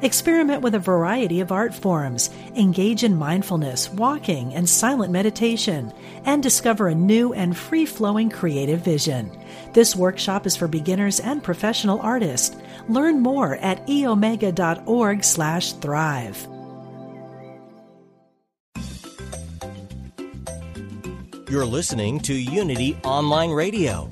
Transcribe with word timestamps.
Experiment 0.00 0.62
with 0.62 0.74
a 0.74 0.78
variety 0.78 1.40
of 1.40 1.52
art 1.52 1.74
forms, 1.74 2.30
engage 2.56 3.04
in 3.04 3.16
mindfulness, 3.16 3.90
walking, 3.90 4.54
and 4.54 4.68
silent 4.68 5.12
meditation, 5.12 5.92
and 6.24 6.42
discover 6.42 6.88
a 6.88 6.94
new 6.94 7.32
and 7.34 7.56
free 7.56 7.84
flowing 7.84 8.30
creative 8.30 8.80
vision. 8.80 9.30
This 9.74 9.94
workshop 9.94 10.46
is 10.46 10.56
for 10.56 10.66
beginners 10.66 11.20
and 11.20 11.42
professional 11.42 12.00
artists. 12.00 12.56
Learn 12.88 13.20
more 13.20 13.56
at 13.56 13.86
eomega.org 13.86 15.22
slash 15.22 15.72
thrive. 15.74 16.48
You're 21.52 21.66
listening 21.66 22.18
to 22.20 22.32
Unity 22.32 22.96
Online 23.04 23.50
Radio, 23.50 24.10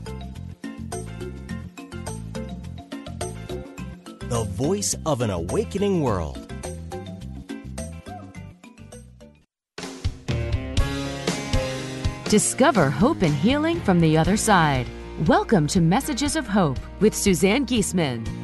the 4.31 4.45
voice 4.45 4.95
of 5.07 5.23
an 5.23 5.31
awakening 5.31 6.03
world. 6.03 6.39
Discover 12.29 12.91
hope 12.91 13.23
and 13.23 13.35
healing 13.35 13.81
from 13.81 13.99
the 13.99 14.17
other 14.17 14.37
side. 14.37 14.87
Welcome 15.27 15.67
to 15.67 15.81
Messages 15.81 16.37
of 16.37 16.47
Hope 16.47 16.79
with 17.01 17.13
Suzanne 17.13 17.67
Giesemann. 17.67 18.40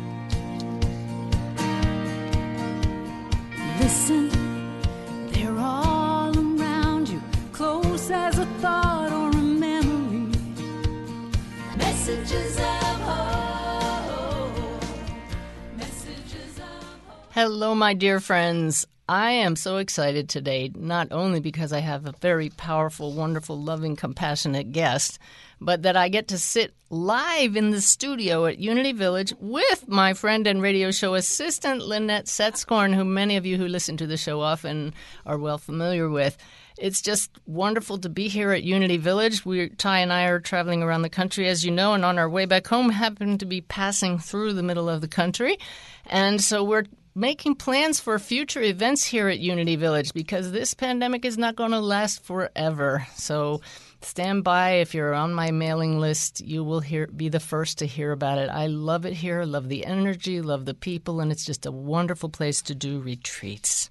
Hello, 17.36 17.74
my 17.74 17.92
dear 17.92 18.18
friends. 18.18 18.86
I 19.06 19.32
am 19.32 19.56
so 19.56 19.76
excited 19.76 20.26
today, 20.26 20.72
not 20.74 21.08
only 21.10 21.38
because 21.38 21.70
I 21.70 21.80
have 21.80 22.06
a 22.06 22.14
very 22.22 22.48
powerful, 22.48 23.12
wonderful, 23.12 23.60
loving, 23.60 23.94
compassionate 23.94 24.72
guest, 24.72 25.18
but 25.60 25.82
that 25.82 25.98
I 25.98 26.08
get 26.08 26.28
to 26.28 26.38
sit 26.38 26.72
live 26.88 27.54
in 27.54 27.72
the 27.72 27.82
studio 27.82 28.46
at 28.46 28.56
Unity 28.56 28.92
Village 28.92 29.34
with 29.38 29.86
my 29.86 30.14
friend 30.14 30.46
and 30.46 30.62
radio 30.62 30.90
show 30.90 31.12
assistant, 31.12 31.86
Lynette 31.86 32.24
Setzkorn, 32.24 32.94
who 32.94 33.04
many 33.04 33.36
of 33.36 33.44
you 33.44 33.58
who 33.58 33.68
listen 33.68 33.98
to 33.98 34.06
the 34.06 34.16
show 34.16 34.40
often 34.40 34.94
are 35.26 35.36
well 35.36 35.58
familiar 35.58 36.08
with. 36.08 36.38
It's 36.78 37.02
just 37.02 37.30
wonderful 37.44 37.98
to 37.98 38.08
be 38.08 38.28
here 38.28 38.52
at 38.52 38.62
Unity 38.62 38.96
Village. 38.96 39.44
We, 39.44 39.68
Ty 39.68 39.98
and 39.98 40.10
I 40.10 40.24
are 40.24 40.40
traveling 40.40 40.82
around 40.82 41.02
the 41.02 41.10
country, 41.10 41.48
as 41.48 41.66
you 41.66 41.70
know, 41.70 41.92
and 41.92 42.02
on 42.02 42.18
our 42.18 42.30
way 42.30 42.46
back 42.46 42.66
home, 42.66 42.88
happen 42.88 43.36
to 43.36 43.44
be 43.44 43.60
passing 43.60 44.18
through 44.18 44.54
the 44.54 44.62
middle 44.62 44.88
of 44.88 45.02
the 45.02 45.08
country. 45.08 45.58
And 46.06 46.40
so 46.40 46.64
we're 46.64 46.84
making 47.16 47.54
plans 47.54 47.98
for 47.98 48.18
future 48.18 48.60
events 48.60 49.02
here 49.02 49.26
at 49.26 49.38
Unity 49.38 49.74
Village 49.74 50.12
because 50.12 50.52
this 50.52 50.74
pandemic 50.74 51.24
is 51.24 51.38
not 51.38 51.56
going 51.56 51.70
to 51.70 51.80
last 51.80 52.22
forever. 52.22 53.06
So 53.14 53.62
stand 54.02 54.44
by. 54.44 54.72
If 54.72 54.94
you're 54.94 55.14
on 55.14 55.32
my 55.32 55.50
mailing 55.50 55.98
list 55.98 56.42
you 56.42 56.62
will 56.62 56.80
hear 56.80 57.06
be 57.06 57.30
the 57.30 57.40
first 57.40 57.78
to 57.78 57.86
hear 57.86 58.12
about 58.12 58.36
it. 58.36 58.50
I 58.50 58.66
love 58.66 59.06
it 59.06 59.14
here. 59.14 59.44
Love 59.44 59.70
the 59.70 59.86
energy. 59.86 60.42
Love 60.42 60.66
the 60.66 60.74
people. 60.74 61.20
And 61.20 61.32
it's 61.32 61.46
just 61.46 61.64
a 61.64 61.72
wonderful 61.72 62.28
place 62.28 62.60
to 62.62 62.74
do 62.74 63.00
retreats. 63.00 63.90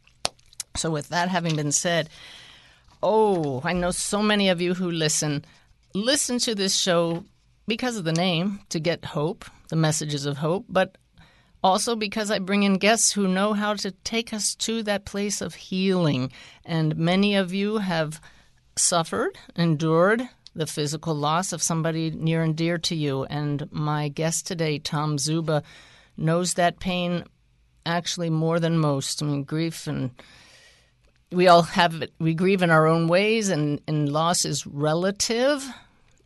So 0.78 0.92
with 0.92 1.10
that 1.10 1.30
having 1.30 1.56
been 1.56 1.72
said 1.72 2.10
oh 3.04 3.62
i 3.64 3.74
know 3.74 3.92
so 3.92 4.22
many 4.22 4.50
of 4.50 4.62
you 4.62 4.76
who 4.76 4.92
listen. 4.92 5.44
Listen 5.96 6.38
to 6.40 6.54
this 6.54 6.78
show 6.78 7.26
because 7.68 7.98
of 7.98 8.04
the 8.04 8.14
name 8.14 8.60
to 8.70 8.80
get 8.80 9.04
hope 9.04 9.46
the 9.70 9.76
messages 9.76 10.26
of 10.26 10.38
hope. 10.38 10.66
But 10.70 10.98
also, 11.66 11.96
because 11.96 12.30
I 12.30 12.38
bring 12.38 12.62
in 12.62 12.76
guests 12.76 13.12
who 13.12 13.28
know 13.28 13.54
how 13.54 13.74
to 13.74 13.90
take 13.90 14.32
us 14.32 14.54
to 14.58 14.84
that 14.84 15.04
place 15.04 15.42
of 15.42 15.56
healing. 15.56 16.32
And 16.64 16.96
many 16.96 17.34
of 17.34 17.56
you 17.56 17.78
have 17.78 18.22
suffered, 18.76 19.40
endured 19.56 20.30
the 20.54 20.68
physical 20.68 21.16
loss 21.16 21.52
of 21.54 21.64
somebody 21.64 22.12
near 22.12 22.44
and 22.44 22.56
dear 22.56 22.78
to 22.78 22.96
you. 22.96 23.24
And 23.24 23.68
my 23.72 24.10
guest 24.10 24.46
today, 24.46 24.78
Tom 24.78 25.18
Zuba, 25.18 25.64
knows 26.16 26.54
that 26.54 26.80
pain 26.80 27.24
actually 27.84 28.30
more 28.30 28.60
than 28.60 28.78
most. 28.78 29.24
I 29.24 29.26
mean, 29.26 29.44
grief 29.44 29.88
and 29.88 30.12
we 31.32 31.48
all 31.48 31.64
have 31.64 32.00
it, 32.00 32.14
we 32.20 32.36
grieve 32.36 32.62
in 32.62 32.70
our 32.70 32.86
own 32.86 33.08
ways, 33.08 33.50
and, 33.50 33.82
and 33.88 34.08
loss 34.08 34.46
is 34.46 34.68
relative. 34.68 35.68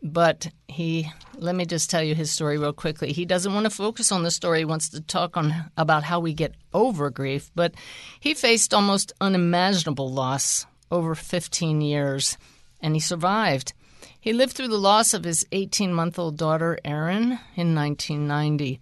But 0.01 0.47
he, 0.67 1.11
let 1.35 1.55
me 1.55 1.65
just 1.65 1.89
tell 1.89 2.01
you 2.01 2.15
his 2.15 2.31
story 2.31 2.57
real 2.57 2.73
quickly. 2.73 3.11
He 3.11 3.25
doesn't 3.25 3.53
want 3.53 3.65
to 3.65 3.69
focus 3.69 4.11
on 4.11 4.23
the 4.23 4.31
story; 4.31 4.59
he 4.59 4.65
wants 4.65 4.89
to 4.89 5.01
talk 5.01 5.35
on 5.35 5.53
about 5.75 6.03
how 6.03 6.19
we 6.19 6.33
get 6.33 6.55
over 6.73 7.09
grief. 7.09 7.51
But 7.53 7.75
he 8.19 8.33
faced 8.33 8.73
almost 8.73 9.11
unimaginable 9.19 10.11
loss 10.11 10.65
over 10.89 11.15
15 11.15 11.81
years, 11.81 12.38
and 12.81 12.95
he 12.95 12.99
survived. 12.99 13.73
He 14.21 14.33
lived 14.33 14.53
through 14.53 14.69
the 14.69 14.77
loss 14.77 15.13
of 15.13 15.23
his 15.23 15.45
18-month-old 15.51 16.38
daughter 16.38 16.77
Erin 16.83 17.39
in 17.55 17.75
1990. 17.75 18.79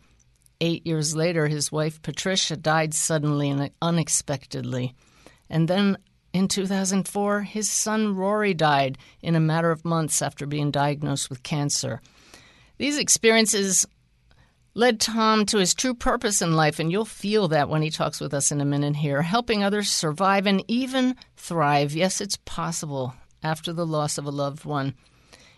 Eight 0.60 0.88
years 0.88 1.16
later, 1.16 1.48
his 1.48 1.72
wife 1.72 2.02
Patricia 2.02 2.58
died 2.58 2.94
suddenly 2.94 3.50
and 3.50 3.70
unexpectedly, 3.82 4.96
and 5.50 5.68
then 5.68 5.98
in 6.38 6.48
2004, 6.48 7.42
his 7.42 7.68
son 7.68 8.16
Rory 8.16 8.54
died 8.54 9.00
in 9.24 9.36
a 9.36 9.40
matter 9.40 9.72
of 9.72 9.84
months 9.84 10.22
after 10.22 10.46
being 10.46 10.70
diagnosed 10.70 11.32
with 11.32 11.42
cancer. 11.42 12.00
These 12.78 13.00
experiences 13.00 13.88
led 14.76 15.00
Tom 15.00 15.48
to 15.48 15.58
his 15.58 15.74
true 15.74 15.96
purpose 15.96 16.40
in 16.40 16.56
life, 16.56 16.78
and 16.78 16.92
you'll 16.92 17.06
feel 17.06 17.48
that 17.48 17.70
when 17.70 17.82
he 17.82 17.90
talks 17.90 18.20
with 18.20 18.36
us 18.36 18.52
in 18.52 18.62
a 18.62 18.66
minute 18.66 18.98
here, 18.98 19.24
helping 19.24 19.64
others 19.64 19.90
survive 19.90 20.46
and 20.46 20.64
even 20.68 21.16
thrive. 21.36 21.96
Yes, 21.96 22.22
it's 22.22 22.38
possible 22.46 23.16
after 23.42 23.74
the 23.74 23.88
loss 23.88 24.20
of 24.20 24.26
a 24.26 24.30
loved 24.30 24.64
one. 24.64 24.94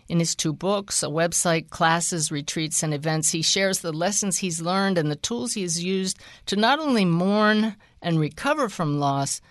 In 0.08 0.18
his 0.18 0.34
two 0.34 0.54
books, 0.54 1.02
a 1.02 1.08
website, 1.08 1.68
classes, 1.68 2.32
retreats, 2.32 2.82
and 2.82 2.94
events, 2.94 3.32
he 3.32 3.42
shares 3.42 3.80
the 3.80 3.92
lessons 3.92 4.38
he's 4.38 4.62
learned 4.62 4.96
and 4.96 5.10
the 5.10 5.16
tools 5.16 5.52
he 5.52 5.62
has 5.62 5.84
used 5.84 6.18
to 6.46 6.56
not 6.56 6.78
only 6.78 7.04
mourn 7.04 7.76
and 8.00 8.18
recover 8.18 8.70
from 8.70 8.98
loss, 8.98 9.42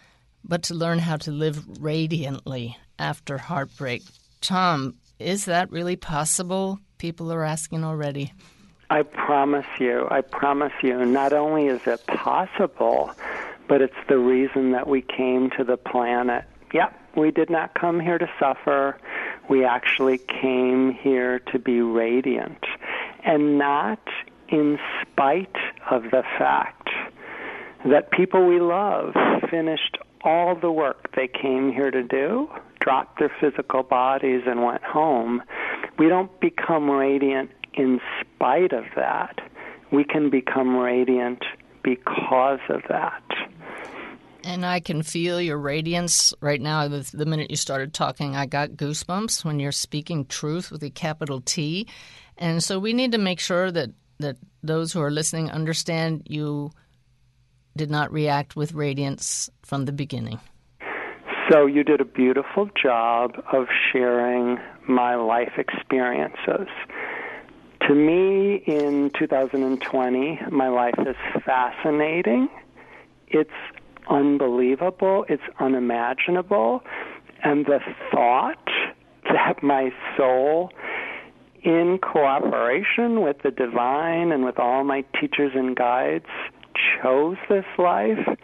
but 0.43 0.63
to 0.63 0.73
learn 0.73 0.99
how 0.99 1.17
to 1.17 1.31
live 1.31 1.81
radiantly 1.81 2.77
after 2.97 3.37
heartbreak. 3.37 4.03
Tom, 4.41 4.95
is 5.19 5.45
that 5.45 5.71
really 5.71 5.95
possible? 5.95 6.79
People 6.97 7.31
are 7.31 7.43
asking 7.43 7.83
already. 7.83 8.33
I 8.89 9.03
promise 9.03 9.67
you, 9.79 10.07
I 10.09 10.21
promise 10.21 10.73
you, 10.81 11.05
not 11.05 11.31
only 11.33 11.67
is 11.67 11.85
it 11.85 12.05
possible, 12.07 13.11
but 13.67 13.81
it's 13.81 13.93
the 14.07 14.17
reason 14.17 14.71
that 14.71 14.87
we 14.87 15.01
came 15.01 15.51
to 15.57 15.63
the 15.63 15.77
planet. 15.77 16.45
Yep, 16.73 16.93
we 17.15 17.29
did 17.29 17.49
not 17.49 17.75
come 17.75 17.99
here 17.99 18.17
to 18.17 18.27
suffer. 18.39 18.97
We 19.47 19.63
actually 19.63 20.17
came 20.17 20.91
here 20.91 21.39
to 21.51 21.59
be 21.59 21.81
radiant. 21.81 22.63
And 23.23 23.59
not 23.59 23.99
in 24.47 24.79
spite 25.01 25.55
of 25.91 26.03
the 26.03 26.23
fact 26.37 26.89
that 27.85 28.11
people 28.11 28.47
we 28.47 28.59
love 28.59 29.13
finished 29.49 29.97
all 30.23 30.55
the 30.55 30.71
work 30.71 31.15
they 31.15 31.27
came 31.27 31.71
here 31.71 31.91
to 31.91 32.03
do, 32.03 32.49
dropped 32.79 33.19
their 33.19 33.31
physical 33.39 33.83
bodies, 33.83 34.41
and 34.45 34.63
went 34.63 34.83
home. 34.83 35.41
We 35.97 36.07
don't 36.07 36.39
become 36.39 36.89
radiant 36.89 37.51
in 37.73 37.99
spite 38.21 38.73
of 38.73 38.85
that. 38.95 39.39
We 39.91 40.03
can 40.03 40.29
become 40.29 40.75
radiant 40.75 41.43
because 41.83 42.59
of 42.69 42.81
that. 42.89 43.23
And 44.43 44.65
I 44.65 44.79
can 44.79 45.03
feel 45.03 45.41
your 45.41 45.57
radiance 45.57 46.33
right 46.39 46.61
now. 46.61 46.87
The 46.87 47.25
minute 47.25 47.51
you 47.51 47.57
started 47.57 47.93
talking, 47.93 48.35
I 48.35 48.45
got 48.45 48.71
goosebumps 48.71 49.43
when 49.43 49.59
you're 49.59 49.71
speaking 49.71 50.25
truth 50.25 50.71
with 50.71 50.81
a 50.83 50.89
capital 50.89 51.41
T. 51.41 51.87
And 52.37 52.63
so 52.63 52.79
we 52.79 52.93
need 52.93 53.11
to 53.11 53.17
make 53.17 53.39
sure 53.39 53.71
that, 53.71 53.89
that 54.19 54.37
those 54.63 54.93
who 54.93 55.01
are 55.01 55.11
listening 55.11 55.51
understand 55.51 56.23
you 56.25 56.71
did 57.75 57.89
not 57.89 58.11
react 58.11 58.55
with 58.55 58.73
radiance 58.73 59.49
from 59.63 59.85
the 59.85 59.91
beginning. 59.91 60.39
So 61.49 61.65
you 61.65 61.83
did 61.83 61.99
a 61.99 62.05
beautiful 62.05 62.69
job 62.81 63.43
of 63.51 63.67
sharing 63.91 64.59
my 64.87 65.15
life 65.15 65.53
experiences. 65.57 66.67
To 67.87 67.95
me, 67.95 68.57
in 68.67 69.11
2020, 69.17 70.41
my 70.51 70.67
life 70.67 70.93
is 70.99 71.15
fascinating. 71.43 72.49
It's 73.27 73.49
unbelievable. 74.09 75.25
It's 75.27 75.41
unimaginable. 75.59 76.83
And 77.43 77.65
the 77.65 77.79
thought 78.11 78.69
that 79.23 79.63
my 79.63 79.91
soul 80.17 80.71
in 81.63 81.97
cooperation 81.97 83.21
with 83.21 83.37
the 83.43 83.51
divine 83.51 84.31
and 84.31 84.45
with 84.45 84.59
all 84.59 84.83
my 84.83 85.03
teachers 85.19 85.51
and 85.55 85.75
guides, 85.75 86.25
chose 87.01 87.37
this 87.49 87.65
life, 87.77 88.37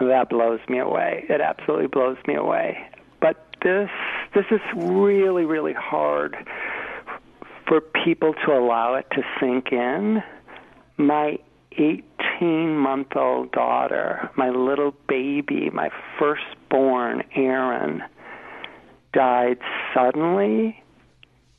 that 0.00 0.28
blows 0.28 0.60
me 0.68 0.78
away. 0.78 1.24
It 1.28 1.40
absolutely 1.40 1.88
blows 1.88 2.18
me 2.26 2.34
away. 2.34 2.78
But 3.20 3.44
this 3.62 3.90
this 4.34 4.44
is 4.50 4.60
really 4.76 5.44
really 5.44 5.72
hard 5.72 6.36
for 7.66 7.80
people 7.80 8.34
to 8.46 8.52
allow 8.52 8.94
it 8.94 9.06
to 9.12 9.22
sink 9.40 9.72
in. 9.72 10.22
My 10.98 11.38
18 11.72 12.76
month 12.76 13.16
old 13.16 13.52
daughter, 13.52 14.30
my 14.36 14.50
little 14.50 14.94
baby, 15.08 15.70
my 15.70 15.90
firstborn, 16.18 17.22
Erin, 17.34 18.02
died 19.12 19.58
suddenly, 19.94 20.82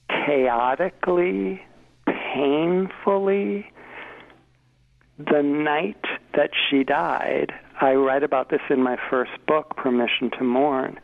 chaotically, 0.10 1.62
painfully. 2.06 3.72
The 5.18 5.42
night 5.42 6.04
that 6.38 6.52
she 6.70 6.84
died, 6.86 7.52
I 7.82 7.96
write 7.96 8.24
about 8.24 8.50
this 8.50 8.62
in 8.70 8.82
my 8.82 8.96
first 9.10 9.32
book, 9.48 9.76
Permission 9.76 10.32
to 10.38 10.44
Mourn. 10.46 10.98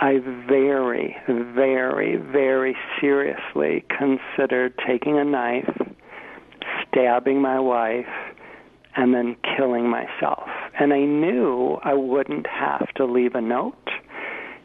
I 0.00 0.18
very, 0.48 1.16
very, 1.28 2.16
very 2.16 2.76
seriously 3.00 3.84
considered 3.88 4.74
taking 4.86 5.18
a 5.18 5.24
knife, 5.24 5.70
stabbing 6.88 7.40
my 7.42 7.60
wife, 7.60 8.06
and 8.96 9.12
then 9.14 9.36
killing 9.56 9.88
myself. 9.88 10.48
And 10.78 10.92
I 10.92 11.00
knew 11.00 11.78
I 11.84 11.94
wouldn't 11.94 12.46
have 12.46 12.88
to 12.94 13.04
leave 13.04 13.34
a 13.34 13.40
note 13.40 13.88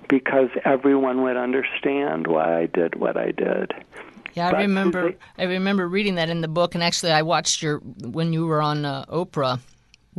because 0.08 0.50
everyone 0.66 1.22
would 1.24 1.38
understand 1.38 2.28
why 2.28 2.62
I 2.62 2.66
did 2.68 2.96
what 2.96 3.18
I 3.18 3.32
did. 3.32 3.74
Yeah, 4.34 4.48
I 4.50 4.52
But 4.52 4.58
remember. 4.62 5.12
they- 5.38 5.44
I 5.44 5.48
remember 5.48 5.88
reading 5.88 6.16
that 6.16 6.30
in 6.30 6.42
the 6.42 6.48
book, 6.48 6.76
and 6.76 6.84
actually, 6.84 7.12
I 7.12 7.24
watched 7.24 7.62
your 7.64 7.80
when 7.80 8.34
you 8.34 8.46
were 8.46 8.62
on 8.62 8.86
uh, 8.86 9.06
Oprah 9.06 9.60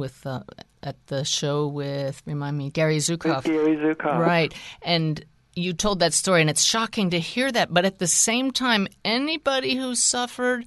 with 0.00 0.26
uh, 0.26 0.41
at 0.82 0.97
the 1.06 1.25
show 1.25 1.69
with 1.69 2.20
remind 2.26 2.58
me 2.58 2.70
Gary 2.70 2.97
Zukav. 2.97 3.44
Gary 3.44 3.76
Zukav. 3.76 4.19
Right. 4.19 4.52
And 4.82 5.25
you 5.55 5.73
told 5.73 6.00
that 6.00 6.14
story, 6.14 6.41
and 6.41 6.50
it's 6.50 6.64
shocking 6.64 7.11
to 7.11 7.20
hear 7.20 7.52
that. 7.52 7.73
But 7.73 7.85
at 7.85 7.99
the 7.99 8.06
same 8.08 8.50
time, 8.50 8.88
anybody 9.05 9.76
who 9.76 9.94
suffered 9.94 10.64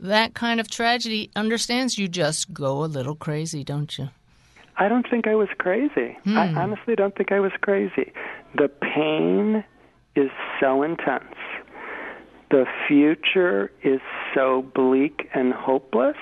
that 0.00 0.34
kind 0.34 0.58
of 0.58 0.70
tragedy 0.70 1.30
understands 1.36 1.98
you 1.98 2.08
just 2.08 2.52
go 2.52 2.82
a 2.82 2.86
little 2.86 3.14
crazy, 3.14 3.62
don't 3.62 3.96
you? 3.98 4.08
I 4.76 4.88
don't 4.88 5.08
think 5.08 5.26
I 5.26 5.34
was 5.34 5.48
crazy. 5.58 6.16
I 6.24 6.48
honestly 6.56 6.96
don't 6.96 7.14
think 7.14 7.32
I 7.32 7.40
was 7.40 7.52
crazy. 7.60 8.12
The 8.56 8.68
pain 8.68 9.62
is 10.16 10.30
so 10.58 10.82
intense. 10.82 11.34
The 12.50 12.64
future 12.88 13.70
is 13.82 14.00
so 14.34 14.62
bleak 14.74 15.28
and 15.34 15.52
hopeless 15.52 16.16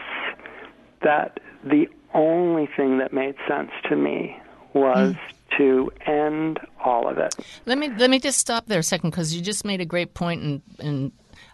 that 1.03 1.39
the 1.65 1.87
only 2.19 2.69
thing 2.77 2.99
that 2.99 3.13
made 3.13 3.37
sense 3.47 3.71
to 3.89 3.97
me 3.97 4.37
was 4.75 5.15
mm. 5.15 5.57
to 5.57 5.91
end 6.07 6.61
all 6.85 7.09
of 7.09 7.19
it. 7.19 7.35
Let 7.65 7.79
me 7.79 7.89
let 7.97 8.11
me 8.11 8.19
just 8.19 8.39
stop 8.39 8.67
there 8.67 8.81
a 8.81 8.83
second 8.83 9.11
because 9.11 9.35
you 9.35 9.41
just 9.41 9.65
made 9.65 9.81
a 9.81 9.87
great 9.87 10.15
point, 10.15 10.43
and 10.43 10.63
and 10.79 11.13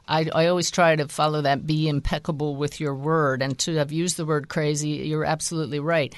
I 0.09 0.29
I 0.35 0.47
always 0.47 0.71
try 0.71 0.97
to 0.97 1.09
follow 1.09 1.43
that. 1.43 1.67
Be 1.67 1.89
impeccable 1.89 2.57
with 2.57 2.81
your 2.81 2.95
word, 2.95 3.43
and 3.43 3.59
to 3.61 3.77
have 3.77 3.93
used 3.93 4.17
the 4.17 4.27
word 4.27 4.49
crazy, 4.49 4.89
you're 4.89 5.25
absolutely 5.25 5.81
right. 5.81 6.15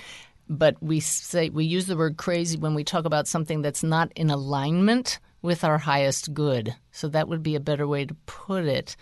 But 0.49 0.81
we 0.81 1.00
say 1.00 1.50
we 1.50 1.64
use 1.64 1.87
the 1.87 1.96
word 1.96 2.16
crazy 2.16 2.56
when 2.56 2.75
we 2.75 2.84
talk 2.84 3.04
about 3.04 3.26
something 3.26 3.62
that's 3.62 3.82
not 3.82 4.12
in 4.14 4.31
alignment 4.31 5.19
with 5.42 5.64
our 5.64 5.78
highest 5.78 6.34
good. 6.34 6.75
So 6.92 7.08
that 7.08 7.28
would 7.28 7.42
be 7.42 7.56
a 7.56 7.60
better 7.60 7.87
way 7.87 8.04
to 8.04 8.14
put 8.26 8.64
it. 8.64 8.96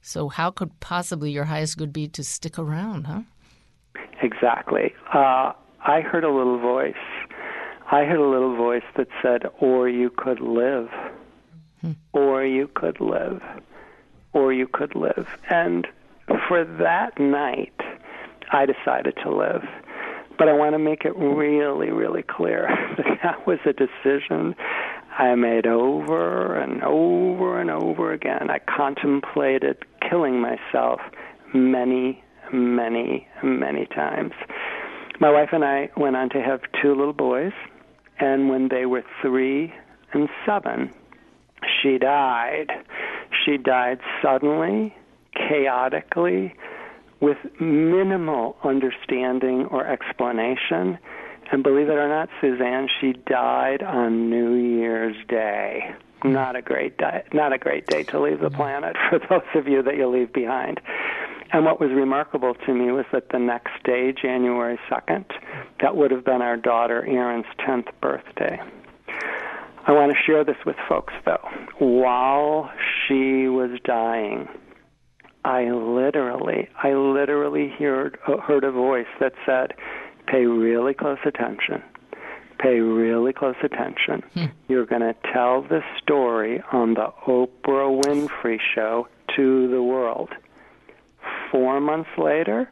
So 0.00 0.28
how 0.28 0.50
could 0.50 0.78
possibly 0.80 1.30
your 1.30 1.44
highest 1.44 1.76
good 1.76 1.92
be 1.92 2.08
to 2.08 2.22
stick 2.22 2.58
around, 2.58 3.06
huh? 3.06 3.22
Exactly. 4.22 4.94
Uh, 5.12 5.52
I 5.80 6.00
heard 6.00 6.24
a 6.24 6.30
little 6.30 6.58
voice. 6.58 6.94
I 7.90 8.04
heard 8.04 8.20
a 8.20 8.28
little 8.28 8.56
voice 8.56 8.82
that 8.96 9.08
said, 9.22 9.42
or 9.60 9.88
you 9.88 10.10
could 10.10 10.40
live. 10.40 10.88
Or 12.12 12.44
you 12.44 12.68
could 12.68 13.00
live. 13.00 13.42
Or 14.32 14.52
you 14.52 14.66
could 14.66 14.94
live. 14.94 15.26
And 15.48 15.86
for 16.48 16.64
that 16.64 17.18
night, 17.18 17.80
I 18.52 18.66
decided 18.66 19.16
to 19.22 19.34
live. 19.34 19.62
But 20.38 20.48
I 20.48 20.52
want 20.52 20.74
to 20.74 20.78
make 20.78 21.04
it 21.04 21.16
really, 21.16 21.90
really 21.90 22.22
clear 22.22 22.68
that 22.96 23.18
that 23.22 23.46
was 23.46 23.58
a 23.64 23.72
decision 23.72 24.54
I 25.18 25.34
made 25.34 25.66
over 25.66 26.54
and 26.54 26.82
over 26.84 27.60
and 27.60 27.70
over 27.70 28.12
again. 28.12 28.50
I 28.50 28.60
contemplated 28.60 29.78
killing 30.08 30.40
myself 30.40 31.00
many, 31.52 32.22
many, 32.52 33.26
many 33.42 33.86
times. 33.86 34.32
My 35.20 35.30
wife 35.30 35.48
and 35.52 35.64
I 35.64 35.90
went 35.96 36.16
on 36.16 36.28
to 36.30 36.40
have 36.40 36.60
two 36.80 36.94
little 36.94 37.12
boys, 37.12 37.52
and 38.20 38.48
when 38.48 38.68
they 38.68 38.86
were 38.86 39.02
three 39.20 39.72
and 40.12 40.28
seven, 40.46 40.92
she 41.82 41.98
died. 41.98 42.68
She 43.44 43.56
died 43.56 43.98
suddenly, 44.22 44.94
chaotically, 45.34 46.54
with 47.20 47.38
minimal 47.60 48.56
understanding 48.62 49.66
or 49.70 49.86
explanation. 49.86 50.98
And 51.50 51.62
believe 51.62 51.88
it 51.88 51.92
or 51.92 52.08
not, 52.08 52.28
Suzanne, 52.40 52.88
she 53.00 53.14
died 53.26 53.82
on 53.82 54.30
New 54.30 54.54
Year's 54.54 55.16
Day. 55.28 55.94
Not 56.24 56.56
a 56.56 56.62
great 56.62 56.98
day. 56.98 57.22
Not 57.32 57.52
a 57.52 57.58
great 57.58 57.86
day 57.86 58.02
to 58.04 58.20
leave 58.20 58.40
the 58.40 58.50
planet 58.50 58.96
for 59.10 59.18
those 59.18 59.48
of 59.54 59.68
you 59.68 59.82
that 59.82 59.96
you 59.96 60.08
leave 60.08 60.32
behind. 60.32 60.80
And 61.52 61.64
what 61.64 61.80
was 61.80 61.90
remarkable 61.90 62.54
to 62.54 62.74
me 62.74 62.92
was 62.92 63.06
that 63.12 63.30
the 63.30 63.38
next 63.38 63.82
day, 63.84 64.12
January 64.12 64.78
2nd, 64.90 65.24
that 65.80 65.96
would 65.96 66.10
have 66.10 66.24
been 66.24 66.42
our 66.42 66.56
daughter 66.56 67.06
Erin's 67.06 67.46
10th 67.66 67.88
birthday. 68.02 68.60
I 69.86 69.92
want 69.92 70.12
to 70.12 70.18
share 70.26 70.44
this 70.44 70.56
with 70.66 70.76
folks, 70.86 71.14
though. 71.24 71.48
While 71.78 72.70
she 73.06 73.48
was 73.48 73.78
dying, 73.84 74.46
I 75.44 75.70
literally, 75.70 76.68
I 76.82 76.92
literally 76.92 77.72
heard 77.78 78.18
heard 78.42 78.64
a 78.64 78.70
voice 78.70 79.06
that 79.18 79.32
said, 79.46 79.72
"Pay 80.26 80.44
really 80.44 80.92
close 80.92 81.18
attention. 81.24 81.82
Pay 82.58 82.80
really 82.80 83.32
close 83.32 83.56
attention. 83.62 84.22
Hmm. 84.34 84.46
You're 84.68 84.86
going 84.86 85.02
to 85.02 85.14
tell 85.32 85.62
the 85.62 85.82
story 86.02 86.62
on 86.72 86.94
the 86.94 87.12
Oprah 87.26 88.02
Winfrey 88.04 88.58
Show 88.74 89.08
to 89.36 89.68
the 89.68 89.82
world." 89.82 90.30
Four 91.50 91.80
months 91.80 92.10
later, 92.18 92.70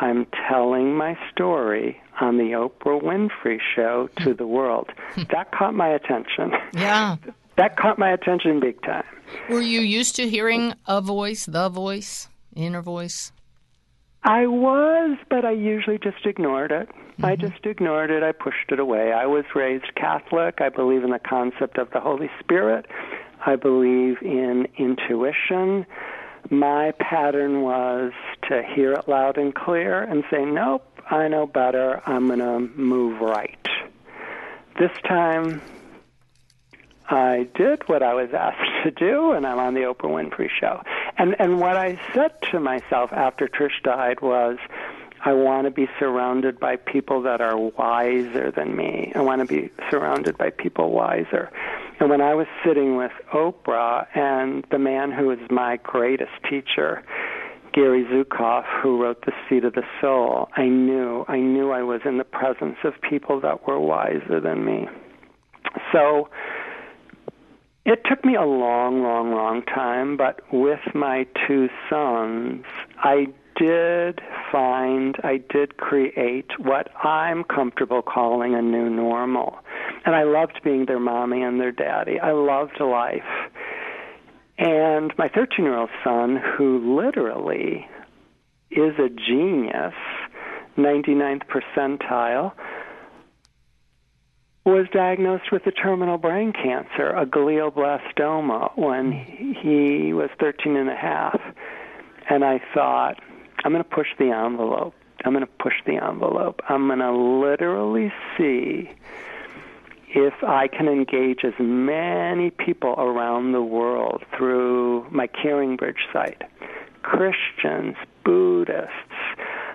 I'm 0.00 0.26
telling 0.48 0.96
my 0.96 1.16
story 1.32 2.00
on 2.20 2.36
the 2.36 2.52
Oprah 2.52 3.02
Winfrey 3.02 3.58
Show 3.74 4.08
hmm. 4.16 4.24
to 4.24 4.34
the 4.34 4.46
world. 4.46 4.90
Hmm. 5.14 5.22
That 5.30 5.52
caught 5.52 5.74
my 5.74 5.88
attention. 5.88 6.52
Yeah. 6.72 7.16
That 7.56 7.76
caught 7.76 7.98
my 7.98 8.10
attention 8.10 8.58
big 8.58 8.82
time. 8.82 9.04
Were 9.48 9.60
you 9.60 9.80
used 9.80 10.16
to 10.16 10.28
hearing 10.28 10.74
a 10.88 11.00
voice, 11.00 11.46
the 11.46 11.68
voice, 11.68 12.28
inner 12.56 12.82
voice? 12.82 13.32
I 14.24 14.46
was, 14.46 15.18
but 15.28 15.44
I 15.44 15.52
usually 15.52 15.98
just 15.98 16.24
ignored 16.24 16.72
it. 16.72 16.88
I 17.22 17.36
mm-hmm. 17.36 17.46
just 17.46 17.64
ignored 17.66 18.10
it. 18.10 18.22
I 18.22 18.32
pushed 18.32 18.70
it 18.70 18.80
away. 18.80 19.12
I 19.12 19.26
was 19.26 19.44
raised 19.54 19.94
Catholic. 19.94 20.60
I 20.60 20.68
believe 20.68 21.04
in 21.04 21.10
the 21.10 21.18
concept 21.18 21.78
of 21.78 21.90
the 21.90 22.00
Holy 22.00 22.30
Spirit. 22.40 22.86
I 23.44 23.56
believe 23.56 24.22
in 24.22 24.68
intuition. 24.76 25.86
My 26.50 26.92
pattern 26.98 27.62
was 27.62 28.12
to 28.48 28.62
hear 28.74 28.92
it 28.92 29.08
loud 29.08 29.38
and 29.38 29.54
clear 29.54 30.02
and 30.02 30.24
say, 30.30 30.44
nope, 30.44 30.84
I 31.10 31.28
know 31.28 31.46
better. 31.46 32.02
I'm 32.06 32.26
going 32.26 32.40
to 32.40 32.60
move 32.60 33.20
right. 33.20 33.58
This 34.78 34.90
time, 35.06 35.62
I 37.08 37.48
did 37.54 37.88
what 37.88 38.02
I 38.02 38.14
was 38.14 38.30
asked 38.34 38.84
to 38.84 38.90
do, 38.90 39.32
and 39.32 39.46
I'm 39.46 39.58
on 39.58 39.74
the 39.74 39.82
Oprah 39.82 40.10
Winfrey 40.10 40.48
Show. 40.60 40.82
And 41.16 41.36
and 41.38 41.60
what 41.60 41.76
I 41.76 41.98
said 42.12 42.32
to 42.50 42.60
myself 42.60 43.12
after 43.12 43.46
Trish 43.46 43.82
died 43.82 44.20
was, 44.20 44.58
I 45.26 45.32
want 45.32 45.66
to 45.66 45.70
be 45.70 45.88
surrounded 45.98 46.60
by 46.60 46.76
people 46.76 47.22
that 47.22 47.40
are 47.40 47.56
wiser 47.56 48.50
than 48.50 48.76
me. 48.76 49.10
I 49.14 49.22
want 49.22 49.40
to 49.40 49.46
be 49.46 49.70
surrounded 49.90 50.36
by 50.36 50.50
people 50.50 50.90
wiser. 50.90 51.50
And 51.98 52.10
when 52.10 52.20
I 52.20 52.34
was 52.34 52.46
sitting 52.64 52.96
with 52.96 53.12
Oprah 53.32 54.06
and 54.14 54.66
the 54.70 54.78
man 54.78 55.12
who 55.12 55.30
is 55.30 55.38
my 55.50 55.78
greatest 55.78 56.32
teacher, 56.50 57.02
Gary 57.72 58.04
Zukav, 58.04 58.64
who 58.82 59.02
wrote 59.02 59.24
The 59.24 59.32
Seat 59.48 59.64
of 59.64 59.72
the 59.72 59.84
Soul, 60.00 60.48
I 60.56 60.66
knew, 60.66 61.24
I 61.26 61.38
knew 61.38 61.70
I 61.70 61.82
was 61.82 62.02
in 62.04 62.18
the 62.18 62.24
presence 62.24 62.76
of 62.84 62.92
people 63.00 63.40
that 63.40 63.66
were 63.66 63.80
wiser 63.80 64.40
than 64.40 64.64
me. 64.64 64.88
So 65.90 66.28
it 67.86 68.02
took 68.04 68.24
me 68.26 68.34
a 68.34 68.44
long, 68.44 69.02
long, 69.02 69.32
long 69.32 69.62
time, 69.62 70.18
but 70.18 70.40
with 70.52 70.80
my 70.94 71.26
two 71.46 71.68
sons, 71.88 72.64
I 72.98 73.28
did 73.56 74.20
find, 74.50 75.16
I 75.22 75.38
did 75.50 75.76
create 75.76 76.50
what 76.58 76.88
I'm 77.04 77.44
comfortable 77.44 78.02
calling 78.02 78.54
a 78.54 78.62
new 78.62 78.90
normal. 78.90 79.58
And 80.04 80.14
I 80.14 80.24
loved 80.24 80.60
being 80.62 80.86
their 80.86 81.00
mommy 81.00 81.42
and 81.42 81.60
their 81.60 81.72
daddy. 81.72 82.20
I 82.20 82.32
loved 82.32 82.80
life. 82.80 83.22
And 84.58 85.12
my 85.18 85.28
13 85.28 85.64
year 85.64 85.76
old 85.76 85.90
son, 86.02 86.36
who 86.56 86.96
literally 86.96 87.88
is 88.70 88.94
a 88.98 89.08
genius, 89.08 89.94
99th 90.76 91.42
percentile, 91.46 92.52
was 94.64 94.86
diagnosed 94.92 95.52
with 95.52 95.66
a 95.66 95.70
terminal 95.70 96.16
brain 96.16 96.52
cancer, 96.52 97.10
a 97.10 97.26
glioblastoma, 97.26 98.76
when 98.78 99.12
he 99.12 100.12
was 100.12 100.30
13 100.40 100.76
and 100.76 100.88
a 100.88 100.96
half. 100.96 101.38
And 102.30 102.44
I 102.44 102.60
thought, 102.72 103.20
I'm 103.64 103.72
going 103.72 103.82
to 103.82 103.90
push 103.90 104.08
the 104.18 104.30
envelope. 104.30 104.94
I'm 105.24 105.32
going 105.32 105.44
to 105.44 105.52
push 105.58 105.74
the 105.86 105.96
envelope. 105.96 106.60
I'm 106.68 106.86
going 106.88 106.98
to 106.98 107.12
literally 107.12 108.12
see 108.36 108.90
if 110.14 110.34
I 110.44 110.68
can 110.68 110.86
engage 110.86 111.44
as 111.44 111.54
many 111.58 112.50
people 112.50 112.94
around 112.98 113.52
the 113.52 113.62
world 113.62 114.22
through 114.36 115.08
my 115.10 115.26
Caring 115.26 115.76
Bridge 115.76 116.06
site 116.12 116.42
Christians, 117.02 117.96
Buddhists, 118.24 118.90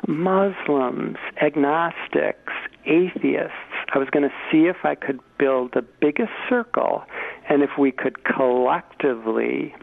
Muslims, 0.07 1.17
agnostics, 1.41 2.53
atheists. 2.85 3.55
I 3.93 3.97
was 3.97 4.09
going 4.11 4.27
to 4.27 4.33
see 4.51 4.67
if 4.67 4.77
I 4.83 4.95
could 4.95 5.19
build 5.39 5.71
the 5.73 5.85
biggest 5.99 6.31
circle 6.47 7.03
and 7.49 7.63
if 7.63 7.71
we 7.77 7.91
could 7.91 8.23
collectively 8.23 9.75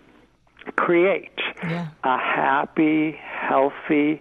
create 0.73 1.39
Yeah. 1.63 1.89
a 2.05 2.19
happy, 2.19 3.19
healthy, 3.23 4.21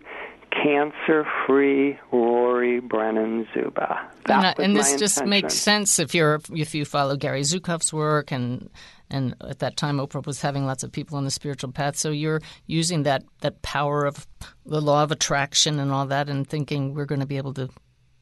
cancer 0.52 1.26
free 1.46 2.00
Rory 2.12 2.80
Brennan 2.80 3.48
Zuba. 3.54 4.10
That 4.26 4.58
and, 4.58 4.68
and 4.68 4.76
this 4.76 4.96
just 4.96 5.18
intention. 5.18 5.30
makes 5.30 5.54
sense 5.54 6.00
if 6.00 6.16
you're 6.16 6.40
if 6.54 6.74
you 6.74 6.86
follow 6.86 7.16
Gary 7.18 7.42
Zukav's 7.42 7.92
work 7.92 8.32
and 8.32 8.70
and 9.10 9.36
at 9.42 9.60
that 9.60 9.76
time 9.78 9.98
Oprah 9.98 10.26
was 10.26 10.42
having 10.42 10.66
lots 10.66 10.84
of 10.84 10.92
people 10.92 11.18
on 11.18 11.26
the 11.26 11.32
spiritual 11.32 11.72
path. 11.72 11.96
So 11.98 12.10
you're 12.10 12.42
using 12.68 13.04
that 13.04 13.24
that 13.42 13.62
power 13.62 14.06
of 14.06 14.26
the 14.66 14.82
law 14.82 15.04
of 15.04 15.12
attraction 15.12 15.80
and 15.80 15.92
all 15.92 16.06
that, 16.08 16.30
and 16.30 16.48
thinking 16.48 16.94
we're 16.94 17.06
going 17.06 17.22
to 17.22 17.28
be 17.28 17.38
able 17.38 17.54
to 17.56 17.70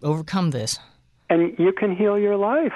overcome 0.02 0.52
this. 0.52 0.80
And 1.30 1.58
you 1.58 1.72
can 1.72 1.96
heal 1.96 2.18
your 2.20 2.36
life. 2.36 2.74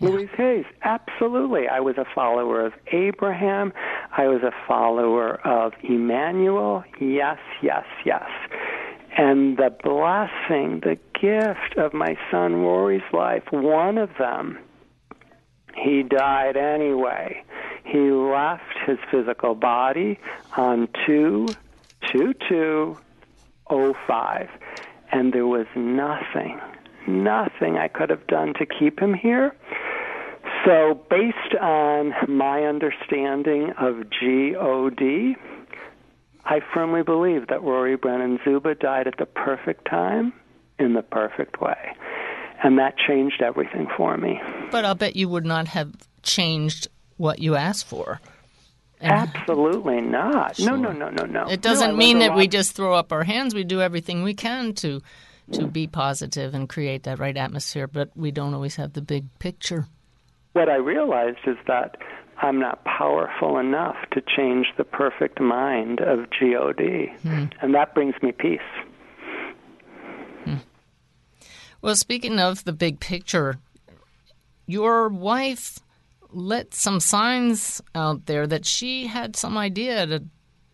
Louise 0.00 0.28
Hay's, 0.36 0.66
absolutely. 0.82 1.68
I 1.68 1.80
was 1.80 1.96
a 1.96 2.04
follower 2.14 2.66
of 2.66 2.74
Abraham. 2.92 3.72
I 4.16 4.26
was 4.26 4.42
a 4.42 4.52
follower 4.68 5.40
of 5.46 5.72
Emmanuel. 5.82 6.84
Yes, 7.00 7.38
yes, 7.62 7.84
yes. 8.04 8.28
And 9.16 9.56
the 9.56 9.70
blessing, 9.70 10.80
the 10.80 10.98
gift 11.18 11.78
of 11.78 11.94
my 11.94 12.18
son 12.30 12.56
Rory's 12.56 13.00
life, 13.12 13.44
one 13.50 13.96
of 13.96 14.10
them, 14.18 14.58
he 15.74 16.02
died 16.02 16.56
anyway. 16.56 17.42
He 17.84 18.10
left 18.10 18.78
his 18.86 18.98
physical 19.10 19.54
body 19.54 20.18
on 20.56 20.88
2 21.06 21.46
2 22.12 22.34
2 22.48 22.98
05. 24.06 24.48
And 25.12 25.32
there 25.32 25.46
was 25.46 25.66
nothing, 25.74 26.60
nothing 27.08 27.76
I 27.76 27.88
could 27.88 28.10
have 28.10 28.26
done 28.26 28.54
to 28.54 28.66
keep 28.66 29.00
him 29.00 29.14
here. 29.14 29.54
So, 30.64 31.00
based 31.10 31.54
on 31.60 32.12
my 32.28 32.62
understanding 32.62 33.72
of 33.78 34.10
GOD, 34.10 35.36
I 36.44 36.60
firmly 36.72 37.02
believe 37.02 37.48
that 37.48 37.62
Rory 37.62 37.96
Brennan 37.96 38.38
Zuba 38.44 38.74
died 38.74 39.06
at 39.06 39.18
the 39.18 39.26
perfect 39.26 39.88
time 39.88 40.32
in 40.78 40.94
the 40.94 41.02
perfect 41.02 41.60
way. 41.60 41.94
And 42.62 42.78
that 42.78 42.94
changed 42.96 43.42
everything 43.42 43.86
for 43.96 44.16
me. 44.16 44.40
But 44.70 44.84
I'll 44.84 44.94
bet 44.94 45.14
you 45.14 45.28
would 45.28 45.44
not 45.44 45.68
have 45.68 45.92
changed 46.22 46.88
what 47.16 47.38
you 47.38 47.54
asked 47.54 47.86
for. 47.86 48.20
Absolutely 49.00 50.00
not. 50.00 50.58
No, 50.58 50.74
no, 50.74 50.90
no, 50.92 51.10
no, 51.10 51.24
no. 51.24 51.46
It 51.48 51.60
doesn't 51.60 51.88
learned 51.88 51.98
mean 51.98 52.18
that 52.20 52.34
we 52.34 52.48
just 52.48 52.72
throw 52.72 52.94
up 52.94 53.12
our 53.12 53.24
hands. 53.24 53.54
We 53.54 53.62
do 53.62 53.82
everything 53.82 54.22
we 54.22 54.34
can 54.34 54.72
to 54.74 55.02
to 55.52 55.66
be 55.66 55.86
positive 55.86 56.54
and 56.54 56.68
create 56.68 57.04
that 57.04 57.18
right 57.18 57.36
atmosphere, 57.36 57.86
but 57.86 58.10
we 58.16 58.30
don't 58.30 58.54
always 58.54 58.76
have 58.76 58.92
the 58.92 59.02
big 59.02 59.26
picture. 59.38 59.86
What 60.52 60.68
I 60.68 60.76
realized 60.76 61.38
is 61.46 61.56
that 61.66 61.96
I'm 62.38 62.58
not 62.58 62.84
powerful 62.84 63.58
enough 63.58 63.96
to 64.12 64.20
change 64.20 64.66
the 64.76 64.84
perfect 64.84 65.40
mind 65.40 66.00
of 66.00 66.26
God. 66.40 67.10
Hmm. 67.22 67.44
And 67.60 67.74
that 67.74 67.94
brings 67.94 68.14
me 68.22 68.32
peace. 68.32 68.60
Hmm. 70.44 70.56
Well, 71.80 71.96
speaking 71.96 72.38
of 72.38 72.64
the 72.64 72.72
big 72.72 73.00
picture, 73.00 73.58
your 74.66 75.08
wife 75.08 75.78
let 76.30 76.74
some 76.74 77.00
signs 77.00 77.80
out 77.94 78.26
there 78.26 78.46
that 78.46 78.66
she 78.66 79.06
had 79.06 79.36
some 79.36 79.56
idea 79.56 80.02
at 80.02 80.10
a 80.10 80.24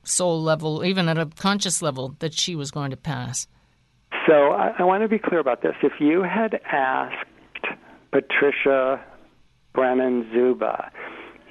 soul 0.05 0.43
level, 0.43 0.85
even 0.85 1.09
at 1.09 1.19
a 1.19 1.27
conscious 1.27 1.83
level, 1.83 2.17
that 2.19 2.35
she 2.35 2.57
was 2.57 2.71
going 2.71 2.91
to 2.91 2.97
pass. 2.97 3.47
So 4.27 4.53
I, 4.53 4.75
I 4.79 4.85
want 4.85 5.03
to 5.03 5.09
be 5.09 5.19
clear 5.19 5.41
about 5.41 5.63
this. 5.63 5.75
If 5.83 5.95
you 6.01 6.23
had 6.23 6.61
asked 6.71 7.27
Patricia 8.13 9.05
Brennan 9.75 10.31
Zuba 10.33 10.91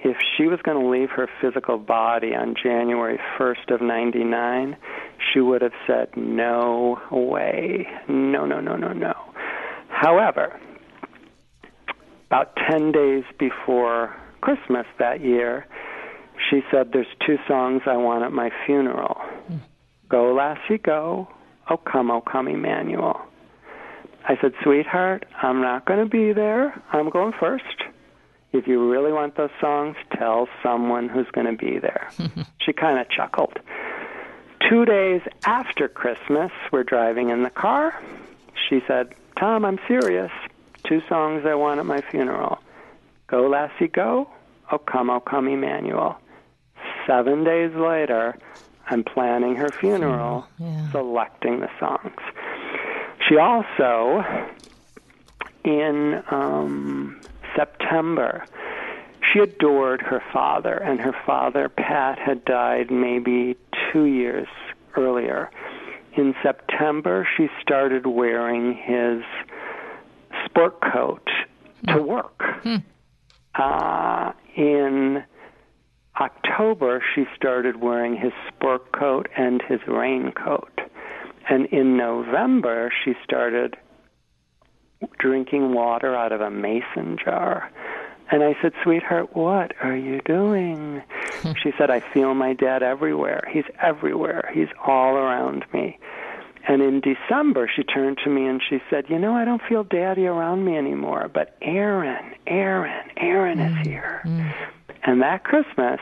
if 0.03 0.17
she 0.35 0.47
was 0.47 0.59
going 0.63 0.81
to 0.81 0.89
leave 0.89 1.09
her 1.11 1.29
physical 1.41 1.77
body 1.77 2.33
on 2.35 2.55
January 2.61 3.19
1st 3.37 3.71
of 3.71 3.81
99, 3.81 4.75
she 5.31 5.39
would 5.39 5.61
have 5.61 5.73
said, 5.85 6.09
no 6.15 6.99
way. 7.11 7.87
No, 8.07 8.45
no, 8.45 8.59
no, 8.59 8.75
no, 8.75 8.93
no. 8.93 9.13
However, 9.89 10.59
about 12.27 12.55
10 12.69 12.91
days 12.91 13.23
before 13.37 14.15
Christmas 14.41 14.87
that 14.97 15.21
year, 15.21 15.67
she 16.49 16.61
said, 16.71 16.89
There's 16.91 17.05
two 17.25 17.37
songs 17.47 17.83
I 17.85 17.97
want 17.97 18.23
at 18.23 18.31
my 18.31 18.49
funeral 18.65 19.15
hmm. 19.47 19.57
Go, 20.09 20.33
Lassie, 20.33 20.79
Go, 20.79 21.27
Oh, 21.71 21.77
Come, 21.77 22.11
Oh, 22.11 22.21
Come, 22.21 22.47
Emmanuel. 22.49 23.19
I 24.27 24.37
said, 24.41 24.51
Sweetheart, 24.61 25.25
I'm 25.41 25.61
not 25.61 25.85
going 25.85 25.99
to 25.99 26.05
be 26.05 26.33
there. 26.33 26.79
I'm 26.91 27.09
going 27.09 27.33
first. 27.39 27.63
If 28.51 28.67
you 28.67 28.91
really 28.91 29.13
want 29.13 29.37
those 29.37 29.49
songs, 29.61 29.95
tell 30.17 30.47
someone 30.61 31.07
who's 31.07 31.27
going 31.31 31.47
to 31.47 31.57
be 31.57 31.79
there. 31.79 32.09
she 32.61 32.73
kind 32.73 32.99
of 32.99 33.09
chuckled. 33.09 33.57
Two 34.69 34.83
days 34.85 35.21
after 35.45 35.87
Christmas, 35.87 36.51
we're 36.71 36.83
driving 36.83 37.29
in 37.29 37.43
the 37.43 37.49
car. 37.49 37.97
She 38.69 38.81
said, 38.85 39.15
Tom, 39.39 39.63
I'm 39.65 39.79
serious. 39.87 40.31
Two 40.83 41.01
songs 41.07 41.45
I 41.45 41.55
want 41.55 41.79
at 41.79 41.85
my 41.85 42.01
funeral 42.11 42.59
Go, 43.27 43.47
Lassie, 43.47 43.87
Go, 43.87 44.29
Oh, 44.71 44.77
Come, 44.77 45.09
Oh, 45.09 45.21
Come, 45.21 45.47
Emmanuel. 45.47 46.17
Seven 47.07 47.43
days 47.45 47.73
later, 47.75 48.37
I'm 48.91 49.03
planning 49.05 49.55
her 49.55 49.69
funeral, 49.69 50.45
selecting 50.91 51.61
the 51.61 51.69
songs. 51.79 52.19
She 53.27 53.37
also, 53.37 54.21
in 55.63 56.21
um, 56.29 57.21
September, 57.55 58.43
she 59.31 59.39
adored 59.39 60.01
her 60.01 60.21
father, 60.33 60.75
and 60.75 60.99
her 60.99 61.15
father, 61.25 61.69
Pat, 61.69 62.19
had 62.19 62.43
died 62.43 62.91
maybe 62.91 63.55
two 63.91 64.05
years 64.05 64.49
earlier. 64.97 65.49
In 66.17 66.35
September, 66.43 67.25
she 67.37 67.47
started 67.61 68.05
wearing 68.05 68.73
his 68.73 69.23
sport 70.43 70.81
coat 70.81 71.29
to 71.87 72.01
work. 72.01 72.43
Uh, 73.55 74.33
in 74.55 75.23
October, 76.21 77.03
she 77.15 77.25
started 77.35 77.81
wearing 77.81 78.15
his 78.15 78.31
sport 78.47 78.91
coat 78.91 79.27
and 79.35 79.61
his 79.67 79.79
raincoat. 79.87 80.79
And 81.49 81.65
in 81.67 81.97
November, 81.97 82.91
she 83.03 83.13
started 83.23 83.75
drinking 85.17 85.73
water 85.73 86.15
out 86.15 86.31
of 86.31 86.41
a 86.41 86.51
mason 86.51 87.17
jar. 87.23 87.71
And 88.29 88.43
I 88.43 88.55
said, 88.61 88.71
Sweetheart, 88.83 89.35
what 89.35 89.73
are 89.81 89.95
you 89.97 90.21
doing? 90.23 91.01
she 91.63 91.71
said, 91.77 91.89
I 91.89 92.01
feel 92.13 92.35
my 92.35 92.53
dad 92.53 92.83
everywhere. 92.83 93.43
He's 93.51 93.65
everywhere. 93.81 94.51
He's 94.53 94.69
all 94.85 95.15
around 95.15 95.65
me. 95.73 95.97
And 96.67 96.83
in 96.83 97.01
December, 97.01 97.69
she 97.75 97.83
turned 97.83 98.19
to 98.23 98.29
me 98.29 98.45
and 98.45 98.61
she 98.69 98.79
said, 98.89 99.05
You 99.09 99.17
know, 99.17 99.33
I 99.33 99.45
don't 99.45 99.61
feel 99.67 99.83
daddy 99.83 100.27
around 100.27 100.63
me 100.63 100.77
anymore, 100.77 101.29
but 101.33 101.57
Erin, 101.61 102.35
Erin, 102.45 103.09
Erin 103.17 103.59
is 103.59 103.73
mm, 103.73 103.85
here. 103.85 104.21
Mm. 104.23 104.53
And 105.03 105.21
that 105.21 105.43
Christmas, 105.43 105.99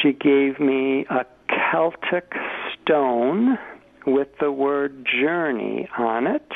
she 0.00 0.12
gave 0.12 0.58
me 0.60 1.06
a 1.10 1.24
Celtic 1.70 2.32
stone 2.74 3.58
with 4.06 4.28
the 4.40 4.50
word 4.52 5.06
journey 5.20 5.88
on 5.98 6.26
it. 6.26 6.50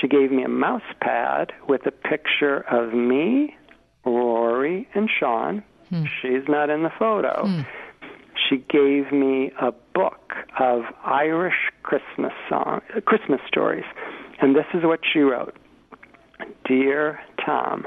She 0.00 0.08
gave 0.08 0.30
me 0.30 0.42
a 0.42 0.48
mouse 0.48 0.82
pad 1.00 1.52
with 1.68 1.86
a 1.86 1.90
picture 1.90 2.60
of 2.70 2.92
me, 2.92 3.56
Rory, 4.04 4.88
and 4.94 5.08
Sean. 5.08 5.62
Hmm. 5.90 6.04
She's 6.20 6.48
not 6.48 6.70
in 6.70 6.82
the 6.82 6.92
photo. 6.98 7.46
Hmm. 7.46 7.60
She 8.48 8.58
gave 8.68 9.12
me 9.12 9.50
a 9.60 9.72
book 9.94 10.34
of 10.58 10.82
Irish 11.04 11.70
Christmas 11.82 12.32
song, 12.48 12.80
Christmas 13.04 13.40
stories, 13.48 13.84
and 14.40 14.54
this 14.54 14.66
is 14.74 14.84
what 14.84 15.00
she 15.10 15.20
wrote: 15.20 15.56
Dear 16.64 17.18
Tom, 17.44 17.86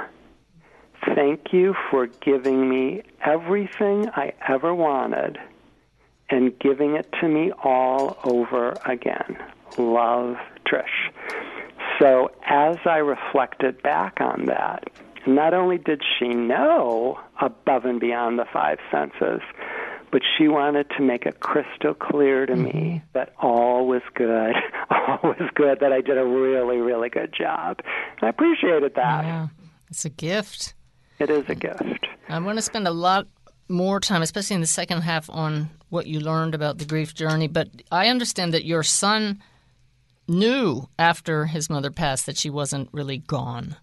Thank 1.16 1.54
you 1.54 1.76
for 1.90 2.08
giving 2.08 2.70
me 2.70 3.04
everything 3.26 4.10
I 4.10 4.34
ever 4.48 4.74
wanted 4.76 5.38
and 6.30 6.58
giving 6.60 6.96
it 6.96 7.12
to 7.22 7.28
me 7.28 7.52
all 7.64 8.18
over 8.24 8.76
again. 8.86 9.38
Love, 9.78 10.36
Trish. 10.66 11.12
So 12.00 12.32
as 12.46 12.78
I 12.86 12.98
reflected 12.98 13.82
back 13.82 14.22
on 14.22 14.46
that, 14.46 14.90
not 15.28 15.54
only 15.54 15.78
did 15.78 16.02
she 16.18 16.30
know 16.30 17.20
above 17.42 17.86
and 17.86 18.00
beyond 18.00 18.40
the 18.40 18.46
five 18.52 18.80
senses, 18.92 19.42
but 20.12 20.22
she 20.38 20.48
wanted 20.48 20.90
to 20.98 21.04
make 21.04 21.26
it 21.26 21.40
crystal 21.40 21.94
clear 21.94 22.46
to 22.46 22.56
me 22.56 22.72
Mm-hmm. 22.72 22.98
that 23.14 23.34
all 23.42 23.88
was 23.88 24.02
good, 24.16 24.56
all 24.90 25.20
was 25.24 25.50
good, 25.56 25.80
that 25.82 25.92
I 25.94 26.02
did 26.02 26.18
a 26.18 26.26
really, 26.26 26.78
really 26.78 27.10
good 27.10 27.34
job. 27.34 27.80
And 27.86 28.24
I 28.24 28.30
appreciated 28.30 28.96
that. 28.96 29.24
Yeah, 29.24 29.48
it's 29.90 30.06
a 30.06 30.10
gift. 30.10 30.74
It 31.20 31.30
is 31.30 31.44
a 31.50 31.56
gift. 31.56 32.08
I 32.28 32.40
want 32.40 32.58
to 32.58 32.62
spend 32.62 32.88
a 32.88 32.92
lot 32.92 33.28
more 33.68 34.00
time, 34.00 34.22
especially 34.22 34.56
in 34.56 34.62
the 34.62 34.68
second 34.68 35.02
half, 35.02 35.30
on 35.30 35.70
what 35.90 36.08
you 36.08 36.20
learned 36.20 36.56
about 36.56 36.78
the 36.78 36.86
grief 36.86 37.14
journey. 37.14 37.48
But 37.48 37.70
I 37.92 38.08
understand 38.08 38.54
that 38.54 38.66
your 38.66 38.84
son 38.84 39.42
knew 40.28 40.88
after 40.98 41.46
his 41.46 41.70
mother 41.70 41.92
passed 41.92 42.26
that 42.26 42.38
she 42.38 42.50
wasn't 42.50 42.90
really 42.92 43.18
gone. 43.18 43.76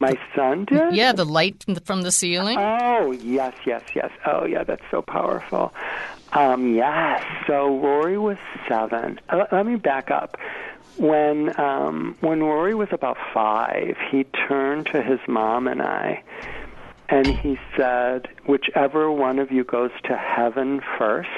My 0.00 0.18
son 0.34 0.64
did? 0.64 0.94
Yeah, 0.94 1.12
the 1.12 1.24
light 1.24 1.62
from 1.64 1.74
the, 1.74 1.80
from 1.80 2.02
the 2.02 2.12
ceiling. 2.12 2.58
Oh, 2.58 3.12
yes, 3.12 3.54
yes, 3.64 3.82
yes. 3.94 4.10
Oh, 4.26 4.44
yeah, 4.44 4.64
that's 4.64 4.82
so 4.90 5.00
powerful. 5.00 5.72
Um, 6.32 6.74
yes. 6.74 7.24
So 7.46 7.78
Rory 7.78 8.18
was 8.18 8.36
seven. 8.68 9.20
Uh, 9.28 9.44
let 9.52 9.66
me 9.66 9.76
back 9.76 10.10
up. 10.10 10.36
When 10.96 11.58
um, 11.60 12.16
when 12.20 12.42
Rory 12.42 12.74
was 12.74 12.88
about 12.92 13.16
five, 13.32 13.96
he 14.10 14.24
turned 14.48 14.86
to 14.86 15.02
his 15.02 15.18
mom 15.26 15.66
and 15.66 15.82
I, 15.82 16.22
and 17.08 17.26
he 17.26 17.58
said, 17.76 18.28
"Whichever 18.46 19.10
one 19.10 19.38
of 19.38 19.50
you 19.50 19.64
goes 19.64 19.90
to 20.04 20.16
heaven 20.16 20.80
first, 20.98 21.28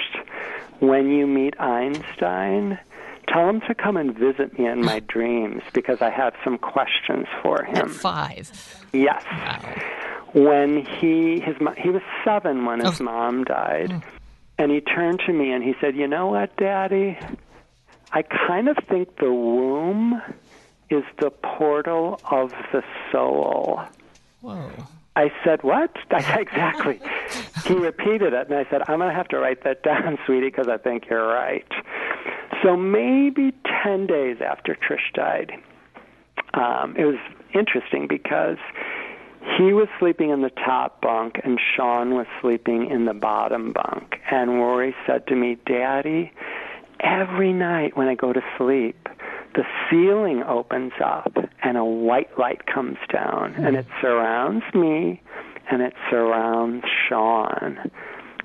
when 0.81 1.11
you 1.11 1.27
meet 1.27 1.59
Einstein." 1.61 2.79
Tell 3.29 3.49
him 3.49 3.61
to 3.63 3.75
come 3.75 3.97
and 3.97 4.17
visit 4.17 4.57
me 4.57 4.67
in 4.69 4.85
my 4.85 5.01
dreams 5.01 5.65
because 5.73 6.01
I 6.01 6.11
have 6.11 6.35
some 6.45 6.59
questions 6.59 7.27
for 7.43 7.65
him. 7.65 7.77
At 7.77 7.91
five. 7.91 8.85
Yes. 8.93 9.25
When 10.33 10.85
he 10.85 11.41
his 11.41 11.57
he 11.77 11.91
was 11.91 12.03
seven 12.25 12.67
when 12.67 12.79
his 12.85 13.01
Oh. 13.01 13.05
mom 13.05 13.43
died, 13.43 14.01
and 14.59 14.71
he 14.71 14.81
turned 14.81 15.21
to 15.27 15.33
me 15.33 15.51
and 15.51 15.65
he 15.65 15.75
said, 15.81 15.97
"You 15.97 16.07
know 16.07 16.27
what, 16.29 16.57
Daddy? 16.57 17.19
I 18.13 18.23
kind 18.23 18.69
of 18.69 18.77
think 18.89 19.17
the 19.17 19.33
womb 19.33 20.23
is 20.91 21.05
the 21.21 21.31
portal 21.31 22.21
of 22.31 22.51
the 22.73 22.83
soul." 23.13 23.81
Whoa. 24.41 24.71
I 25.17 25.33
said, 25.45 25.63
"What?" 25.63 25.97
I 26.11 26.23
said, 26.23 26.41
"Exactly." 26.41 27.01
he 27.65 27.75
repeated 27.75 28.33
it, 28.33 28.49
and 28.49 28.59
I 28.59 28.69
said, 28.71 28.83
"I'm 28.89 28.99
going 28.99 29.11
to 29.11 29.15
have 29.15 29.29
to 29.29 29.39
write 29.39 29.65
that 29.65 29.83
down, 29.91 30.19
sweetie, 30.27 30.49
because 30.49 30.69
I 30.69 30.77
think 30.77 31.09
you're 31.09 31.27
right." 31.27 31.67
So 32.63 32.77
maybe 32.77 33.53
ten 33.83 34.07
days 34.07 34.39
after 34.41 34.75
Trish 34.75 35.13
died, 35.15 35.53
um, 36.55 36.97
it 36.97 37.05
was 37.05 37.19
interesting 37.55 38.07
because 38.09 38.59
he 39.57 39.73
was 39.73 39.89
sleeping 39.99 40.31
in 40.31 40.43
the 40.43 40.51
top 40.51 41.01
bunk 41.01 41.41
and 41.45 41.59
Sean 41.75 42.15
was 42.15 42.27
sleeping 42.41 42.91
in 42.91 43.05
the 43.05 43.15
bottom 43.15 43.73
bunk. 43.73 44.17
And 44.31 44.59
Rory 44.59 44.95
said 45.07 45.27
to 45.29 45.37
me, 45.37 45.57
Daddy, 45.67 46.33
every 47.01 47.53
night 47.53 47.97
when 47.97 48.09
I 48.09 48.15
go 48.15 48.33
to 48.33 48.43
sleep, 48.59 49.09
the 49.55 49.65
ceiling 49.89 50.43
opens 50.43 50.93
up 51.03 51.33
and 51.63 51.77
a 51.77 51.85
white 51.85 52.39
light 52.39 52.67
comes 52.67 52.99
down 53.13 53.55
and 53.55 53.71
hmm. 53.71 53.77
it 53.77 53.87
surrounds 54.01 54.65
me 54.75 55.23
and 55.71 55.83
it 55.83 55.95
surrounds 56.11 56.85
Sean. 57.09 57.79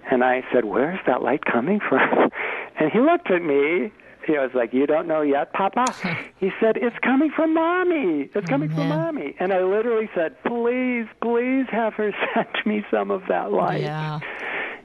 And 0.09 0.23
I 0.23 0.43
said, 0.51 0.65
Where's 0.65 0.99
that 1.07 1.21
light 1.21 1.45
coming 1.45 1.79
from? 1.79 2.31
And 2.79 2.91
he 2.91 2.99
looked 2.99 3.29
at 3.29 3.43
me. 3.43 3.91
He 4.25 4.31
was 4.33 4.49
like, 4.55 4.73
You 4.73 4.87
don't 4.87 5.07
know 5.07 5.21
yet, 5.21 5.53
Papa? 5.53 5.85
He 6.39 6.49
said, 6.59 6.77
It's 6.77 6.95
coming 7.03 7.29
from 7.35 7.53
Mommy. 7.53 8.29
It's 8.33 8.35
oh, 8.35 8.41
coming 8.41 8.69
from. 8.69 8.89
Mommy. 8.89 9.35
And 9.39 9.53
I 9.53 9.61
literally 9.61 10.09
said, 10.15 10.41
Please, 10.43 11.05
please 11.21 11.65
have 11.69 11.93
her 11.95 12.11
send 12.33 12.47
me 12.65 12.83
some 12.89 13.11
of 13.11 13.23
that 13.27 13.51
light. 13.51 13.81
Yeah. 13.81 14.19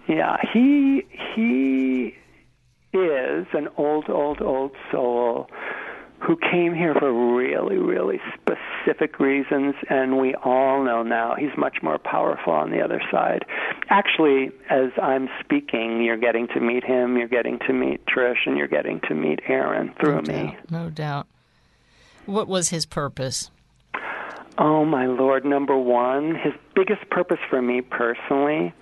Yeah, 0.09 0.37
he 0.53 1.03
he 1.35 2.15
is 3.05 3.47
an 3.53 3.69
old, 3.77 4.09
old, 4.09 4.41
old 4.41 4.73
soul 4.91 5.49
who 6.21 6.37
came 6.51 6.75
here 6.75 6.95
for 6.95 7.13
really, 7.37 7.77
really 7.77 8.19
specific 8.35 9.21
reasons, 9.21 9.75
and 9.91 10.19
we 10.19 10.35
all 10.37 10.83
know 10.83 11.03
now 11.03 11.35
he's 11.39 11.51
much 11.59 11.77
more 11.83 11.99
powerful 11.99 12.53
on 12.53 12.71
the 12.71 12.81
other 12.81 13.03
side. 13.11 13.45
Actually, 13.91 14.51
as 14.71 14.91
I'm 15.01 15.29
speaking, 15.41 16.03
you're 16.03 16.17
getting 16.17 16.49
to 16.49 16.61
meet 16.61 16.85
him, 16.85 17.17
you're 17.19 17.29
getting 17.29 17.59
to 17.67 17.73
meet 17.73 18.05
Trish, 18.07 18.47
and 18.47 18.57
you're 18.57 18.67
getting 18.67 19.01
to 19.09 19.15
meet 19.15 19.41
Erin 19.47 19.93
through 20.01 20.23
no 20.23 20.33
me. 20.33 20.43
Doubt, 20.53 20.71
no 20.71 20.91
doubt. 20.91 21.27
What 22.25 22.49
was 22.49 22.71
his 22.71 22.87
purpose? 22.87 23.51
Oh 24.59 24.87
my 24.87 25.07
lord, 25.07 25.45
number 25.45 25.77
1, 25.77 26.35
his 26.37 26.55
biggest 26.75 27.09
purpose 27.11 27.39
for 27.51 27.61
me 27.61 27.83
personally, 27.83 28.73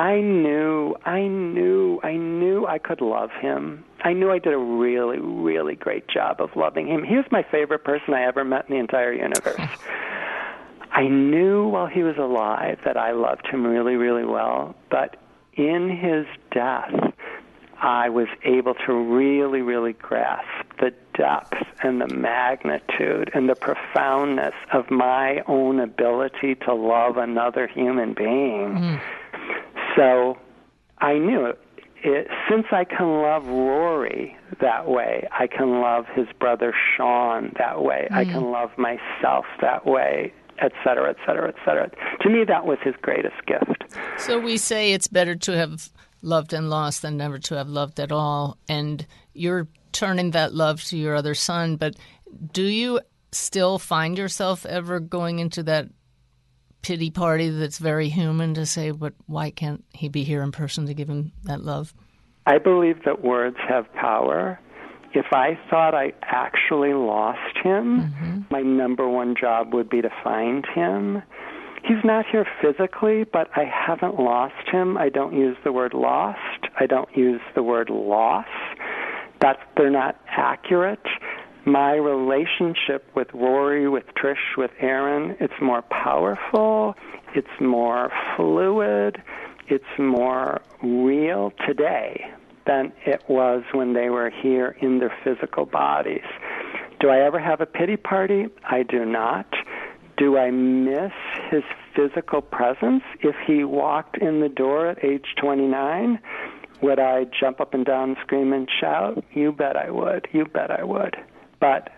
I 0.00 0.22
knew, 0.22 0.96
I 1.04 1.26
knew, 1.26 2.00
I 2.02 2.16
knew 2.16 2.66
I 2.66 2.78
could 2.78 3.02
love 3.02 3.28
him. 3.38 3.84
I 4.02 4.14
knew 4.14 4.30
I 4.30 4.38
did 4.38 4.54
a 4.54 4.58
really, 4.58 5.18
really 5.18 5.74
great 5.74 6.08
job 6.08 6.40
of 6.40 6.56
loving 6.56 6.86
him. 6.86 7.04
He 7.04 7.16
was 7.16 7.26
my 7.30 7.42
favorite 7.42 7.84
person 7.84 8.14
I 8.14 8.22
ever 8.24 8.42
met 8.42 8.64
in 8.66 8.76
the 8.76 8.80
entire 8.80 9.12
universe. 9.12 9.60
I 10.92 11.06
knew 11.06 11.68
while 11.68 11.86
he 11.86 12.02
was 12.02 12.16
alive 12.16 12.78
that 12.82 12.96
I 12.96 13.12
loved 13.12 13.46
him 13.46 13.66
really, 13.66 13.96
really 13.96 14.24
well, 14.24 14.74
but 14.90 15.18
in 15.52 15.90
his 15.90 16.24
death, 16.50 17.12
I 17.82 18.08
was 18.08 18.28
able 18.42 18.76
to 18.86 18.94
really, 18.94 19.60
really 19.60 19.92
grasp 19.92 20.78
the 20.78 20.94
depth 21.12 21.62
and 21.82 22.00
the 22.00 22.08
magnitude 22.08 23.30
and 23.34 23.50
the 23.50 23.54
profoundness 23.54 24.54
of 24.72 24.90
my 24.90 25.42
own 25.46 25.78
ability 25.78 26.54
to 26.64 26.72
love 26.72 27.18
another 27.18 27.66
human 27.66 28.14
being. 28.14 28.78
Mm. 28.78 29.00
So 29.96 30.38
I 30.98 31.14
knew 31.14 31.46
it, 31.46 31.58
it, 32.02 32.28
since 32.48 32.66
I 32.72 32.84
can 32.84 33.22
love 33.22 33.46
Rory 33.46 34.36
that 34.60 34.88
way, 34.88 35.26
I 35.38 35.46
can 35.46 35.80
love 35.80 36.06
his 36.14 36.26
brother 36.38 36.74
Sean 36.96 37.52
that 37.58 37.82
way, 37.82 38.08
I 38.10 38.24
can 38.24 38.42
mm. 38.42 38.52
love 38.52 38.70
myself 38.78 39.44
that 39.60 39.86
way, 39.86 40.32
et 40.58 40.72
cetera, 40.84 41.10
et 41.10 41.16
cetera, 41.26 41.48
et 41.48 41.56
cetera. 41.64 41.90
To 42.20 42.28
me, 42.28 42.44
that 42.44 42.66
was 42.66 42.78
his 42.82 42.94
greatest 43.02 43.36
gift. 43.46 43.84
So 44.18 44.38
we 44.38 44.56
say 44.56 44.92
it's 44.92 45.08
better 45.08 45.34
to 45.34 45.56
have 45.56 45.90
loved 46.22 46.52
and 46.52 46.68
lost 46.70 47.02
than 47.02 47.16
never 47.16 47.38
to 47.38 47.56
have 47.56 47.68
loved 47.68 47.98
at 48.00 48.12
all. 48.12 48.58
And 48.68 49.06
you're 49.32 49.68
turning 49.92 50.32
that 50.32 50.54
love 50.54 50.82
to 50.84 50.96
your 50.96 51.16
other 51.16 51.34
son. 51.34 51.76
But 51.76 51.96
do 52.52 52.64
you 52.64 53.00
still 53.32 53.78
find 53.78 54.18
yourself 54.18 54.66
ever 54.66 55.00
going 55.00 55.38
into 55.38 55.62
that 55.64 55.88
pity 56.82 57.10
party 57.10 57.50
that's 57.50 57.78
very 57.78 58.08
human 58.08 58.54
to 58.54 58.66
say, 58.66 58.90
but 58.90 59.14
why 59.26 59.50
can't 59.50 59.84
he 59.92 60.08
be 60.08 60.24
here 60.24 60.42
in 60.42 60.52
person 60.52 60.86
to 60.86 60.94
give 60.94 61.08
him 61.08 61.32
that 61.44 61.62
love? 61.62 61.94
I 62.46 62.58
believe 62.58 63.04
that 63.04 63.22
words 63.22 63.56
have 63.68 63.92
power. 63.94 64.58
If 65.12 65.26
I 65.32 65.58
thought 65.68 65.94
I 65.94 66.12
actually 66.22 66.94
lost 66.94 67.56
him, 67.62 68.00
mm-hmm. 68.00 68.40
my 68.50 68.62
number 68.62 69.08
one 69.08 69.34
job 69.38 69.74
would 69.74 69.90
be 69.90 70.00
to 70.00 70.10
find 70.22 70.64
him. 70.74 71.22
He's 71.82 72.04
not 72.04 72.26
here 72.30 72.46
physically, 72.60 73.24
but 73.24 73.48
I 73.56 73.64
haven't 73.64 74.20
lost 74.20 74.68
him. 74.70 74.96
I 74.96 75.08
don't 75.08 75.34
use 75.34 75.56
the 75.64 75.72
word 75.72 75.94
lost. 75.94 76.66
I 76.78 76.86
don't 76.86 77.08
use 77.16 77.40
the 77.54 77.62
word 77.62 77.90
loss. 77.90 78.46
That's 79.40 79.58
they're 79.76 79.90
not 79.90 80.20
accurate. 80.28 81.00
My 81.66 81.92
relationship 81.92 83.04
with 83.14 83.28
Rory, 83.34 83.88
with 83.88 84.04
Trish, 84.16 84.56
with 84.56 84.70
Erin, 84.80 85.36
it's 85.40 85.60
more 85.60 85.82
powerful, 85.82 86.94
it's 87.34 87.60
more 87.60 88.10
fluid, 88.36 89.22
it's 89.68 89.84
more 89.98 90.62
real 90.82 91.52
today 91.66 92.32
than 92.66 92.92
it 93.04 93.22
was 93.28 93.62
when 93.72 93.92
they 93.92 94.08
were 94.08 94.30
here 94.30 94.76
in 94.80 95.00
their 95.00 95.14
physical 95.22 95.66
bodies. 95.66 96.24
Do 96.98 97.10
I 97.10 97.20
ever 97.20 97.38
have 97.38 97.60
a 97.60 97.66
pity 97.66 97.96
party? 97.96 98.46
I 98.64 98.82
do 98.82 99.04
not. 99.04 99.46
Do 100.16 100.38
I 100.38 100.50
miss 100.50 101.12
his 101.50 101.62
physical 101.94 102.40
presence? 102.40 103.02
If 103.20 103.36
he 103.46 103.64
walked 103.64 104.18
in 104.18 104.40
the 104.40 104.48
door 104.48 104.88
at 104.88 105.04
age 105.04 105.34
29, 105.40 106.18
would 106.82 106.98
I 106.98 107.24
jump 107.38 107.60
up 107.60 107.74
and 107.74 107.84
down, 107.84 108.16
scream 108.22 108.52
and 108.52 108.68
shout? 108.80 109.24
You 109.32 109.52
bet 109.52 109.76
I 109.76 109.90
would. 109.90 110.28
You 110.32 110.46
bet 110.46 110.70
I 110.70 110.84
would. 110.84 111.16
But 111.60 111.90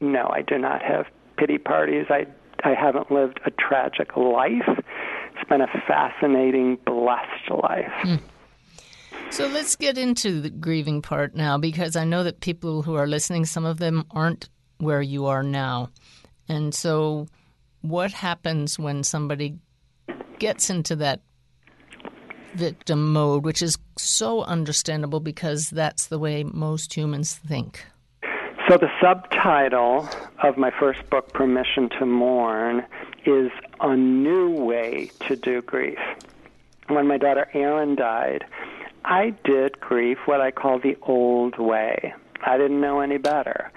no, 0.00 0.28
I 0.28 0.42
do 0.42 0.58
not 0.58 0.82
have 0.82 1.06
pity 1.36 1.58
parties. 1.58 2.06
I 2.10 2.26
I 2.62 2.74
haven't 2.74 3.10
lived 3.10 3.40
a 3.44 3.50
tragic 3.50 4.16
life. 4.16 4.68
It's 4.68 5.48
been 5.48 5.60
a 5.60 5.82
fascinating, 5.86 6.78
blessed 6.86 7.50
life. 7.50 7.92
Hmm. 8.02 8.16
So 9.30 9.48
let's 9.48 9.76
get 9.76 9.98
into 9.98 10.40
the 10.40 10.50
grieving 10.50 11.02
part 11.02 11.34
now 11.34 11.58
because 11.58 11.96
I 11.96 12.04
know 12.04 12.22
that 12.24 12.40
people 12.40 12.82
who 12.82 12.94
are 12.94 13.06
listening, 13.06 13.44
some 13.44 13.64
of 13.64 13.78
them 13.78 14.04
aren't 14.12 14.48
where 14.78 15.02
you 15.02 15.26
are 15.26 15.42
now. 15.42 15.90
And 16.48 16.74
so 16.74 17.26
what 17.80 18.12
happens 18.12 18.78
when 18.78 19.02
somebody 19.02 19.58
gets 20.38 20.70
into 20.70 20.96
that 20.96 21.20
victim 22.54 23.12
mode, 23.12 23.44
which 23.44 23.60
is 23.60 23.76
so 23.98 24.42
understandable 24.42 25.20
because 25.20 25.70
that's 25.70 26.06
the 26.06 26.18
way 26.18 26.44
most 26.44 26.94
humans 26.94 27.34
think. 27.34 27.84
So, 28.68 28.78
the 28.78 28.90
subtitle 28.98 30.08
of 30.42 30.56
my 30.56 30.70
first 30.70 31.10
book, 31.10 31.34
Permission 31.34 31.90
to 31.98 32.06
Mourn, 32.06 32.86
is 33.26 33.50
A 33.80 33.94
New 33.94 34.52
Way 34.52 35.10
to 35.26 35.36
Do 35.36 35.60
Grief. 35.60 35.98
When 36.88 37.06
my 37.06 37.18
daughter 37.18 37.46
Erin 37.52 37.94
died, 37.94 38.46
I 39.04 39.34
did 39.44 39.78
grief 39.80 40.16
what 40.24 40.40
I 40.40 40.50
call 40.50 40.78
the 40.78 40.96
old 41.02 41.58
way. 41.58 42.14
I 42.42 42.56
didn't 42.56 42.80
know 42.80 43.00
any 43.00 43.18
better. 43.18 43.70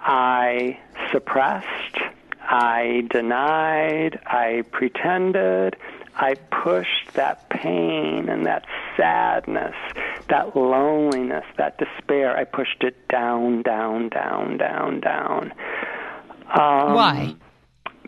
I 0.00 0.78
suppressed, 1.12 1.98
I 2.40 3.06
denied, 3.10 4.18
I 4.24 4.64
pretended, 4.70 5.76
I 6.16 6.34
pushed 6.34 7.14
that 7.14 7.48
pain 7.50 8.28
and 8.28 8.46
that 8.46 8.64
sadness, 8.96 9.74
that 10.28 10.56
loneliness, 10.56 11.44
that 11.58 11.78
despair, 11.78 12.36
I 12.36 12.44
pushed 12.44 12.82
it 12.82 13.06
down, 13.08 13.62
down, 13.62 14.08
down, 14.08 14.56
down, 14.56 15.00
down. 15.00 15.52
Um, 16.48 16.94
Why? 16.94 17.34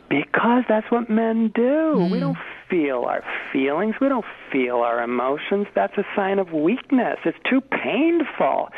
Because 0.09 0.65
that's 0.69 0.91
what 0.91 1.11
men 1.11 1.53
do. 1.55 2.09
We 2.11 2.19
don't 2.19 2.39
feel 2.71 3.05
our 3.05 3.23
feelings. 3.53 3.95
We 4.01 4.09
don't 4.09 4.25
feel 4.51 4.77
our 4.77 5.03
emotions. 5.03 5.67
That's 5.75 5.97
a 5.99 6.05
sign 6.17 6.39
of 6.39 6.53
weakness. 6.53 7.19
It's 7.27 7.39
too 7.49 7.61
painful. 7.61 8.71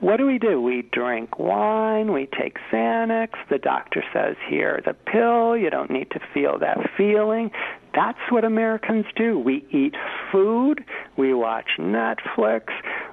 What 0.00 0.18
do 0.18 0.26
we 0.26 0.38
do? 0.38 0.60
We 0.60 0.82
drink 0.92 1.38
wine. 1.38 2.12
We 2.12 2.28
take 2.38 2.58
Xanax. 2.70 3.30
The 3.50 3.58
doctor 3.58 4.04
says, 4.12 4.36
here's 4.48 4.86
a 4.86 4.94
pill. 4.94 5.56
You 5.56 5.70
don't 5.70 5.90
need 5.90 6.10
to 6.10 6.20
feel 6.34 6.58
that 6.60 6.78
feeling. 6.96 7.50
That's 7.96 8.18
what 8.30 8.44
Americans 8.44 9.06
do. 9.16 9.38
We 9.38 9.66
eat 9.72 9.94
food. 10.30 10.84
We 11.16 11.32
watch 11.34 11.70
Netflix. 11.78 12.64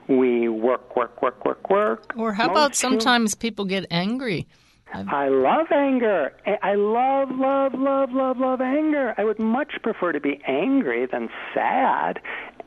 We 0.07 0.49
work, 0.49 0.95
work, 0.95 1.21
work, 1.21 1.43
work, 1.45 1.69
work. 1.69 2.13
Or 2.17 2.33
how 2.33 2.47
Most 2.47 2.51
about 2.51 2.75
sometimes 2.75 3.33
people 3.33 3.63
get 3.65 3.85
angry? 3.89 4.45
I 4.93 5.29
love 5.29 5.67
anger. 5.71 6.33
I- 6.45 6.59
I 6.61 6.75
love, 6.75 7.31
love, 7.31 7.73
love, 7.73 8.11
love, 8.11 8.37
love 8.39 8.61
anger. 8.61 9.15
I 9.17 9.23
would 9.23 9.39
much 9.39 9.71
prefer 9.81 10.11
to 10.11 10.19
be 10.19 10.39
angry 10.45 11.05
than 11.07 11.29
sad. 11.53 12.19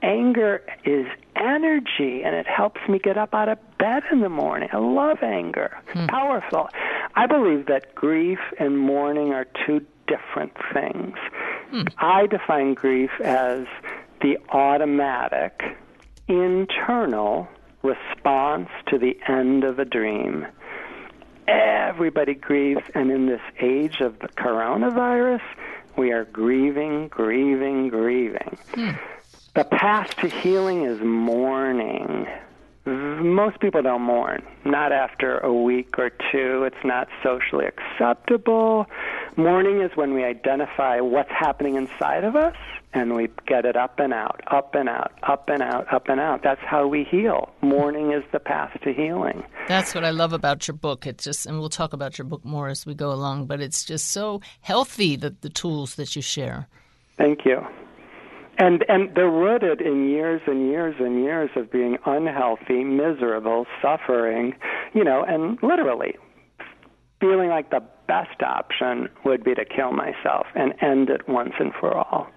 Anger 0.02 0.62
is 0.84 1.06
energy, 1.36 2.22
and 2.24 2.34
it 2.34 2.46
helps 2.46 2.80
me 2.88 2.98
get 2.98 3.16
up 3.16 3.34
out 3.34 3.48
of 3.48 3.58
bed 3.78 4.02
in 4.10 4.20
the 4.20 4.28
morning. 4.28 4.68
I 4.72 4.78
love 4.78 5.18
anger. 5.22 5.76
Hmm. 5.92 6.06
Powerful. 6.06 6.68
I 7.14 7.26
believe 7.26 7.66
that 7.66 7.94
grief 7.94 8.40
and 8.58 8.78
mourning 8.78 9.32
are 9.32 9.46
two 9.66 9.80
different 10.08 10.52
things. 10.72 11.16
Hmm. 11.70 11.82
I 11.98 12.26
define 12.26 12.74
grief 12.74 13.10
as 13.22 13.66
the 14.22 14.38
automatic, 14.50 15.62
internal 16.28 17.48
response 17.82 18.68
to 18.88 18.98
the 18.98 19.18
end 19.28 19.64
of 19.64 19.78
a 19.78 19.84
dream 19.84 20.46
everybody 21.48 22.34
grieves, 22.34 22.82
and 22.94 23.10
in 23.10 23.26
this 23.26 23.40
age 23.60 24.00
of 24.00 24.18
the 24.18 24.28
coronavirus, 24.28 25.42
we 25.96 26.12
are 26.12 26.24
grieving, 26.24 27.08
grieving, 27.08 27.88
grieving. 27.88 28.58
Hmm. 28.74 28.90
The 29.54 29.64
path 29.64 30.14
to 30.16 30.28
healing 30.28 30.84
is 30.84 31.00
mourning. 31.00 32.26
Most 32.86 33.58
people 33.58 33.82
don't 33.82 34.02
mourn. 34.02 34.42
Not 34.64 34.92
after 34.92 35.38
a 35.38 35.52
week 35.52 35.98
or 35.98 36.10
two. 36.10 36.62
It's 36.64 36.84
not 36.84 37.08
socially 37.22 37.66
acceptable. 37.66 38.86
Mourning 39.36 39.80
is 39.80 39.90
when 39.96 40.14
we 40.14 40.22
identify 40.22 41.00
what's 41.00 41.30
happening 41.30 41.74
inside 41.74 42.22
of 42.22 42.36
us 42.36 42.54
and 42.94 43.14
we 43.14 43.28
get 43.46 43.64
it 43.64 43.76
up 43.76 43.98
and 43.98 44.12
out, 44.12 44.40
up 44.46 44.74
and 44.74 44.88
out, 44.88 45.12
up 45.24 45.48
and 45.48 45.62
out, 45.62 45.92
up 45.92 46.08
and 46.08 46.20
out. 46.20 46.42
That's 46.44 46.60
how 46.60 46.86
we 46.86 47.02
heal. 47.02 47.52
Mourning 47.60 48.12
is 48.12 48.22
the 48.32 48.38
path 48.38 48.78
to 48.84 48.92
healing. 48.92 49.42
That's 49.66 49.92
what 49.92 50.04
I 50.04 50.10
love 50.10 50.32
about 50.32 50.68
your 50.68 50.76
book. 50.76 51.06
It's 51.06 51.24
just, 51.24 51.44
and 51.44 51.58
we'll 51.58 51.68
talk 51.68 51.92
about 51.92 52.18
your 52.18 52.24
book 52.24 52.44
more 52.44 52.68
as 52.68 52.86
we 52.86 52.94
go 52.94 53.12
along, 53.12 53.46
but 53.46 53.60
it's 53.60 53.84
just 53.84 54.12
so 54.12 54.40
healthy 54.60 55.16
that 55.16 55.42
the 55.42 55.50
tools 55.50 55.96
that 55.96 56.14
you 56.14 56.22
share. 56.22 56.68
Thank 57.18 57.44
you. 57.44 57.66
And 58.58 58.84
and 58.88 59.14
they're 59.14 59.30
rooted 59.30 59.80
in 59.80 60.08
years 60.08 60.40
and 60.46 60.66
years 60.68 60.94
and 60.98 61.22
years 61.22 61.50
of 61.56 61.70
being 61.70 61.98
unhealthy, 62.06 62.84
miserable, 62.84 63.66
suffering, 63.82 64.54
you 64.94 65.04
know, 65.04 65.24
and 65.24 65.58
literally 65.62 66.16
feeling 67.20 67.48
like 67.48 67.70
the 67.70 67.82
best 68.06 68.42
option 68.42 69.08
would 69.24 69.42
be 69.44 69.54
to 69.54 69.64
kill 69.64 69.92
myself 69.92 70.46
and 70.54 70.74
end 70.80 71.10
it 71.10 71.28
once 71.28 71.54
and 71.58 71.72
for 71.80 71.94
all. 71.96 72.28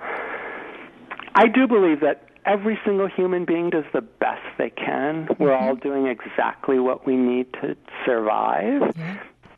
I 1.36 1.48
do 1.48 1.68
believe 1.68 2.00
that 2.02 2.30
every 2.46 2.80
single 2.84 3.08
human 3.08 3.46
being 3.46 3.70
does 3.70 3.84
the 3.94 4.02
best 4.02 4.42
they 4.58 4.70
can. 4.72 5.28
We're 5.38 5.50
mm-hmm. 5.50 5.64
all 5.64 5.76
doing 5.76 6.08
exactly 6.08 6.80
what 6.80 7.06
we 7.06 7.16
need 7.16 7.52
to 7.62 7.76
survive. 8.06 8.96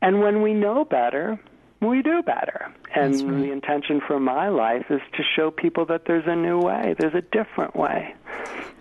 And 0.01 0.19
when 0.21 0.41
we 0.41 0.53
know 0.53 0.83
better, 0.83 1.39
we 1.79 2.01
do 2.01 2.21
better. 2.23 2.73
And 3.01 3.43
the 3.43 3.51
intention 3.51 4.01
for 4.05 4.19
my 4.19 4.49
life 4.49 4.85
is 4.89 5.01
to 5.13 5.23
show 5.35 5.51
people 5.51 5.85
that 5.87 6.05
there's 6.05 6.25
a 6.27 6.35
new 6.35 6.59
way, 6.59 6.95
there's 6.99 7.15
a 7.15 7.21
different 7.21 7.75
way. 7.75 8.15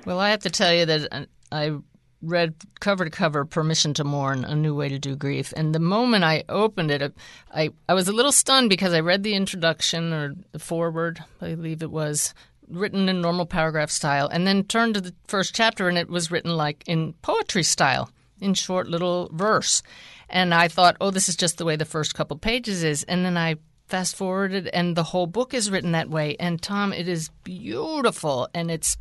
Well, 0.07 0.19
I 0.19 0.31
have 0.31 0.41
to 0.41 0.51
tell 0.51 0.73
you 0.73 0.87
that 0.87 1.09
uh, 1.13 1.25
I 1.53 1.77
read 2.23 2.55
cover 2.81 3.05
to 3.05 3.11
cover 3.11 3.45
Permission 3.45 3.95
to 3.95 4.05
Mourn, 4.05 4.45
A 4.45 4.55
New 4.55 4.75
Way 4.75 4.89
to 4.89 4.99
Do 4.99 5.17
Grief. 5.17 5.53
And 5.57 5.75
the 5.75 5.81
moment 5.81 6.25
I 6.25 6.45
opened 6.49 6.91
it, 6.91 7.15
I, 7.53 7.71
I 7.89 7.95
was 7.95 8.09
a 8.09 8.13
little 8.13 8.33
stunned 8.33 8.69
because 8.69 8.93
I 8.93 9.01
read 9.01 9.23
the 9.23 9.35
introduction 9.35 10.13
or 10.13 10.35
the 10.53 10.59
foreword, 10.59 11.23
I 11.41 11.55
believe 11.55 11.83
it 11.83 11.91
was, 11.91 12.35
written 12.69 13.09
in 13.09 13.21
normal 13.21 13.47
paragraph 13.47 13.91
style, 13.91 14.29
and 14.29 14.47
then 14.47 14.65
turned 14.65 14.95
to 14.95 15.01
the 15.01 15.15
first 15.27 15.55
chapter 15.55 15.89
and 15.89 15.99
it 15.99 16.09
was 16.09 16.31
written 16.31 16.57
like 16.57 16.85
in 16.87 17.15
poetry 17.23 17.63
style, 17.63 18.11
in 18.41 18.55
short 18.55 18.87
little 18.87 19.31
verse. 19.33 19.83
And 20.29 20.55
I 20.55 20.69
thought, 20.69 20.97
oh, 21.01 21.11
this 21.11 21.29
is 21.29 21.37
just 21.37 21.59
the 21.59 21.65
way 21.65 21.77
the 21.77 21.85
first 21.85 22.15
couple 22.15 22.37
pages 22.37 22.85
is. 22.85 23.03
And 23.05 23.25
then 23.25 23.37
I 23.37 23.57
fast 23.91 24.17
forwarded 24.17 24.69
and 24.69 24.97
the 24.97 25.03
whole 25.03 25.27
book 25.27 25.53
is 25.53 25.71
written 25.71 25.93
that 25.93 26.09
way. 26.09 26.37
And 26.39 26.63
Tom, 26.63 26.93
it 26.93 27.09
is 27.09 27.29
beautiful 27.45 28.49
and 28.55 28.71
it's 28.71 28.97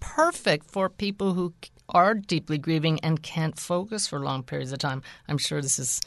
perfect 0.00 0.70
for 0.70 0.88
people 0.88 1.34
who 1.34 1.52
are 1.90 2.14
deeply 2.14 2.58
grieving 2.58 2.98
and 3.00 3.22
can't 3.22 3.58
focus 3.58 4.06
for 4.06 4.18
long 4.18 4.42
periods 4.42 4.72
of 4.72 4.78
time. 4.78 5.02
I'm 5.28 5.38
sure 5.38 5.60
this 5.60 5.78
is 5.78 6.00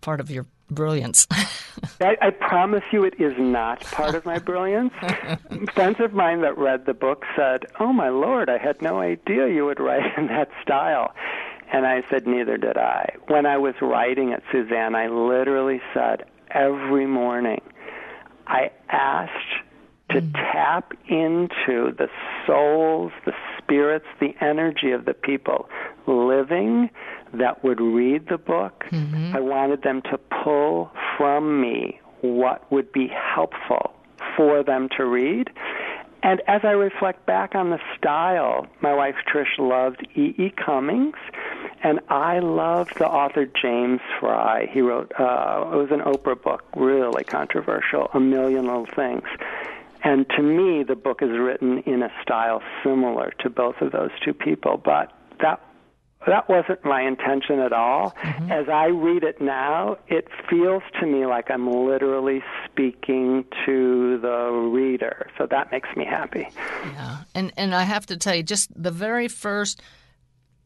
part 0.00 0.20
of 0.20 0.30
your 0.30 0.46
brilliance. 0.70 1.26
I, 2.00 2.16
I 2.20 2.30
promise 2.30 2.84
you 2.92 3.04
it 3.04 3.14
is 3.18 3.34
not 3.38 3.80
part 3.80 4.14
of 4.14 4.24
my 4.24 4.38
brilliance. 4.38 4.92
Friends 5.74 5.98
of 6.00 6.12
mine 6.12 6.42
that 6.42 6.56
read 6.56 6.86
the 6.86 6.94
book 6.94 7.24
said, 7.34 7.64
Oh 7.80 7.92
my 7.92 8.08
lord, 8.08 8.48
I 8.48 8.58
had 8.58 8.80
no 8.80 9.00
idea 9.00 9.48
you 9.48 9.64
would 9.66 9.80
write 9.80 10.16
in 10.16 10.28
that 10.28 10.50
style. 10.62 11.12
And 11.72 11.86
I 11.86 12.02
said, 12.08 12.26
Neither 12.26 12.56
did 12.56 12.76
I. 12.76 13.14
When 13.26 13.46
I 13.46 13.58
was 13.58 13.74
writing 13.80 14.30
it, 14.30 14.42
Suzanne, 14.52 14.94
I 14.94 15.08
literally 15.08 15.80
said 15.92 16.24
every 16.50 17.06
morning, 17.06 17.60
I 18.46 18.70
asked 18.88 19.32
to 20.10 20.20
mm. 20.20 20.32
tap 20.32 20.92
into 21.08 21.92
the 21.96 22.08
souls, 22.46 23.12
the 23.24 23.32
spirits, 23.58 24.06
the 24.20 24.34
energy 24.40 24.92
of 24.92 25.04
the 25.04 25.14
people 25.14 25.68
living 26.06 26.90
that 27.34 27.64
would 27.64 27.80
read 27.80 28.28
the 28.28 28.38
book. 28.38 28.84
Mm-hmm. 28.90 29.36
I 29.36 29.40
wanted 29.40 29.82
them 29.82 30.02
to 30.02 30.18
pull 30.44 30.90
from 31.16 31.60
me 31.60 32.00
what 32.20 32.70
would 32.70 32.92
be 32.92 33.08
helpful 33.08 33.92
for 34.36 34.62
them 34.62 34.88
to 34.96 35.04
read. 35.04 35.50
And 36.26 36.42
as 36.48 36.62
I 36.64 36.72
reflect 36.72 37.24
back 37.24 37.54
on 37.54 37.70
the 37.70 37.78
style, 37.96 38.66
my 38.80 38.92
wife 38.92 39.14
Trish 39.32 39.60
loved 39.60 40.04
E. 40.16 40.34
E. 40.36 40.50
Cummings, 40.50 41.14
and 41.84 42.00
I 42.08 42.40
loved 42.40 42.98
the 42.98 43.06
author 43.06 43.46
James 43.46 44.00
Frey. 44.18 44.68
He 44.72 44.80
wrote, 44.80 45.12
uh, 45.20 45.70
it 45.72 45.76
was 45.76 45.92
an 45.92 46.00
Oprah 46.00 46.42
book, 46.42 46.64
really 46.74 47.22
controversial, 47.22 48.10
A 48.12 48.18
Million 48.18 48.66
Little 48.66 48.86
Things. 48.86 49.22
And 50.02 50.28
to 50.30 50.42
me, 50.42 50.82
the 50.82 50.96
book 50.96 51.22
is 51.22 51.30
written 51.30 51.84
in 51.86 52.02
a 52.02 52.10
style 52.22 52.60
similar 52.82 53.32
to 53.44 53.48
both 53.48 53.80
of 53.80 53.92
those 53.92 54.10
two 54.24 54.34
people, 54.34 54.82
but 54.84 55.12
that 55.40 55.60
that 56.26 56.48
wasn't 56.48 56.84
my 56.84 57.02
intention 57.02 57.60
at 57.60 57.72
all. 57.72 58.14
Mm-hmm. 58.22 58.52
As 58.52 58.68
I 58.68 58.86
read 58.86 59.22
it 59.22 59.40
now, 59.40 59.96
it 60.08 60.28
feels 60.50 60.82
to 61.00 61.06
me 61.06 61.26
like 61.26 61.50
I'm 61.50 61.70
literally 61.70 62.42
speaking 62.64 63.44
to 63.64 64.18
the 64.18 64.50
reader. 64.50 65.28
So 65.38 65.46
that 65.46 65.70
makes 65.70 65.88
me 65.96 66.04
happy. 66.04 66.48
Yeah, 66.84 67.18
and 67.34 67.52
and 67.56 67.74
I 67.74 67.82
have 67.82 68.06
to 68.06 68.16
tell 68.16 68.34
you, 68.34 68.42
just 68.42 68.70
the 68.80 68.90
very 68.90 69.28
first 69.28 69.80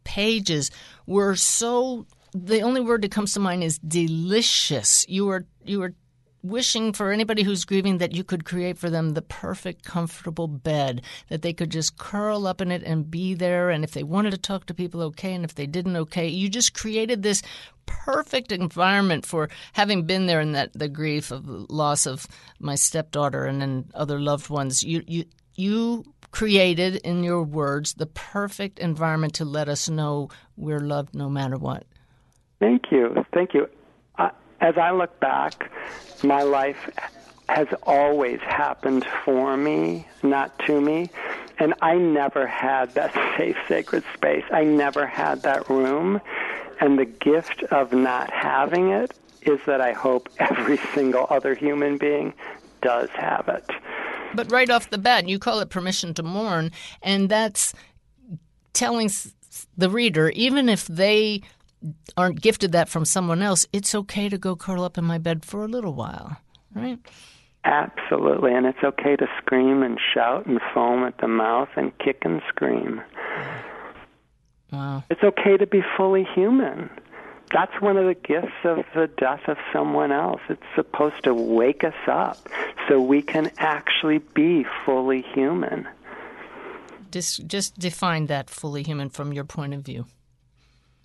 pages 0.05 0.71
were 1.07 1.37
so. 1.37 2.07
The 2.33 2.61
only 2.61 2.81
word 2.81 3.03
that 3.03 3.11
comes 3.11 3.33
to 3.35 3.41
mind 3.41 3.65
is 3.65 3.79
delicious. 3.79 5.05
You 5.09 5.27
were 5.27 5.47
you 5.65 5.81
were 5.81 5.95
wishing 6.43 6.93
for 6.93 7.13
anybody 7.13 7.43
who's 7.43 7.65
grieving 7.65 7.99
that 7.99 8.15
you 8.15 8.25
could 8.25 8.45
create 8.45 8.79
for 8.79 8.91
them 8.91 9.11
the 9.11 9.23
perfect, 9.23 9.85
comfortable 9.85 10.49
bed 10.49 11.03
that 11.29 11.43
they 11.43 11.53
could 11.53 11.71
just 11.71 11.99
curl 11.99 12.47
up 12.47 12.61
in 12.61 12.71
it 12.71 12.83
and 12.83 13.11
be 13.11 13.35
there. 13.35 13.71
And 13.71 13.85
if 13.85 13.93
they 13.93 14.03
wanted 14.03 14.31
to 14.31 14.39
talk 14.39 14.67
to 14.67 14.75
people, 14.75 15.03
okay. 15.03 15.35
And 15.35 15.45
if 15.45 15.55
they 15.55 15.67
didn't, 15.67 15.97
okay. 15.97 16.29
You 16.29 16.49
just 16.49 16.75
created 16.75 17.23
this 17.23 17.43
perfect 17.87 18.53
environment 18.53 19.27
for 19.27 19.49
having 19.73 20.05
been 20.05 20.27
there 20.27 20.41
in 20.41 20.53
that 20.53 20.73
the 20.73 20.89
grief 20.89 21.31
of 21.31 21.47
loss 21.47 22.07
of 22.07 22.27
my 22.59 22.75
stepdaughter 22.75 23.45
and 23.45 23.61
then 23.61 23.91
other 23.95 24.21
loved 24.21 24.49
ones. 24.49 24.83
You 24.83 25.03
you 25.07 25.25
you 25.55 26.05
created 26.31 26.97
in 26.97 27.25
your 27.25 27.43
words 27.43 27.95
the 27.95 28.07
perfect 28.07 28.79
environment 28.79 29.35
to 29.35 29.45
let 29.45 29.69
us 29.69 29.89
know 29.89 30.29
we're 30.57 30.81
loved 30.81 31.15
no 31.15 31.29
matter 31.29 31.57
what. 31.57 31.85
Thank 32.61 32.93
you. 32.93 33.15
Thank 33.33 33.55
you. 33.55 33.67
As 34.61 34.77
I 34.77 34.91
look 34.91 35.19
back, 35.21 35.71
my 36.23 36.43
life 36.43 36.91
has 37.49 37.69
always 37.83 38.41
happened 38.41 39.05
for 39.25 39.57
me, 39.57 40.07
not 40.23 40.57
to 40.67 40.81
me. 40.81 41.11
And 41.59 41.75
I 41.83 41.97
never 41.97 42.47
had 42.47 42.95
that 42.95 43.13
safe, 43.37 43.57
sacred 43.69 44.05
space. 44.15 44.45
I 44.51 44.65
never 44.65 45.07
had 45.07 45.43
that 45.43 45.69
room. 45.69 46.21
And 46.81 46.99
the 46.99 47.05
gift 47.05 47.63
of 47.65 47.93
not 47.93 48.31
having 48.33 48.91
it 48.91 49.13
is 49.43 49.61
that 49.67 49.81
I 49.81 49.93
hope 49.93 50.29
every 50.39 50.79
single 50.95 51.27
other 51.31 51.55
human 51.55 51.99
being 51.99 52.33
does 52.83 53.11
have 53.11 53.49
it. 53.49 53.69
But 54.35 54.51
right 54.53 54.71
off 54.71 54.91
the 54.91 54.99
bat, 54.99 55.29
you 55.29 55.39
call 55.39 55.61
it 55.61 55.71
permission 55.71 56.15
to 56.15 56.23
mourn, 56.23 56.71
and 57.03 57.29
that's 57.29 57.75
telling 58.73 59.11
the 59.77 59.91
reader, 59.91 60.31
even 60.31 60.69
if 60.69 60.87
they 60.87 61.43
aren't 62.17 62.41
gifted 62.41 62.73
that 62.73 62.89
from 62.89 63.05
someone 63.05 63.43
else, 63.43 63.67
it's 63.73 63.95
okay 63.95 64.29
to 64.29 64.39
go 64.39 64.57
curl 64.57 64.85
up 64.85 64.99
in 64.99 65.05
my 65.05 65.19
bed 65.19 65.45
for 65.45 65.65
a 65.65 65.69
little 65.69 65.95
while, 65.95 66.37
right? 66.75 66.99
Absolutely, 67.65 68.55
and 68.55 68.67
it's 68.67 68.83
okay 68.83 69.17
to 69.17 69.27
scream 69.39 69.83
and 69.83 69.99
shout 70.15 70.47
and 70.47 70.61
foam 70.73 71.05
at 71.05 71.19
the 71.19 71.29
mouth 71.29 71.69
and 71.77 71.97
kick 71.99 72.23
and 72.23 72.41
scream. 72.49 73.03
Wow. 74.73 75.05
It's 75.11 75.23
okay 75.23 75.57
to 75.57 75.67
be 75.67 75.83
fully 75.97 76.25
human. 76.35 76.89
That's 77.53 77.81
one 77.81 77.97
of 77.97 78.07
the 78.07 78.15
gifts 78.15 78.55
of 78.65 78.85
the 78.95 79.09
death 79.19 79.49
of 79.49 79.57
someone 79.73 80.13
else. 80.13 80.41
It's 80.49 80.63
supposed 80.77 81.25
to 81.25 81.35
wake 81.35 81.83
us 81.83 81.93
up 82.07 82.49
so 82.89 83.01
we 83.01 83.23
can 83.23 83.51
actually 83.59 84.19
be 84.19 84.65
fully 84.87 85.23
human. 85.35 85.89
Just, 87.11 87.47
just 87.49 87.77
define 87.77 88.27
that 88.27 88.49
fully 88.49 88.85
human 88.85 89.11
from 89.11 89.33
your 89.33 89.45
point 89.45 89.75
of 89.75 89.83
view. 89.83 90.07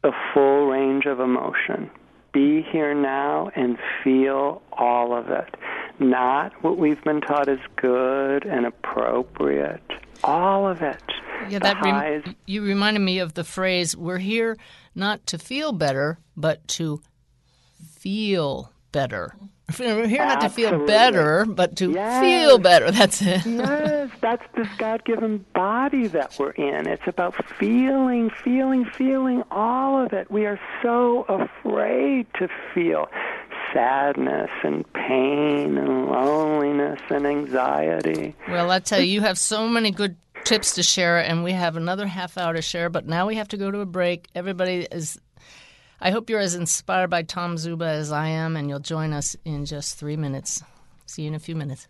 A 0.06 0.12
full 0.34 0.68
range 0.68 1.06
of 1.06 1.20
emotion. 1.20 1.90
Be 2.32 2.62
here 2.72 2.94
now 2.94 3.50
and 3.56 3.78
feel 4.04 4.62
all 4.72 5.18
of 5.18 5.30
it 5.30 5.56
not 6.00 6.52
what 6.64 6.78
we've 6.78 7.04
been 7.04 7.22
taught 7.22 7.48
is 7.48 7.60
good 7.76 8.46
and 8.46 8.66
appropriate. 8.66 9.82
All 10.24 10.68
of 10.68 10.82
it. 10.82 11.02
Yeah, 11.50 11.60
that 11.60 11.82
rem- 11.82 12.36
you 12.46 12.64
reminded 12.64 13.02
me 13.02 13.20
of 13.20 13.34
the 13.34 13.44
phrase 13.44 13.96
"We're 13.96 14.18
here 14.18 14.58
not 14.94 15.26
to 15.28 15.38
feel 15.38 15.72
better, 15.72 16.20
but 16.36 16.68
to 16.70 17.02
feel 18.00 18.72
better." 18.96 19.36
We're 19.80 20.04
uh, 20.04 20.08
here 20.08 20.26
not 20.26 20.42
to 20.42 20.50
feel 20.50 20.86
better, 20.86 21.46
but 21.46 21.76
to 21.78 21.92
yes. 21.92 22.22
feel 22.22 22.60
better. 22.60 22.92
That's 22.92 23.22
it. 23.22 23.46
yes, 23.46 24.12
that's 24.22 24.44
this 24.56 24.68
God 24.78 25.04
given 25.06 25.44
body 25.54 26.08
that 26.08 26.36
we're 26.38 26.52
in. 26.52 26.88
It's 26.88 27.08
about 27.08 27.34
feeling, 27.58 28.30
feeling, 28.30 28.86
feeling 28.86 29.44
all 29.50 30.04
of 30.04 30.14
it. 30.14 30.30
We 30.30 30.46
are 30.46 30.60
so 30.84 31.24
afraid 31.24 32.28
to 32.36 32.48
feel 32.74 33.10
sadness 33.74 34.52
and 34.64 34.86
pain 34.94 35.78
and 35.78 36.08
loneliness 36.08 37.02
and 37.10 37.26
anxiety. 37.26 38.36
Well, 38.48 38.70
I 38.70 38.80
tell 38.80 39.02
you, 39.02 39.08
you 39.08 39.22
have 39.22 39.40
so 39.40 39.68
many 39.68 39.90
good 39.90 40.16
tips 40.44 40.76
to 40.76 40.84
share, 40.84 41.18
and 41.18 41.44
we 41.44 41.54
have 41.54 41.76
another 41.76 42.06
half 42.06 42.38
hour 42.38 42.54
to 42.54 42.62
share, 42.62 42.90
but 42.90 43.08
now 43.08 43.26
we 43.26 43.36
have 43.36 43.48
to 43.50 43.58
go 43.58 43.72
to 43.72 43.80
a 43.80 43.86
break. 43.86 44.28
Everybody 44.36 44.88
is. 44.92 45.20
I 46.00 46.12
hope 46.12 46.30
you're 46.30 46.40
as 46.40 46.56
inspired 46.56 47.10
by 47.10 47.24
Tom 47.24 47.58
Zuba 47.58 47.86
as 47.86 48.12
I 48.12 48.28
am, 48.28 48.58
and 48.58 48.70
you'll 48.70 48.80
join 48.80 49.14
us 49.14 49.36
in 49.46 49.66
just 49.66 49.98
three 49.98 50.18
minutes. 50.18 50.62
See 51.06 51.24
you 51.24 51.30
in 51.30 51.36
a 51.36 51.40
few 51.40 51.56
minutes. 51.56 51.88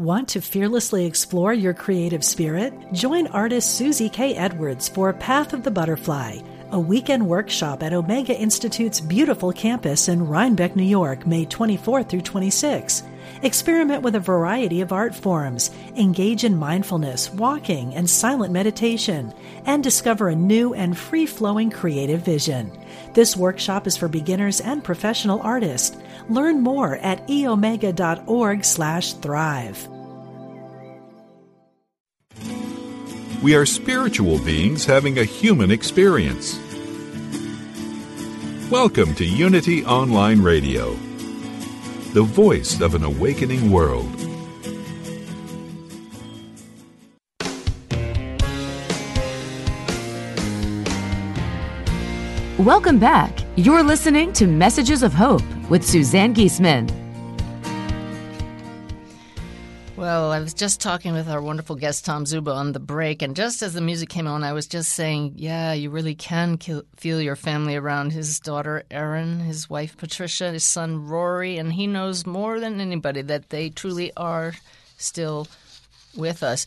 Want 0.00 0.28
to 0.28 0.40
fearlessly 0.40 1.04
explore 1.04 1.52
your 1.52 1.74
creative 1.74 2.24
spirit? 2.24 2.72
Join 2.90 3.26
artist 3.26 3.76
Susie 3.76 4.08
K. 4.08 4.34
Edwards 4.34 4.88
for 4.88 5.12
Path 5.12 5.52
of 5.52 5.62
the 5.62 5.70
Butterfly, 5.70 6.38
a 6.70 6.80
weekend 6.80 7.28
workshop 7.28 7.82
at 7.82 7.92
Omega 7.92 8.34
Institute's 8.34 8.98
beautiful 8.98 9.52
campus 9.52 10.08
in 10.08 10.26
Rhinebeck, 10.26 10.74
New 10.74 10.84
York, 10.84 11.26
May 11.26 11.44
24 11.44 12.04
through 12.04 12.22
26. 12.22 13.02
Experiment 13.42 14.02
with 14.02 14.14
a 14.14 14.20
variety 14.20 14.80
of 14.80 14.90
art 14.90 15.14
forms, 15.14 15.70
engage 15.96 16.44
in 16.44 16.56
mindfulness, 16.56 17.30
walking, 17.34 17.94
and 17.94 18.08
silent 18.08 18.54
meditation, 18.54 19.34
and 19.66 19.84
discover 19.84 20.30
a 20.30 20.34
new 20.34 20.72
and 20.72 20.96
free 20.96 21.26
flowing 21.26 21.70
creative 21.70 22.22
vision. 22.22 22.72
This 23.12 23.36
workshop 23.36 23.86
is 23.86 23.98
for 23.98 24.08
beginners 24.08 24.62
and 24.62 24.82
professional 24.82 25.40
artists. 25.42 25.94
Learn 26.28 26.60
more 26.60 26.96
at 26.96 27.26
eomega.org/thrive. 27.28 29.88
We 33.42 33.54
are 33.54 33.64
spiritual 33.64 34.38
beings 34.38 34.84
having 34.84 35.18
a 35.18 35.24
human 35.24 35.70
experience. 35.70 36.60
Welcome 38.70 39.14
to 39.14 39.24
Unity 39.24 39.82
Online 39.86 40.42
Radio, 40.42 40.90
the 42.12 42.22
voice 42.22 42.82
of 42.82 42.94
an 42.94 43.02
awakening 43.02 43.72
world. 43.72 44.14
Welcome 52.58 52.98
back. 52.98 53.38
You're 53.56 53.82
listening 53.82 54.34
to 54.34 54.46
Messages 54.46 55.02
of 55.02 55.14
Hope 55.14 55.40
with 55.70 55.84
Suzanne 55.84 56.34
Giesemann. 56.34 56.90
Well, 59.96 60.32
I 60.32 60.40
was 60.40 60.54
just 60.54 60.80
talking 60.80 61.12
with 61.12 61.28
our 61.28 61.42
wonderful 61.42 61.76
guest 61.76 62.06
Tom 62.06 62.24
Zuba 62.24 62.52
on 62.52 62.72
the 62.72 62.80
break, 62.80 63.20
and 63.20 63.36
just 63.36 63.62
as 63.62 63.74
the 63.74 63.82
music 63.82 64.08
came 64.08 64.26
on, 64.26 64.42
I 64.42 64.54
was 64.54 64.66
just 64.66 64.94
saying, 64.94 65.34
yeah, 65.36 65.74
you 65.74 65.90
really 65.90 66.14
can 66.14 66.56
kill, 66.56 66.84
feel 66.96 67.20
your 67.20 67.36
family 67.36 67.76
around 67.76 68.12
his 68.12 68.40
daughter 68.40 68.82
Erin, 68.90 69.40
his 69.40 69.68
wife 69.68 69.98
Patricia, 69.98 70.52
his 70.52 70.64
son 70.64 71.06
Rory, 71.06 71.58
and 71.58 71.74
he 71.74 71.86
knows 71.86 72.26
more 72.26 72.58
than 72.58 72.80
anybody 72.80 73.20
that 73.22 73.50
they 73.50 73.68
truly 73.68 74.10
are 74.16 74.54
still 74.96 75.46
with 76.16 76.42
us. 76.42 76.64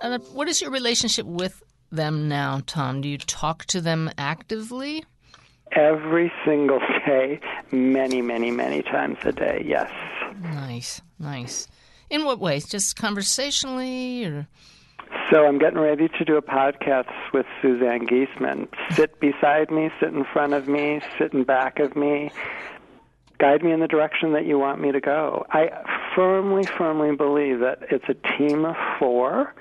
Uh, 0.00 0.18
what 0.32 0.48
is 0.48 0.62
your 0.62 0.70
relationship 0.70 1.26
with 1.26 1.62
them 1.90 2.28
now, 2.28 2.62
Tom? 2.66 3.00
Do 3.00 3.08
you 3.08 3.18
talk 3.18 3.64
to 3.66 3.80
them 3.80 4.10
actively? 4.16 5.04
Every 5.72 6.32
single 6.44 6.78
day, 7.06 7.40
many, 7.72 8.22
many, 8.22 8.50
many 8.50 8.82
times 8.82 9.18
a 9.24 9.32
day, 9.32 9.64
yes. 9.66 9.90
Nice, 10.42 11.00
nice. 11.18 11.68
In 12.10 12.24
what 12.24 12.38
ways? 12.38 12.66
Just 12.66 12.96
conversationally 12.96 14.24
or 14.24 14.46
so 15.30 15.46
I'm 15.46 15.58
getting 15.58 15.78
ready 15.78 16.08
to 16.08 16.24
do 16.24 16.36
a 16.36 16.42
podcast 16.42 17.12
with 17.32 17.46
Suzanne 17.62 18.06
Giesemann. 18.06 18.68
Sit 18.90 19.18
beside 19.20 19.70
me, 19.70 19.90
sit 20.00 20.12
in 20.12 20.24
front 20.24 20.52
of 20.52 20.68
me, 20.68 21.00
sit 21.18 21.32
in 21.32 21.44
back 21.44 21.78
of 21.78 21.94
me. 21.96 22.30
Guide 23.38 23.62
me 23.62 23.70
in 23.70 23.80
the 23.80 23.88
direction 23.88 24.32
that 24.32 24.46
you 24.46 24.58
want 24.58 24.80
me 24.80 24.92
to 24.92 25.00
go. 25.00 25.44
I 25.50 25.70
firmly, 26.14 26.64
firmly 26.64 27.14
believe 27.14 27.60
that 27.60 27.80
it's 27.90 28.04
a 28.08 28.14
team 28.36 28.64
of 28.64 28.74
four 28.98 29.54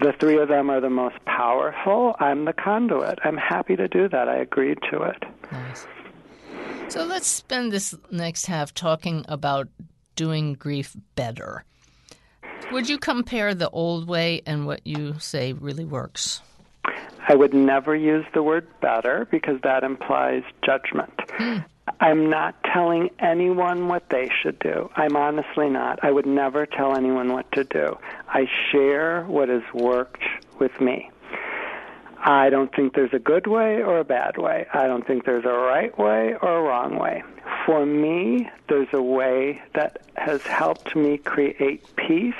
the 0.00 0.12
three 0.20 0.38
of 0.38 0.48
them 0.48 0.70
are 0.70 0.80
the 0.80 0.90
most 0.90 1.16
powerful. 1.24 2.14
I'm 2.20 2.44
the 2.44 2.52
conduit. 2.52 3.18
I'm 3.24 3.36
happy 3.36 3.74
to 3.76 3.88
do 3.88 4.08
that. 4.08 4.28
I 4.28 4.36
agreed 4.36 4.78
to 4.90 5.02
it. 5.02 5.24
Nice. 5.50 5.86
So 6.88 7.04
let's 7.04 7.26
spend 7.26 7.70
this 7.70 7.94
next 8.10 8.46
half 8.46 8.72
talking 8.72 9.24
about 9.28 9.68
doing 10.16 10.54
grief 10.54 10.96
better. 11.14 11.64
Would 12.72 12.88
you 12.88 12.98
compare 12.98 13.54
the 13.54 13.70
old 13.70 14.08
way 14.08 14.42
and 14.46 14.66
what 14.66 14.86
you 14.86 15.18
say 15.18 15.52
really 15.52 15.84
works? 15.84 16.40
I 17.28 17.34
would 17.34 17.52
never 17.52 17.94
use 17.94 18.24
the 18.32 18.42
word 18.42 18.66
better 18.80 19.28
because 19.30 19.60
that 19.62 19.84
implies 19.84 20.42
judgment. 20.64 21.12
Hmm. 21.28 21.58
I'm 22.00 22.30
not 22.30 22.54
telling 22.64 23.10
anyone 23.18 23.88
what 23.88 24.08
they 24.10 24.30
should 24.42 24.58
do. 24.58 24.90
I'm 24.96 25.16
honestly 25.16 25.68
not. 25.68 26.02
I 26.02 26.10
would 26.10 26.26
never 26.26 26.64
tell 26.64 26.96
anyone 26.96 27.32
what 27.32 27.50
to 27.52 27.64
do. 27.64 27.98
I 28.28 28.46
share 28.70 29.24
what 29.24 29.48
has 29.48 29.62
worked 29.74 30.22
with 30.58 30.80
me. 30.80 31.10
I 32.28 32.50
don't 32.50 32.70
think 32.76 32.92
there's 32.92 33.14
a 33.14 33.18
good 33.18 33.46
way 33.46 33.82
or 33.82 34.00
a 34.00 34.04
bad 34.04 34.36
way. 34.36 34.66
I 34.74 34.86
don't 34.86 35.06
think 35.06 35.24
there's 35.24 35.46
a 35.46 35.48
right 35.48 35.98
way 35.98 36.34
or 36.42 36.58
a 36.58 36.62
wrong 36.62 36.98
way. 36.98 37.22
For 37.64 37.86
me, 37.86 38.50
there's 38.68 38.92
a 38.92 39.00
way 39.00 39.62
that 39.74 40.02
has 40.18 40.42
helped 40.42 40.94
me 40.94 41.16
create 41.16 41.86
peace 41.96 42.34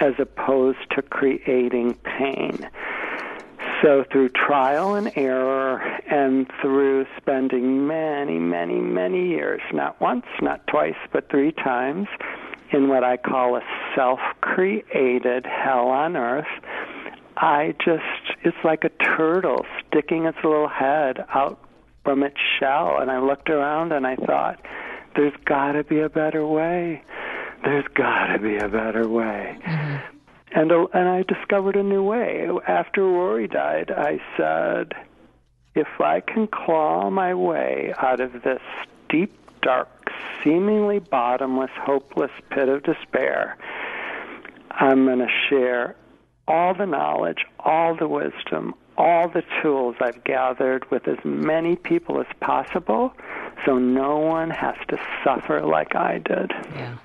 as 0.00 0.14
opposed 0.18 0.90
to 0.90 1.02
creating 1.02 1.94
pain. 2.02 2.68
So, 3.80 4.04
through 4.10 4.30
trial 4.30 4.96
and 4.96 5.12
error, 5.14 5.80
and 6.10 6.50
through 6.60 7.06
spending 7.16 7.86
many, 7.86 8.40
many, 8.40 8.80
many 8.80 9.28
years, 9.28 9.60
not 9.72 10.00
once, 10.00 10.26
not 10.42 10.66
twice, 10.66 10.96
but 11.12 11.30
three 11.30 11.52
times, 11.52 12.08
in 12.72 12.88
what 12.88 13.04
I 13.04 13.18
call 13.18 13.54
a 13.54 13.62
self 13.94 14.18
created 14.40 15.46
hell 15.46 15.86
on 15.90 16.16
earth, 16.16 16.48
I 17.36 17.74
just, 17.84 18.38
it's 18.42 18.56
like 18.64 18.84
a 18.84 18.88
turtle 18.88 19.66
sticking 19.86 20.24
its 20.24 20.38
little 20.42 20.68
head 20.68 21.24
out 21.34 21.58
from 22.04 22.22
its 22.22 22.36
shell. 22.58 22.98
And 22.98 23.10
I 23.10 23.18
looked 23.18 23.50
around 23.50 23.92
and 23.92 24.06
I 24.06 24.16
thought, 24.16 24.64
there's 25.14 25.34
got 25.44 25.72
to 25.72 25.84
be 25.84 26.00
a 26.00 26.08
better 26.08 26.46
way. 26.46 27.02
There's 27.64 27.86
got 27.94 28.28
to 28.28 28.38
be 28.38 28.56
a 28.56 28.68
better 28.68 29.08
way. 29.08 29.58
Mm-hmm. 29.62 30.16
And, 30.52 30.72
and 30.72 31.08
I 31.08 31.22
discovered 31.22 31.76
a 31.76 31.82
new 31.82 32.02
way. 32.02 32.48
After 32.66 33.02
Rory 33.02 33.48
died, 33.48 33.90
I 33.90 34.20
said, 34.36 34.94
if 35.74 36.00
I 36.00 36.20
can 36.20 36.46
claw 36.46 37.10
my 37.10 37.34
way 37.34 37.92
out 37.98 38.20
of 38.20 38.32
this 38.42 38.62
deep, 39.08 39.36
dark, 39.60 40.10
seemingly 40.42 41.00
bottomless, 41.00 41.70
hopeless 41.74 42.30
pit 42.50 42.68
of 42.68 42.82
despair, 42.84 43.58
I'm 44.70 45.04
going 45.04 45.18
to 45.18 45.28
share 45.50 45.96
all 46.48 46.74
the 46.74 46.86
knowledge, 46.86 47.44
all 47.60 47.96
the 47.96 48.08
wisdom, 48.08 48.74
all 48.96 49.28
the 49.28 49.42
tools 49.62 49.96
I've 50.00 50.22
gathered 50.24 50.90
with 50.90 51.06
as 51.08 51.18
many 51.24 51.76
people 51.76 52.20
as 52.20 52.26
possible 52.40 53.12
so 53.64 53.78
no 53.78 54.18
one 54.18 54.50
has 54.50 54.76
to 54.88 54.98
suffer 55.24 55.60
like 55.62 55.94
I 55.94 56.18
did. 56.18 56.52
Yeah. 56.74 56.96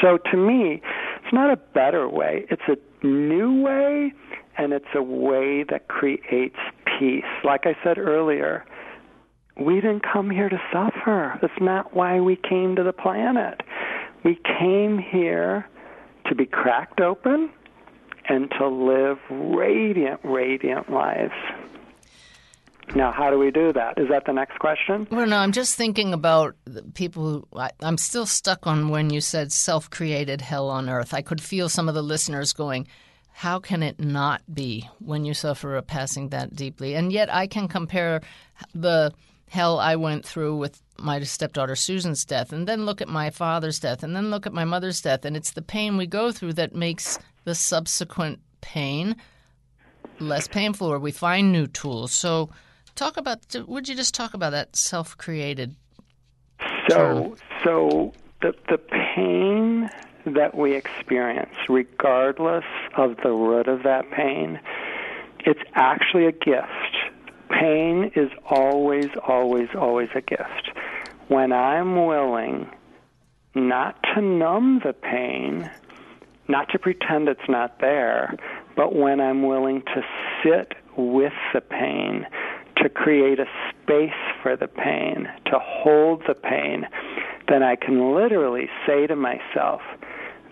So 0.00 0.18
to 0.18 0.36
me, 0.36 0.80
it's 1.22 1.32
not 1.32 1.50
a 1.50 1.56
better 1.56 2.08
way, 2.08 2.46
it's 2.48 2.62
a 2.68 3.06
new 3.06 3.62
way, 3.62 4.12
and 4.56 4.72
it's 4.72 4.86
a 4.94 5.02
way 5.02 5.64
that 5.64 5.88
creates 5.88 6.58
peace. 6.98 7.24
Like 7.44 7.66
I 7.66 7.76
said 7.82 7.98
earlier, 7.98 8.64
we 9.56 9.76
didn't 9.76 10.02
come 10.02 10.30
here 10.30 10.48
to 10.48 10.60
suffer. 10.72 11.38
That's 11.42 11.60
not 11.60 11.94
why 11.94 12.20
we 12.20 12.36
came 12.36 12.76
to 12.76 12.82
the 12.82 12.92
planet. 12.92 13.62
We 14.24 14.38
came 14.58 14.98
here 14.98 15.68
to 16.26 16.34
be 16.34 16.46
cracked 16.46 17.00
open 17.00 17.50
and 18.30 18.48
to 18.52 18.68
live 18.68 19.18
radiant, 19.28 20.20
radiant 20.22 20.88
lives. 20.88 21.34
Now, 22.94 23.12
how 23.12 23.28
do 23.28 23.38
we 23.38 23.50
do 23.50 23.72
that? 23.72 23.98
Is 23.98 24.08
that 24.08 24.24
the 24.24 24.32
next 24.32 24.58
question? 24.60 25.06
Well, 25.10 25.26
no, 25.26 25.36
I'm 25.36 25.52
just 25.52 25.76
thinking 25.76 26.12
about 26.12 26.54
people 26.94 27.22
who. 27.24 27.58
I, 27.58 27.70
am 27.82 27.98
still 27.98 28.26
stuck 28.26 28.66
on 28.66 28.88
when 28.88 29.10
you 29.10 29.20
said 29.20 29.52
self 29.52 29.90
created 29.90 30.40
hell 30.40 30.68
on 30.68 30.88
earth. 30.88 31.12
I 31.12 31.22
could 31.22 31.40
feel 31.40 31.68
some 31.68 31.88
of 31.88 31.94
the 31.94 32.02
listeners 32.02 32.52
going, 32.52 32.86
How 33.32 33.58
can 33.58 33.82
it 33.82 34.00
not 34.00 34.42
be 34.52 34.88
when 34.98 35.24
you 35.24 35.34
suffer 35.34 35.76
a 35.76 35.82
passing 35.82 36.28
that 36.28 36.54
deeply? 36.54 36.94
And 36.94 37.12
yet 37.12 37.32
I 37.32 37.46
can 37.46 37.68
compare 37.68 38.22
the 38.74 39.12
hell 39.48 39.80
I 39.80 39.96
went 39.96 40.24
through 40.24 40.56
with 40.56 40.80
my 40.98 41.20
stepdaughter 41.20 41.76
Susan's 41.76 42.24
death, 42.24 42.52
and 42.52 42.66
then 42.66 42.86
look 42.86 43.00
at 43.00 43.08
my 43.08 43.30
father's 43.30 43.80
death, 43.80 44.02
and 44.02 44.14
then 44.14 44.30
look 44.30 44.46
at 44.46 44.52
my 44.52 44.64
mother's 44.64 45.00
death. 45.00 45.24
And 45.24 45.36
it's 45.36 45.52
the 45.52 45.62
pain 45.62 45.96
we 45.96 46.06
go 46.06 46.32
through 46.32 46.54
that 46.54 46.74
makes 46.74 47.18
the 47.50 47.54
subsequent 47.56 48.38
pain 48.60 49.16
less 50.20 50.46
painful, 50.46 50.86
or 50.86 51.00
we 51.00 51.10
find 51.10 51.50
new 51.50 51.66
tools. 51.66 52.12
So, 52.12 52.50
talk 52.94 53.16
about. 53.16 53.40
Would 53.66 53.88
you 53.88 53.96
just 53.96 54.14
talk 54.14 54.34
about 54.34 54.50
that 54.50 54.76
self-created? 54.76 55.74
So, 56.88 56.96
term? 56.96 57.36
so 57.64 58.12
the 58.40 58.54
the 58.68 58.78
pain 58.78 59.90
that 60.26 60.54
we 60.56 60.74
experience, 60.74 61.56
regardless 61.68 62.64
of 62.96 63.16
the 63.24 63.30
root 63.30 63.66
of 63.66 63.82
that 63.82 64.10
pain, 64.12 64.60
it's 65.40 65.62
actually 65.74 66.26
a 66.26 66.32
gift. 66.32 66.94
Pain 67.50 68.12
is 68.14 68.30
always, 68.46 69.08
always, 69.26 69.68
always 69.76 70.08
a 70.14 70.20
gift. 70.20 70.70
When 71.26 71.52
I'm 71.52 72.06
willing 72.06 72.68
not 73.54 74.00
to 74.14 74.20
numb 74.20 74.80
the 74.84 74.92
pain, 74.92 75.68
not 76.50 76.68
to 76.70 76.78
pretend 76.78 77.28
it's 77.28 77.48
not 77.48 77.80
there, 77.80 78.34
but 78.76 78.94
when 78.94 79.20
I'm 79.20 79.46
willing 79.46 79.82
to 79.82 80.02
sit 80.42 80.72
with 80.96 81.32
the 81.54 81.60
pain, 81.60 82.26
to 82.78 82.88
create 82.88 83.38
a 83.38 83.46
space 83.70 84.10
for 84.42 84.56
the 84.56 84.66
pain, 84.66 85.28
to 85.46 85.58
hold 85.58 86.22
the 86.26 86.34
pain, 86.34 86.86
then 87.48 87.62
I 87.62 87.76
can 87.76 88.14
literally 88.14 88.68
say 88.86 89.06
to 89.06 89.16
myself, 89.16 89.80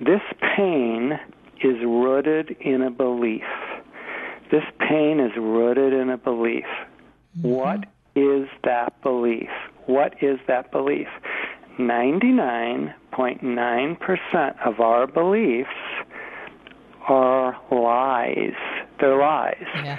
this 0.00 0.20
pain 0.56 1.18
is 1.62 1.76
rooted 1.82 2.56
in 2.60 2.82
a 2.82 2.90
belief. 2.90 3.42
This 4.50 4.64
pain 4.78 5.20
is 5.20 5.32
rooted 5.36 5.92
in 5.92 6.10
a 6.10 6.16
belief. 6.16 6.64
Mm-hmm. 7.38 7.48
What 7.48 7.86
is 8.14 8.48
that 8.64 9.00
belief? 9.02 9.50
What 9.86 10.14
is 10.22 10.38
that 10.46 10.70
belief? 10.70 11.08
99.9% 11.78 14.66
of 14.66 14.80
our 14.80 15.06
beliefs 15.06 15.70
are 17.08 17.56
lies. 17.70 18.54
They're 19.00 19.18
lies. 19.18 19.64
Yeah. 19.76 19.98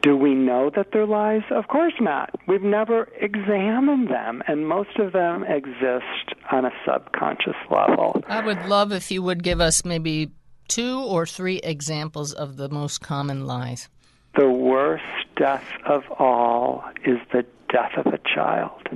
Do 0.00 0.16
we 0.16 0.34
know 0.34 0.70
that 0.76 0.92
they're 0.92 1.06
lies? 1.06 1.42
Of 1.50 1.66
course 1.68 1.94
not. 2.00 2.30
We've 2.46 2.62
never 2.62 3.08
examined 3.20 4.08
them, 4.08 4.42
and 4.46 4.68
most 4.68 4.96
of 4.98 5.12
them 5.12 5.44
exist 5.44 6.34
on 6.52 6.64
a 6.64 6.70
subconscious 6.86 7.56
level. 7.70 8.22
I 8.28 8.44
would 8.44 8.64
love 8.66 8.92
if 8.92 9.10
you 9.10 9.22
would 9.24 9.42
give 9.42 9.60
us 9.60 9.84
maybe 9.84 10.30
two 10.68 11.00
or 11.00 11.26
three 11.26 11.56
examples 11.56 12.32
of 12.32 12.56
the 12.56 12.68
most 12.68 13.00
common 13.00 13.44
lies. 13.44 13.88
The 14.36 14.48
worst 14.48 15.02
death 15.36 15.66
of 15.84 16.04
all 16.18 16.84
is 17.04 17.18
the 17.32 17.44
death 17.72 17.92
of 17.96 18.06
a 18.06 18.18
child. 18.18 18.88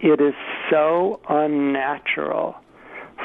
It 0.00 0.20
is 0.20 0.34
so 0.70 1.20
unnatural 1.28 2.54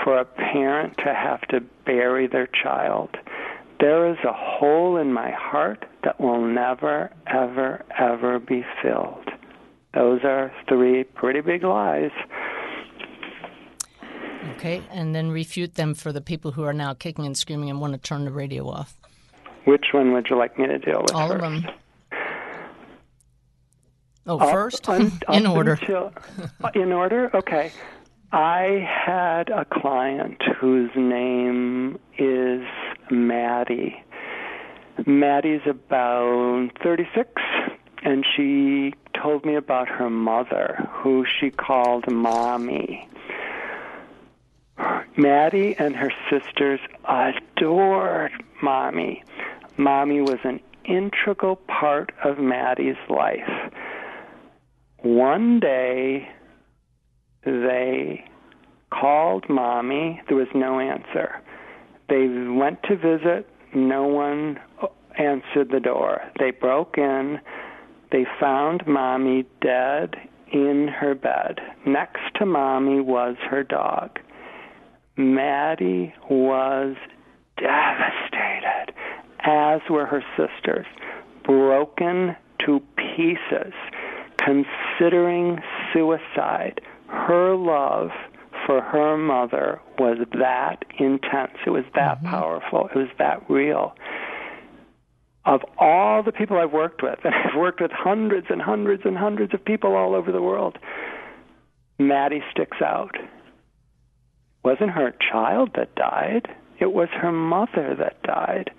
for 0.04 0.18
a 0.20 0.26
parent 0.26 0.98
to 0.98 1.14
have 1.14 1.42
to 1.50 1.62
bury 1.86 2.28
their 2.28 2.48
child. 2.48 3.10
There 3.80 4.10
is 4.10 4.18
a 4.28 4.34
hole 4.34 4.98
in 4.98 5.14
my 5.14 5.32
heart 5.32 5.86
that 6.04 6.20
will 6.20 6.42
never, 6.42 7.12
ever, 7.28 7.84
ever 8.00 8.40
be 8.40 8.66
filled. 8.82 9.30
Those 9.94 10.22
are 10.24 10.52
three 10.68 11.04
pretty 11.04 11.42
big 11.42 11.64
lies. 11.64 12.12
Okay, 14.56 14.82
and 14.92 15.16
then 15.16 15.32
refute 15.32 15.76
them 15.76 15.94
for 15.94 16.12
the 16.12 16.22
people 16.22 16.52
who 16.52 16.64
are 16.64 16.74
now 16.74 16.94
kicking 16.94 17.26
and 17.26 17.38
screaming 17.38 17.70
and 17.70 17.82
want 17.82 17.94
to 17.94 18.00
turn 18.00 18.26
the 18.26 18.32
radio 18.32 18.68
off. 18.70 18.96
Which 19.66 19.86
one 19.94 20.14
would 20.14 20.28
you 20.30 20.38
like 20.38 20.58
me 20.60 20.68
to 20.68 20.78
deal 20.78 21.02
with? 21.02 21.14
All 21.14 21.30
first? 21.30 21.44
of 21.44 21.64
them. 21.64 21.74
Oh, 24.28 24.40
first? 24.40 24.90
un, 24.90 25.12
in 25.32 25.46
order. 25.46 25.74
Until, 25.74 26.14
uh, 26.64 26.72
in 26.74 26.92
order? 26.92 27.36
Okay. 27.36 27.72
I 28.32 28.86
had 29.06 29.50
a 29.50 29.66
client 29.66 30.42
whose 30.60 30.90
name 30.96 32.00
is 32.18 32.66
Maddie. 33.10 34.04
Maddie's 35.06 35.62
about 35.66 36.70
36, 36.84 37.30
and 38.04 38.26
she 38.36 38.94
told 39.14 39.46
me 39.46 39.56
about 39.56 39.88
her 39.88 40.10
mother, 40.10 40.90
who 40.92 41.26
she 41.40 41.52
called 41.52 42.12
Mommy. 42.12 43.08
Maddie 45.18 45.76
and 45.78 45.96
her 45.96 46.12
sisters 46.30 46.80
adored 47.06 48.32
Mommy. 48.62 49.24
Mommy 49.78 50.22
was 50.22 50.40
an 50.44 50.60
integral 50.84 51.56
part 51.56 52.12
of 52.24 52.40
Maddie's 52.40 52.98
life 53.08 53.72
one 55.06 55.60
day 55.60 56.28
they 57.46 58.26
called 58.90 59.46
mommy. 59.48 60.20
There 60.28 60.36
was 60.36 60.48
no 60.56 60.80
answer. 60.80 61.42
They 62.10 62.28
went 62.28 62.82
to 62.84 62.96
visit. 62.96 63.48
No 63.76 64.08
one 64.08 64.60
answered 65.20 65.70
the 65.72 65.80
door. 65.80 66.22
They 66.40 66.50
broke 66.50 66.98
in. 66.98 67.40
They 68.12 68.26
found 68.40 68.88
mommy 68.88 69.46
dead 69.62 70.16
in 70.52 70.88
her 70.88 71.14
bed. 71.14 71.60
Next 71.86 72.22
to 72.40 72.48
mommy 72.48 73.00
was 73.00 73.36
her 73.50 73.64
dog. 73.64 74.18
Maddie 75.18 76.16
was 76.32 76.96
devastated, 77.58 78.94
as 79.40 79.82
were 79.88 80.08
her 80.08 80.24
sisters, 80.36 80.88
broken 81.46 82.36
to 82.66 82.82
pieces 82.98 83.74
considering 84.46 85.60
suicide, 85.94 86.82
her 87.08 87.56
love 87.56 88.10
for 88.66 88.82
her 88.82 89.18
mother 89.18 89.80
was 90.00 90.18
that 90.34 90.84
intense. 91.00 91.54
It 91.66 91.70
was 91.70 91.86
that 91.94 92.18
mm-hmm. 92.18 92.28
powerful. 92.28 92.90
It 92.94 92.98
was 92.98 93.10
that 93.20 93.44
real. 93.50 93.96
of 95.46 95.62
all 95.78 96.24
the 96.24 96.32
people 96.32 96.58
I've 96.58 96.72
worked 96.72 97.04
with, 97.04 97.20
and 97.24 97.34
I've 97.34 97.58
worked 97.58 97.82
with 97.82 97.92
hundreds 97.92 98.48
and 98.50 98.62
hundreds 98.62 99.04
and 99.06 99.18
hundreds 99.18 99.54
of 99.54 99.64
people 99.64 99.96
all 99.96 100.16
over 100.16 100.32
the 100.32 100.42
world, 100.42 100.78
Maddie 102.00 102.44
sticks 102.52 102.78
out. 102.82 103.16
It 103.16 103.30
wasn't 104.64 104.92
her 104.92 105.14
child 105.32 105.72
that 105.76 105.96
died, 105.96 106.48
it 106.80 106.92
was 106.92 107.08
her 107.12 107.32
mother 107.32 107.96
that 107.98 108.22
died. 108.24 108.72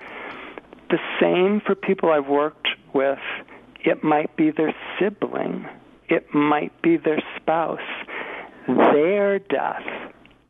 The 0.90 0.98
same 1.20 1.60
for 1.64 1.74
people 1.74 2.10
I've 2.10 2.28
worked 2.28 2.68
with. 2.92 3.18
It 3.84 4.02
might 4.02 4.36
be 4.36 4.50
their 4.50 4.74
sibling, 4.98 5.66
it 6.08 6.32
might 6.34 6.80
be 6.82 6.96
their 6.96 7.22
spouse. 7.36 7.80
Their 8.66 9.38
death 9.38 9.86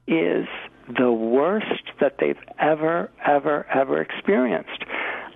is 0.07 0.47
the 0.89 1.13
worst 1.13 1.83
that 2.01 2.17
they've 2.19 2.39
ever, 2.59 3.11
ever, 3.25 3.67
ever 3.67 4.01
experienced. 4.01 4.85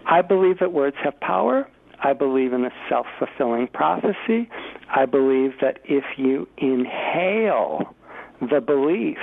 I 0.07 0.23
believe 0.23 0.61
that 0.61 0.73
words 0.73 0.97
have 1.03 1.19
power. 1.21 1.69
I 2.03 2.15
believe 2.15 2.53
in 2.53 2.65
a 2.65 2.73
self 2.89 3.07
fulfilling 3.19 3.69
prophecy. 3.69 4.49
I 4.89 5.05
believe 5.07 5.61
that 5.61 5.81
if 5.85 6.05
you 6.17 6.49
inhale 6.57 7.95
the 8.41 8.61
belief 8.61 9.19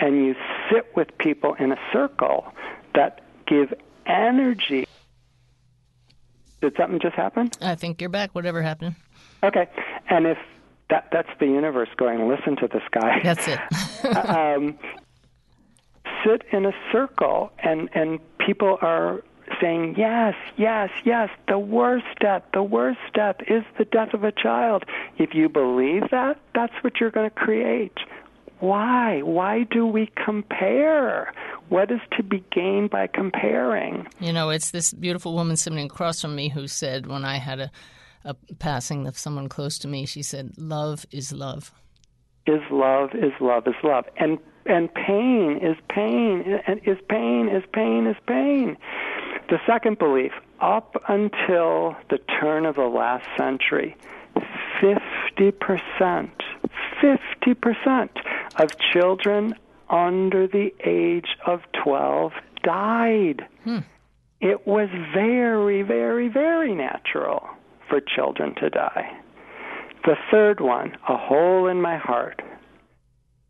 and 0.00 0.16
you 0.16 0.34
sit 0.70 0.86
with 0.96 1.16
people 1.18 1.54
in 1.54 1.72
a 1.72 1.78
circle 1.92 2.52
that 2.94 3.20
give 3.46 3.72
energy. 4.06 4.86
Did 6.60 6.76
something 6.76 7.00
just 7.00 7.14
happen? 7.14 7.50
I 7.60 7.74
think 7.74 8.00
you're 8.00 8.10
back, 8.10 8.34
whatever 8.34 8.62
happened. 8.62 8.96
Okay. 9.42 9.68
And 10.08 10.26
if 10.26 10.38
that 10.90 11.08
that's 11.12 11.28
the 11.38 11.46
universe 11.46 11.88
going, 11.96 12.28
listen 12.28 12.56
to 12.56 12.68
this 12.68 12.82
guy. 12.90 13.20
That's 13.24 13.48
it. 13.48 13.60
um, 14.28 14.78
sit 16.24 16.42
in 16.52 16.66
a 16.66 16.72
circle 16.92 17.52
and 17.60 17.88
and 17.94 18.18
people 18.38 18.78
are 18.82 19.22
saying 19.60 19.94
yes 19.96 20.34
yes 20.56 20.90
yes 21.04 21.28
the 21.48 21.58
worst 21.58 22.06
death 22.20 22.42
the 22.54 22.62
worst 22.62 23.00
death 23.14 23.36
is 23.48 23.64
the 23.78 23.84
death 23.84 24.14
of 24.14 24.22
a 24.22 24.30
child 24.30 24.84
if 25.18 25.34
you 25.34 25.48
believe 25.48 26.02
that 26.10 26.38
that's 26.54 26.72
what 26.82 27.00
you're 27.00 27.10
going 27.10 27.28
to 27.28 27.34
create 27.34 27.98
why? 28.60 29.22
Why 29.22 29.64
do 29.64 29.86
we 29.86 30.12
compare? 30.22 31.32
What 31.68 31.90
is 31.90 32.00
to 32.16 32.22
be 32.22 32.44
gained 32.52 32.90
by 32.90 33.06
comparing? 33.06 34.06
You 34.20 34.32
know, 34.32 34.50
it's 34.50 34.70
this 34.70 34.92
beautiful 34.92 35.34
woman 35.34 35.56
sitting 35.56 35.84
across 35.84 36.20
from 36.20 36.34
me 36.34 36.48
who 36.48 36.66
said 36.68 37.06
when 37.06 37.24
I 37.24 37.36
had 37.36 37.60
a, 37.60 37.70
a 38.24 38.34
passing 38.58 39.06
of 39.06 39.18
someone 39.18 39.48
close 39.48 39.78
to 39.78 39.88
me, 39.88 40.04
she 40.06 40.22
said, 40.22 40.52
Love 40.58 41.06
is 41.10 41.32
love. 41.32 41.72
is 42.46 42.60
love 42.70 43.10
is 43.14 43.32
love 43.40 43.66
is 43.66 43.74
love. 43.82 44.04
And 44.16 44.38
and 44.66 44.92
pain 44.94 45.58
is 45.62 45.76
pain. 45.88 46.60
And 46.66 46.80
is 46.84 46.98
pain 47.08 47.48
is 47.48 47.64
pain 47.72 48.06
is 48.06 48.16
pain. 48.26 48.76
The 49.48 49.58
second 49.66 49.98
belief 49.98 50.32
up 50.60 51.02
until 51.08 51.96
the 52.10 52.18
turn 52.40 52.66
of 52.66 52.76
the 52.76 52.82
last 52.82 53.26
century 53.36 53.96
50% 54.80 56.30
50% 57.02 58.08
of 58.56 58.70
children 58.92 59.54
under 59.88 60.46
the 60.46 60.72
age 60.84 61.36
of 61.46 61.60
12 61.82 62.32
died 62.62 63.46
hmm. 63.64 63.78
it 64.40 64.66
was 64.66 64.88
very 65.12 65.82
very 65.82 66.28
very 66.28 66.74
natural 66.74 67.48
for 67.88 68.00
children 68.00 68.54
to 68.54 68.70
die 68.70 69.20
the 70.04 70.16
third 70.30 70.60
one, 70.60 70.96
a 71.08 71.16
hole 71.16 71.66
in 71.66 71.82
my 71.82 71.98
heart. 71.98 72.40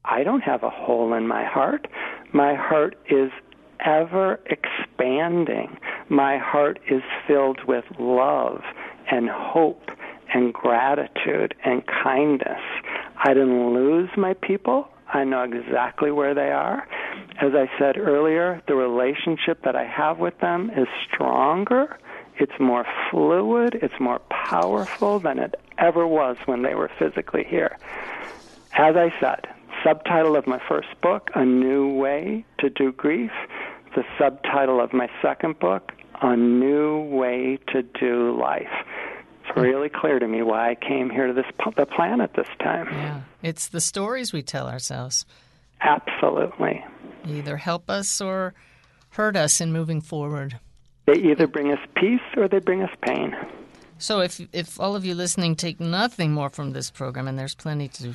I 0.04 0.24
don't 0.24 0.42
have 0.42 0.64
a 0.64 0.70
hole 0.70 1.14
in 1.14 1.28
my 1.28 1.44
heart. 1.44 1.86
My 2.32 2.54
heart 2.54 2.96
is 3.08 3.30
ever 3.78 4.40
expanding. 4.46 5.78
My 6.08 6.38
heart 6.38 6.80
is 6.90 7.02
filled 7.26 7.64
with 7.64 7.84
love 7.98 8.62
and 9.10 9.28
hope 9.28 9.90
and 10.34 10.52
gratitude 10.52 11.54
and 11.64 11.86
kindness. 11.86 12.60
I 13.22 13.34
didn't 13.34 13.74
lose 13.74 14.08
my 14.16 14.34
people. 14.34 14.88
I 15.12 15.24
know 15.24 15.42
exactly 15.42 16.10
where 16.10 16.34
they 16.34 16.50
are. 16.50 16.86
As 17.40 17.54
I 17.54 17.70
said 17.78 17.98
earlier, 17.98 18.62
the 18.66 18.74
relationship 18.74 19.62
that 19.64 19.76
I 19.76 19.84
have 19.84 20.18
with 20.18 20.38
them 20.40 20.70
is 20.70 20.86
stronger. 21.06 21.98
It's 22.38 22.58
more 22.58 22.86
fluid. 23.10 23.78
It's 23.82 23.98
more 24.00 24.20
powerful 24.30 25.18
than 25.18 25.38
it 25.38 25.56
ever 25.78 26.06
was 26.06 26.38
when 26.46 26.62
they 26.62 26.74
were 26.74 26.90
physically 26.98 27.44
here. 27.44 27.76
As 28.72 28.96
I 28.96 29.12
said, 29.20 29.46
subtitle 29.84 30.36
of 30.36 30.46
my 30.46 30.60
first 30.68 30.88
book, 31.02 31.30
A 31.34 31.44
New 31.44 31.94
Way 31.94 32.44
to 32.58 32.70
Do 32.70 32.92
Grief. 32.92 33.32
The 33.94 34.04
subtitle 34.18 34.80
of 34.80 34.92
my 34.92 35.10
second 35.20 35.58
book, 35.58 35.92
A 36.22 36.36
New 36.36 37.02
Way 37.02 37.58
to 37.68 37.82
Do 37.82 38.38
Life. 38.38 38.86
It's 39.50 39.58
really 39.58 39.88
clear 39.88 40.18
to 40.18 40.28
me 40.28 40.42
why 40.42 40.70
I 40.70 40.74
came 40.74 41.10
here 41.10 41.26
to 41.26 41.32
this 41.32 41.44
the 41.76 41.86
planet 41.86 42.32
this 42.34 42.48
time. 42.60 42.88
Yeah. 42.92 43.20
It's 43.42 43.68
the 43.68 43.80
stories 43.80 44.32
we 44.32 44.42
tell 44.42 44.68
ourselves. 44.68 45.26
Absolutely. 45.80 46.84
Either 47.26 47.56
help 47.56 47.90
us 47.90 48.20
or 48.20 48.54
hurt 49.10 49.36
us 49.36 49.60
in 49.60 49.72
moving 49.72 50.00
forward. 50.00 50.58
They 51.06 51.16
either 51.16 51.46
bring 51.46 51.72
us 51.72 51.80
peace 51.96 52.20
or 52.36 52.48
they 52.48 52.60
bring 52.60 52.82
us 52.82 52.90
pain. 53.02 53.36
So 53.98 54.20
if 54.20 54.40
if 54.52 54.80
all 54.80 54.96
of 54.96 55.04
you 55.04 55.14
listening 55.14 55.56
take 55.56 55.80
nothing 55.80 56.32
more 56.32 56.48
from 56.48 56.70
this 56.70 56.90
program, 56.90 57.28
and 57.28 57.38
there's 57.38 57.54
plenty 57.54 57.88
to 57.88 58.14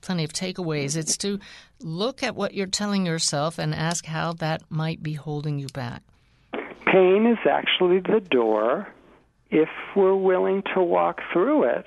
plenty 0.00 0.24
of 0.24 0.32
takeaways, 0.32 0.96
it's 0.96 1.16
to 1.18 1.38
look 1.80 2.22
at 2.22 2.34
what 2.34 2.54
you're 2.54 2.66
telling 2.66 3.06
yourself 3.06 3.58
and 3.58 3.74
ask 3.74 4.04
how 4.04 4.32
that 4.34 4.62
might 4.68 5.02
be 5.02 5.14
holding 5.14 5.58
you 5.58 5.68
back. 5.68 6.02
Pain 6.86 7.26
is 7.26 7.38
actually 7.48 8.00
the 8.00 8.20
door. 8.20 8.88
If 9.52 9.68
we're 9.94 10.16
willing 10.16 10.62
to 10.74 10.82
walk 10.82 11.20
through 11.32 11.64
it, 11.64 11.86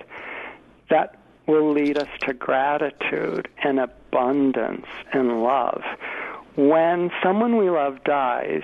that 0.90 1.18
will 1.48 1.74
lead 1.74 1.98
us 1.98 2.08
to 2.22 2.34
gratitude 2.34 3.48
and 3.64 3.80
abundance 3.80 4.86
and 5.12 5.44
love. 5.44 5.84
When 6.56 7.12
someone 7.22 7.58
we 7.58 7.70
love 7.70 8.04
dies, 8.04 8.64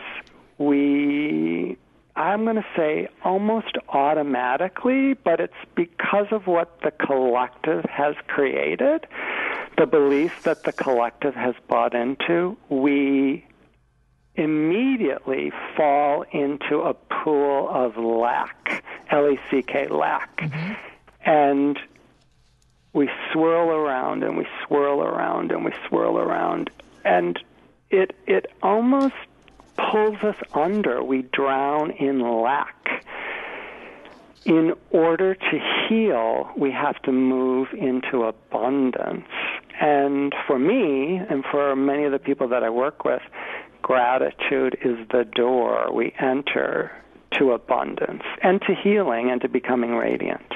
we 0.58 1.78
I'm 2.16 2.43
going 2.43 2.58
to 2.58 2.66
say 2.76 3.08
almost 3.24 3.78
automatically, 3.89 5.14
but 5.14 5.39
it's 5.39 5.54
because 5.76 6.28
of 6.32 6.45
what 6.45 6.82
the 6.82 6.91
collective 6.91 7.86
has 7.86 8.16
created, 8.28 9.08
the 9.78 9.86
belief 9.86 10.43
that 10.43 10.64
the 10.64 10.74
collective 10.74 11.34
has 11.36 11.56
bought 11.68 11.95
into, 11.95 12.58
we 12.70 13.45
immediately 14.36 15.52
fall 15.76 16.24
into 16.32 16.82
a 16.82 16.94
pool 16.94 17.70
of 17.70 17.98
lack, 17.98 18.84
L 19.10 19.30
E 19.30 19.40
C 19.50 19.62
K, 19.62 19.88
lack. 19.88 20.38
Mm-hmm. 20.38 20.74
And 21.30 21.80
we 22.94 23.10
swirl 23.32 23.70
around 23.70 24.24
and 24.24 24.38
we 24.38 24.48
swirl 24.66 25.02
around 25.02 25.52
and 25.52 25.64
we 25.64 25.72
swirl 25.88 26.18
around 26.18 26.70
and 27.06 27.40
it 27.90 28.16
it 28.28 28.48
almost 28.62 29.16
pulls 29.78 30.18
us 30.24 30.36
under. 30.54 31.04
We 31.04 31.24
drown 31.24 31.92
in 31.92 32.20
lack. 32.20 33.06
In 34.44 34.74
order 34.90 35.36
to 35.36 35.86
heal, 35.88 36.50
we 36.58 36.72
have 36.72 37.00
to 37.04 37.12
move 37.12 37.68
into 37.74 38.24
abundance. 38.24 39.28
And 39.80 40.34
for 40.48 40.58
me, 40.58 41.18
and 41.18 41.44
for 41.46 41.76
many 41.76 42.06
of 42.06 42.12
the 42.12 42.20
people 42.20 42.48
that 42.48 42.64
I 42.64 42.70
work 42.70 43.06
with, 43.06 43.22
gratitude 43.82 44.78
is 44.84 44.98
the 45.12 45.26
door 45.26 45.92
we 45.92 46.14
enter 46.20 46.92
to 47.38 47.52
abundance 47.52 48.24
and 48.42 48.62
to 48.62 48.76
healing 48.76 49.32
and 49.32 49.42
to 49.42 49.48
becoming 49.48 49.96
radiant. 49.96 50.54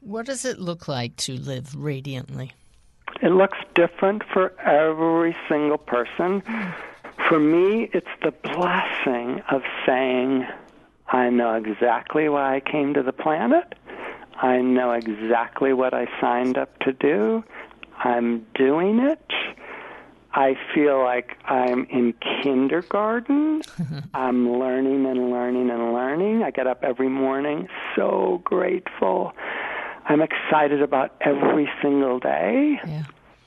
What 0.00 0.26
does 0.26 0.44
it 0.44 0.58
look 0.58 0.88
like 0.88 1.16
to 1.18 1.34
live 1.34 1.74
radiantly? 1.76 2.52
It 3.22 3.30
looks 3.30 3.58
different 3.74 4.22
for 4.32 4.52
every 4.60 5.36
single 5.48 5.78
person. 5.78 6.42
For 7.28 7.38
me, 7.38 7.88
it's 7.92 8.06
the 8.22 8.32
blessing 8.32 9.42
of 9.50 9.62
saying, 9.86 10.46
I 11.08 11.30
know 11.30 11.54
exactly 11.54 12.28
why 12.28 12.56
I 12.56 12.60
came 12.60 12.94
to 12.94 13.02
the 13.02 13.12
planet. 13.12 13.74
I 14.40 14.60
know 14.60 14.92
exactly 14.92 15.72
what 15.72 15.94
I 15.94 16.08
signed 16.20 16.58
up 16.58 16.76
to 16.80 16.92
do. 16.92 17.44
I'm 17.98 18.44
doing 18.54 18.98
it. 18.98 19.32
I 20.34 20.56
feel 20.74 21.02
like 21.02 21.36
I'm 21.44 21.84
in 21.90 22.14
kindergarten. 22.42 23.62
I'm 24.14 24.58
learning 24.58 25.04
and 25.06 25.30
learning 25.30 25.70
and 25.70 25.92
learning. 25.92 26.42
I 26.42 26.50
get 26.50 26.66
up 26.66 26.82
every 26.82 27.08
morning 27.08 27.68
so 27.94 28.40
grateful. 28.44 29.32
I'm 30.06 30.22
excited 30.22 30.82
about 30.82 31.14
every 31.20 31.68
single 31.82 32.18
day. 32.18 32.78
Yeah. 32.86 33.04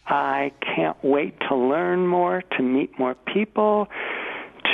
I 0.07 0.51
can't 0.61 0.97
wait 1.03 1.39
to 1.49 1.55
learn 1.55 2.07
more, 2.07 2.43
to 2.57 2.63
meet 2.63 2.97
more 2.99 3.15
people, 3.15 3.87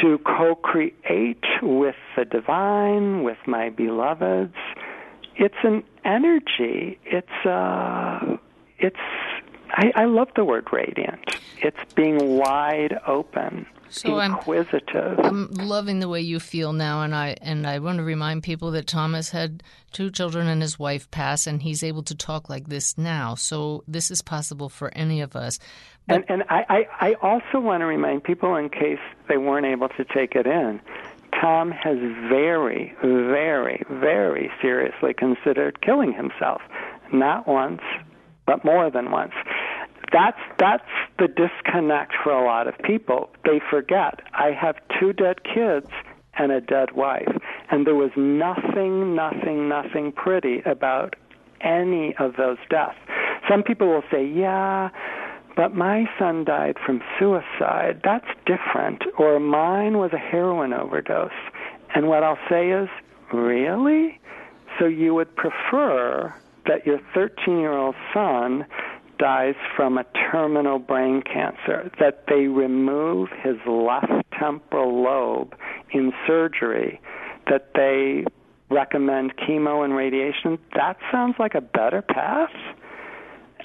to 0.02 0.18
co 0.20 0.56
create 0.56 1.46
with 1.62 1.96
the 2.18 2.26
divine, 2.26 3.24
with 3.24 3.38
my 3.48 3.70
beloveds. 3.70 4.56
It's 5.38 5.56
an 5.64 5.84
energy. 6.04 7.00
It's 7.06 7.46
uh 7.46 8.38
it's 8.80 8.98
I, 9.72 9.92
I 9.96 10.06
love 10.06 10.30
the 10.36 10.46
word 10.46 10.68
radiant. 10.72 11.20
It's 11.58 11.94
being 11.94 12.38
wide 12.38 13.00
open. 13.08 13.66
So 13.90 14.20
I'm- 14.20 14.32
inquisitive. 14.32 15.20
I'm 15.20 15.52
loving 15.52 16.00
the 16.00 16.08
way 16.08 16.22
you 16.22 16.40
feel 16.40 16.72
now, 16.72 17.02
and 17.02 17.14
I 17.14 17.36
and 17.42 17.68
I 17.68 17.80
want 17.80 17.98
to 17.98 18.04
remind 18.06 18.42
people 18.42 18.72
that 18.72 18.88
Thomas 18.88 19.30
had 19.32 19.64
two 19.92 20.10
children 20.10 20.48
and 20.48 20.62
his 20.62 20.80
wife 20.80 21.12
pass, 21.12 21.46
and 21.46 21.62
he's 21.62 21.84
able 21.84 22.04
to 22.04 22.16
talk 22.16 22.50
like 22.50 22.70
this 22.70 22.98
now. 22.98 23.36
So 23.36 23.84
this 23.90 24.10
is 24.10 24.22
possible 24.22 24.70
for 24.70 24.92
any 24.96 25.20
of 25.20 25.36
us. 25.36 25.60
And, 26.08 26.24
and 26.30 26.44
I, 26.50 26.88
I, 27.00 27.10
I 27.10 27.14
also 27.16 27.60
want 27.60 27.82
to 27.82 27.86
remind 27.86 28.24
people, 28.24 28.56
in 28.56 28.70
case 28.70 29.00
they 29.28 29.38
weren't 29.38 29.66
able 29.66 29.90
to 29.90 30.06
take 30.06 30.36
it 30.36 30.48
in, 30.48 30.80
Tom 31.40 31.72
has 31.72 31.98
very, 32.30 32.96
very, 33.02 33.84
very 33.90 34.52
seriously 34.62 35.14
considered 35.14 35.82
killing 35.82 36.14
himself. 36.14 36.62
Not 37.12 37.46
once, 37.48 37.82
but 38.46 38.64
more 38.66 38.90
than 38.90 39.12
once. 39.12 39.34
That's 40.12 40.40
that's 40.60 40.84
the 41.20 41.28
disconnect 41.28 42.14
for 42.24 42.32
a 42.32 42.46
lot 42.46 42.68
of 42.68 42.78
people. 42.80 43.30
They 43.46 43.62
forget 43.70 44.20
I 44.34 44.52
have 44.52 44.76
two 45.00 45.14
dead 45.14 45.44
kids 45.44 45.88
and 46.38 46.52
a 46.52 46.62
dead 46.62 46.94
wife, 46.96 47.32
and 47.70 47.86
there 47.86 47.96
was 47.96 48.12
nothing, 48.16 49.16
nothing, 49.16 49.70
nothing 49.70 50.12
pretty 50.12 50.62
about 50.66 51.16
any 51.62 52.16
of 52.18 52.36
those 52.38 52.58
deaths. 52.70 52.98
Some 53.50 53.64
people 53.64 53.88
will 53.88 54.04
say, 54.12 54.26
"Yeah, 54.26 54.90
but 55.56 55.76
my 55.76 56.06
son 56.18 56.44
died 56.44 56.78
from 56.86 57.02
suicide. 57.20 58.02
That's 58.04 58.28
different. 58.46 59.04
Or 59.18 59.40
mine 59.40 59.98
was 59.98 60.12
a 60.14 60.18
heroin 60.18 60.74
overdose. 60.74 61.32
And 61.94 62.08
what 62.08 62.24
I'll 62.24 62.40
say 62.50 62.72
is, 62.72 62.90
really? 63.34 64.20
So 64.80 64.86
you 64.86 65.14
would 65.14 65.36
prefer 65.36 66.34
that 66.66 66.86
your 66.86 67.00
13 67.14 67.60
year 67.60 67.74
old 67.74 67.96
son 68.14 68.66
dies 69.22 69.54
from 69.76 70.00
a 70.00 70.06
terminal 70.32 70.80
brain 70.80 71.22
cancer, 71.22 71.92
that 72.00 72.26
they 72.28 72.48
remove 72.48 73.30
his 73.44 73.56
left 73.68 74.12
temporal 74.38 75.04
lobe 75.04 75.56
in 75.92 76.12
surgery, 76.26 77.00
that 77.48 77.70
they 77.76 78.26
recommend 78.72 79.38
chemo 79.38 79.86
and 79.86 79.96
radiation? 79.96 80.58
That 80.74 80.98
sounds 81.12 81.36
like 81.38 81.54
a 81.54 81.62
better 81.62 82.02
path. 82.02 82.50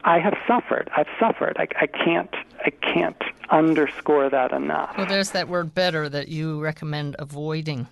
I 0.05 0.19
have 0.19 0.35
suffered. 0.47 0.91
I've 0.95 1.09
suffered. 1.19 1.57
I, 1.59 1.67
I 1.81 1.87
can't. 1.87 2.35
I 2.65 2.71
can't 2.71 3.23
underscore 3.51 4.29
that 4.29 4.53
enough. 4.53 4.95
Well, 4.99 5.07
there's 5.07 5.31
that 5.31 5.49
word 5.49 5.75
"better" 5.75 6.09
that 6.09 6.29
you 6.29 6.61
recommend 6.61 7.17
avoiding. 7.19 7.89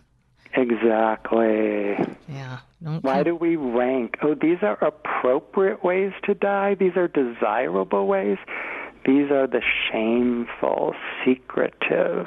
Exactly. 0.56 1.96
Yeah. 2.28 2.58
Don't 2.82 3.02
Why 3.02 3.22
do 3.22 3.34
we 3.34 3.56
rank? 3.56 4.18
Oh, 4.22 4.34
these 4.34 4.58
are 4.62 4.78
appropriate 4.84 5.82
ways 5.82 6.12
to 6.24 6.34
die. 6.34 6.74
These 6.74 6.96
are 6.96 7.08
desirable 7.08 8.06
ways. 8.06 8.38
These 9.04 9.30
are 9.30 9.46
the 9.46 9.62
shameful, 9.90 10.94
secretive, 11.24 12.26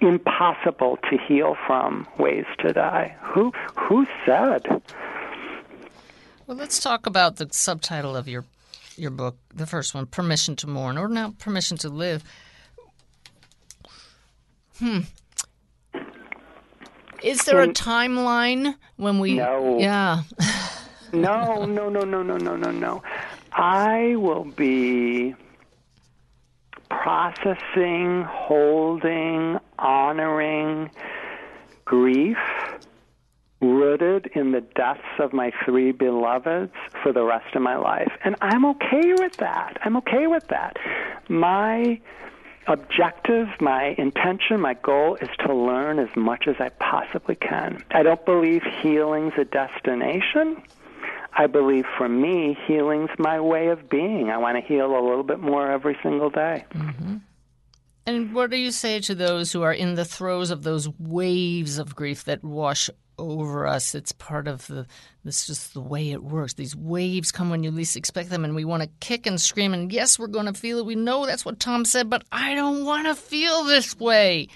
impossible 0.00 0.98
to 1.10 1.18
heal 1.28 1.56
from 1.66 2.06
ways 2.18 2.46
to 2.60 2.72
die. 2.72 3.16
Who 3.22 3.52
who 3.76 4.06
said? 4.24 4.62
Well, 6.46 6.56
let's 6.56 6.80
talk 6.80 7.06
about 7.06 7.36
the 7.36 7.48
subtitle 7.52 8.16
of 8.16 8.26
your 8.26 8.44
your 8.96 9.10
book, 9.10 9.36
the 9.54 9.66
first 9.66 9.94
one, 9.94 10.06
"Permission 10.06 10.56
to 10.56 10.66
Mourn," 10.66 10.98
or 10.98 11.08
now 11.08 11.34
"Permission 11.38 11.76
to 11.78 11.88
Live." 11.88 12.24
Hmm. 14.78 15.00
Is 17.22 17.44
there 17.44 17.60
a 17.62 17.68
timeline 17.68 18.76
when 18.96 19.18
we? 19.18 19.34
No. 19.34 19.78
Yeah. 19.78 20.22
No, 21.12 21.64
no, 21.64 21.88
no, 21.88 22.02
no, 22.02 22.22
no, 22.22 22.36
no, 22.36 22.54
no, 22.54 22.70
no. 22.70 23.02
I 23.52 24.14
will 24.14 24.44
be 24.44 25.34
processing, 26.88 28.22
holding, 28.28 29.58
honoring 29.78 30.90
grief 31.84 32.36
rooted 33.60 34.30
in 34.34 34.52
the 34.52 34.60
deaths 34.60 35.00
of 35.18 35.32
my 35.32 35.52
three 35.64 35.92
beloveds 35.92 36.72
for 37.02 37.12
the 37.12 37.24
rest 37.24 37.54
of 37.54 37.62
my 37.62 37.76
life. 37.76 38.12
And 38.24 38.36
I'm 38.40 38.64
okay 38.64 39.12
with 39.18 39.36
that. 39.38 39.78
I'm 39.84 39.96
okay 39.98 40.26
with 40.26 40.46
that. 40.48 40.76
My 41.28 42.00
objective, 42.70 43.48
my 43.60 43.94
intention, 43.98 44.60
my 44.60 44.74
goal 44.74 45.16
is 45.16 45.28
to 45.40 45.54
learn 45.54 45.98
as 45.98 46.08
much 46.16 46.46
as 46.46 46.56
I 46.60 46.68
possibly 46.68 47.34
can. 47.34 47.84
I 47.90 48.02
don't 48.02 48.24
believe 48.24 48.62
healing's 48.80 49.34
a 49.36 49.44
destination. 49.44 50.62
I 51.32 51.46
believe 51.46 51.84
for 51.96 52.08
me, 52.08 52.56
healing's 52.66 53.10
my 53.18 53.40
way 53.40 53.68
of 53.68 53.88
being. 53.88 54.30
I 54.30 54.38
want 54.38 54.56
to 54.56 54.62
heal 54.66 54.86
a 54.86 55.02
little 55.02 55.22
bit 55.22 55.40
more 55.40 55.70
every 55.70 55.96
single 56.02 56.30
day. 56.30 56.64
Mm-hmm. 56.74 57.16
And 58.06 58.34
what 58.34 58.50
do 58.50 58.56
you 58.56 58.70
say 58.70 59.00
to 59.00 59.14
those 59.14 59.52
who 59.52 59.62
are 59.62 59.72
in 59.72 59.94
the 59.94 60.04
throes 60.04 60.50
of 60.50 60.62
those 60.62 60.88
waves 60.98 61.78
of 61.78 61.94
grief 61.94 62.24
that 62.24 62.42
wash 62.42 62.90
over 63.20 63.66
us? 63.66 63.94
It's 63.94 64.12
part 64.12 64.48
of 64.48 64.66
the. 64.66 64.86
This 65.24 65.46
just 65.46 65.74
the 65.74 65.80
way 65.80 66.12
it 66.12 66.22
works. 66.22 66.54
These 66.54 66.74
waves 66.74 67.30
come 67.30 67.50
when 67.50 67.62
you 67.62 67.70
least 67.70 67.96
expect 67.96 68.30
them, 68.30 68.44
and 68.44 68.54
we 68.54 68.64
want 68.64 68.82
to 68.82 68.88
kick 69.00 69.26
and 69.26 69.40
scream. 69.40 69.74
And 69.74 69.92
yes, 69.92 70.18
we're 70.18 70.28
going 70.28 70.46
to 70.46 70.54
feel 70.54 70.78
it. 70.78 70.86
We 70.86 70.94
know 70.94 71.26
that's 71.26 71.44
what 71.44 71.60
Tom 71.60 71.84
said, 71.84 72.08
but 72.08 72.24
I 72.32 72.54
don't 72.54 72.84
want 72.84 73.06
to 73.06 73.14
feel 73.14 73.64
this 73.64 73.98
way 73.98 74.48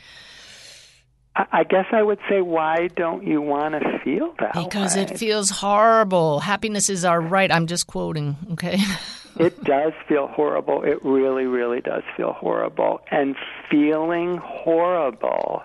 I 1.36 1.46
I 1.52 1.64
guess 1.64 1.86
I 1.92 2.02
would 2.02 2.18
say, 2.28 2.40
why 2.40 2.88
don't 2.94 3.26
you 3.26 3.40
want 3.40 3.74
to 3.74 3.98
feel 4.00 4.34
that 4.38 4.54
because 4.54 4.96
way? 4.96 5.02
it 5.02 5.18
feels 5.18 5.50
horrible. 5.50 6.40
Happiness 6.40 6.88
is 6.88 7.04
our 7.04 7.20
right. 7.20 7.50
I'm 7.50 7.66
just 7.66 7.86
quoting. 7.86 8.36
Okay. 8.52 8.78
It 9.36 9.64
does 9.64 9.92
feel 10.06 10.28
horrible. 10.28 10.84
It 10.84 11.04
really, 11.04 11.46
really 11.46 11.80
does 11.80 12.04
feel 12.16 12.34
horrible. 12.34 13.00
And 13.10 13.34
feeling 13.68 14.36
horrible 14.36 15.64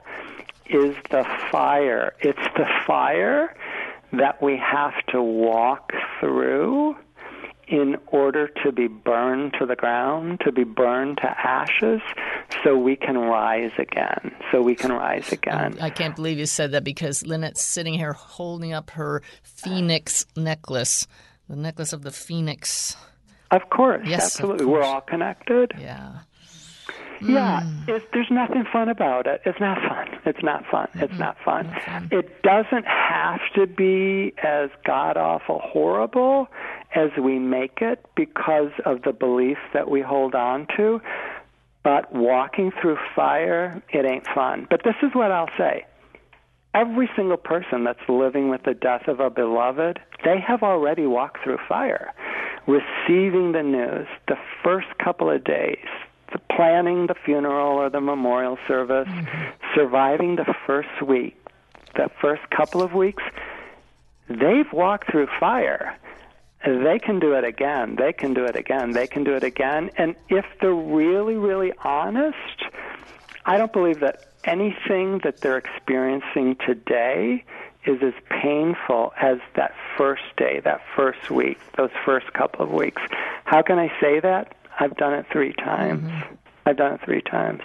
is 0.70 0.96
the 1.10 1.26
fire. 1.52 2.14
It's 2.20 2.38
the 2.56 2.66
fire 2.86 3.56
that 4.14 4.42
we 4.42 4.58
have 4.58 4.94
to 5.10 5.22
walk 5.22 5.92
through 6.20 6.96
in 7.68 7.96
order 8.08 8.48
to 8.64 8.72
be 8.72 8.88
burned 8.88 9.54
to 9.60 9.66
the 9.66 9.76
ground, 9.76 10.42
to 10.44 10.52
be 10.52 10.64
burned 10.64 11.18
to 11.18 11.30
ashes, 11.30 12.02
so 12.64 12.76
we 12.76 12.96
can 12.96 13.16
rise 13.16 13.72
again. 13.78 14.32
So 14.52 14.62
we 14.64 14.74
can 14.74 14.92
rise 14.92 15.32
again. 15.32 15.78
I 15.80 15.92
can't 15.92 16.16
believe 16.16 16.40
you 16.40 16.48
said 16.48 16.72
that 16.72 16.84
because 16.84 17.24
Lynette's 17.26 17.62
sitting 17.62 17.94
here 17.94 18.14
holding 18.14 18.74
up 18.74 18.90
her 18.92 19.22
phoenix 19.44 20.26
necklace, 20.36 21.06
the 21.48 21.56
necklace 21.56 21.94
of 21.94 22.02
the 22.02 22.12
phoenix. 22.12 22.98
Of 23.52 23.70
course, 23.70 24.02
Yes, 24.08 24.20
of 24.20 24.26
absolutely. 24.26 24.66
We're 24.66 24.82
all 24.84 25.02
connected. 25.02 25.74
Yeah. 25.80 26.20
Yeah, 27.22 27.62
mm. 27.62 27.90
it's, 27.90 28.06
there's 28.14 28.32
nothing 28.32 28.66
fun 28.72 28.90
about 28.90 29.28
it. 29.28 29.42
It's 29.46 29.60
not 29.60 29.78
fun. 29.88 30.20
It's 30.26 30.44
not 30.44 30.66
fun. 30.70 30.88
It's 30.96 31.20
not 31.20 31.38
fun. 31.44 31.68
It 32.12 32.42
doesn't 32.44 32.86
have 32.86 33.42
to 33.56 33.68
be 33.68 34.34
as 34.44 34.70
god 34.86 35.18
awful 35.18 35.60
horrible 35.60 36.48
as 36.96 37.10
we 37.22 37.40
make 37.40 37.80
it 37.82 38.06
because 38.16 38.72
of 38.86 39.02
the 39.04 39.12
beliefs 39.12 39.62
that 39.74 39.90
we 39.90 40.02
hold 40.02 40.36
on 40.36 40.68
to. 40.78 41.02
But 41.84 42.14
walking 42.14 42.72
through 42.82 42.98
fire, 43.16 43.82
it 43.90 44.06
ain't 44.06 44.28
fun. 44.34 44.68
But 44.70 44.82
this 44.84 44.96
is 45.02 45.12
what 45.14 45.32
I'll 45.32 45.50
say. 45.58 45.86
Every 46.74 47.10
single 47.16 47.38
person 47.38 47.84
that's 47.84 48.00
living 48.08 48.50
with 48.50 48.64
the 48.64 48.74
death 48.74 49.08
of 49.08 49.20
a 49.20 49.30
beloved, 49.30 50.00
they 50.24 50.40
have 50.46 50.62
already 50.62 51.08
walked 51.08 51.44
through 51.44 51.58
fire. 51.68 52.14
Receiving 52.68 53.54
the 53.54 53.64
news, 53.64 54.08
the 54.28 54.36
first 54.64 54.88
couple 55.04 55.32
of 55.32 55.44
days, 55.44 55.88
the 56.32 56.40
planning 56.56 57.08
the 57.08 57.16
funeral 57.26 57.78
or 57.78 57.90
the 57.90 58.02
memorial 58.02 58.58
service, 58.68 59.08
mm-hmm. 59.08 59.76
surviving 59.76 60.36
the 60.36 60.54
first 60.66 61.02
week, 61.06 61.38
the 61.96 62.10
first 62.22 62.42
couple 62.50 62.82
of 62.82 62.94
weeks, 62.94 63.24
they've 64.28 64.72
walked 64.72 65.12
through 65.12 65.28
fire. 65.40 65.98
They 66.66 67.00
can 67.00 67.20
do 67.20 67.34
it 67.34 67.46
again. 67.46 67.96
They 67.98 68.12
can 68.12 68.34
do 68.34 68.44
it 68.44 68.56
again. 68.56 68.92
They 68.92 69.08
can 69.08 69.24
do 69.24 69.34
it 69.34 69.44
again. 69.44 69.92
And 69.98 70.16
if 70.28 70.46
they're 70.60 70.74
really, 70.74 71.36
really 71.36 71.72
honest, 71.84 72.36
I 73.46 73.58
don't 73.58 73.72
believe 73.72 74.02
that 74.02 74.26
anything 74.44 75.22
that 75.24 75.40
they're 75.42 75.58
experiencing 75.58 76.58
today 76.66 77.46
is 77.86 78.02
as 78.04 78.14
painful 78.30 79.14
as 79.22 79.38
that 79.56 79.74
first 79.98 80.24
day, 80.38 80.60
that 80.66 80.82
first 80.96 81.32
week, 81.32 81.58
those 81.78 81.92
first 82.06 82.32
couple 82.34 82.66
of 82.66 82.72
weeks. 82.72 83.02
How 83.46 83.62
can 83.62 83.80
I 83.80 83.92
say 84.02 84.20
that? 84.20 84.54
I've 84.80 84.96
done 84.98 85.14
it 85.14 85.26
three 85.32 85.54
times. 85.54 86.04
Mm-hmm. 86.10 86.36
I've 86.66 86.78
done 86.78 86.94
it 86.94 87.02
three 87.04 87.22
times. 87.22 87.62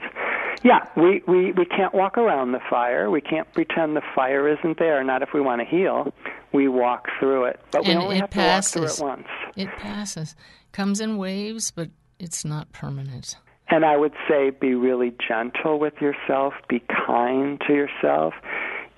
Yeah, 0.63 0.87
we, 0.97 1.23
we, 1.29 1.53
we 1.53 1.67
can't 1.67 1.95
walk 1.95 2.17
around 2.17 2.53
the 2.53 2.61
fire. 2.71 3.11
We 3.11 3.21
can't 3.21 3.53
pretend 3.53 3.97
the 3.97 4.03
fire 4.15 4.49
isn't 4.49 4.79
there. 4.79 5.05
Not 5.05 5.23
if 5.23 5.31
we 5.35 5.41
want 5.41 5.61
to 5.61 5.67
heal. 5.67 6.13
We 6.53 6.69
walk 6.69 7.09
through 7.21 7.45
it. 7.47 7.61
But 7.71 7.85
we 7.85 7.91
And 7.93 8.01
only 8.01 8.17
it 8.17 8.21
have 8.23 8.31
passes. 8.31 8.73
to 8.73 8.81
walk 8.81 8.89
through 8.91 9.07
it 9.07 9.09
once. 9.11 9.29
It 9.57 9.69
passes. 9.79 10.35
Comes 10.73 11.01
in 11.01 11.19
waves, 11.19 11.71
but 11.71 11.91
it's 12.19 12.45
not 12.45 12.73
permanent. 12.73 13.37
And 13.69 13.85
I 13.85 13.97
would 13.97 14.13
say 14.29 14.51
be 14.51 14.75
really 14.75 15.13
gentle 15.29 15.79
with 15.79 15.95
yourself, 16.01 16.55
be 16.69 16.83
kind 17.07 17.61
to 17.67 17.73
yourself. 17.75 18.35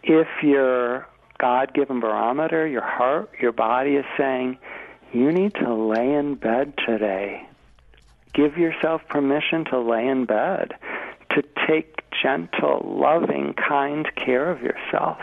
If 0.05 0.29
your 0.43 1.07
God 1.39 1.75
given 1.75 1.99
barometer, 2.01 2.67
your 2.67 2.85
heart, 2.85 3.31
your 3.41 3.53
body 3.53 3.93
is 3.97 4.05
saying, 4.17 4.59
you 5.13 5.33
need 5.33 5.55
to 5.55 5.75
lay 5.75 6.13
in 6.15 6.35
bed 6.37 6.75
today, 6.87 7.43
give 8.37 8.59
yourself 8.59 9.01
permission 9.09 9.65
to 9.71 9.81
lay 9.81 10.07
in 10.07 10.27
bed, 10.27 10.75
to 11.31 11.43
take 11.67 12.03
gentle, 12.23 12.83
loving, 12.85 13.55
kind 13.55 14.07
care 14.17 14.51
of 14.51 14.61
yourself. 14.61 15.19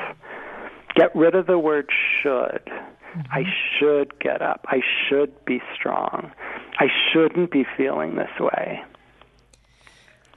Get 0.96 1.16
rid 1.16 1.36
of 1.36 1.48
the 1.48 1.60
word 1.60 1.90
should. 2.22 2.70
I 3.32 3.42
mm-hmm. 3.42 3.50
should 3.80 4.20
get 4.20 4.42
up. 4.42 4.66
I 4.68 4.82
should 5.08 5.34
be 5.46 5.62
strong. 5.76 6.32
I 6.80 6.88
shouldn't 7.12 7.52
be 7.52 7.66
feeling 7.78 8.16
this 8.16 8.40
way. 8.40 8.82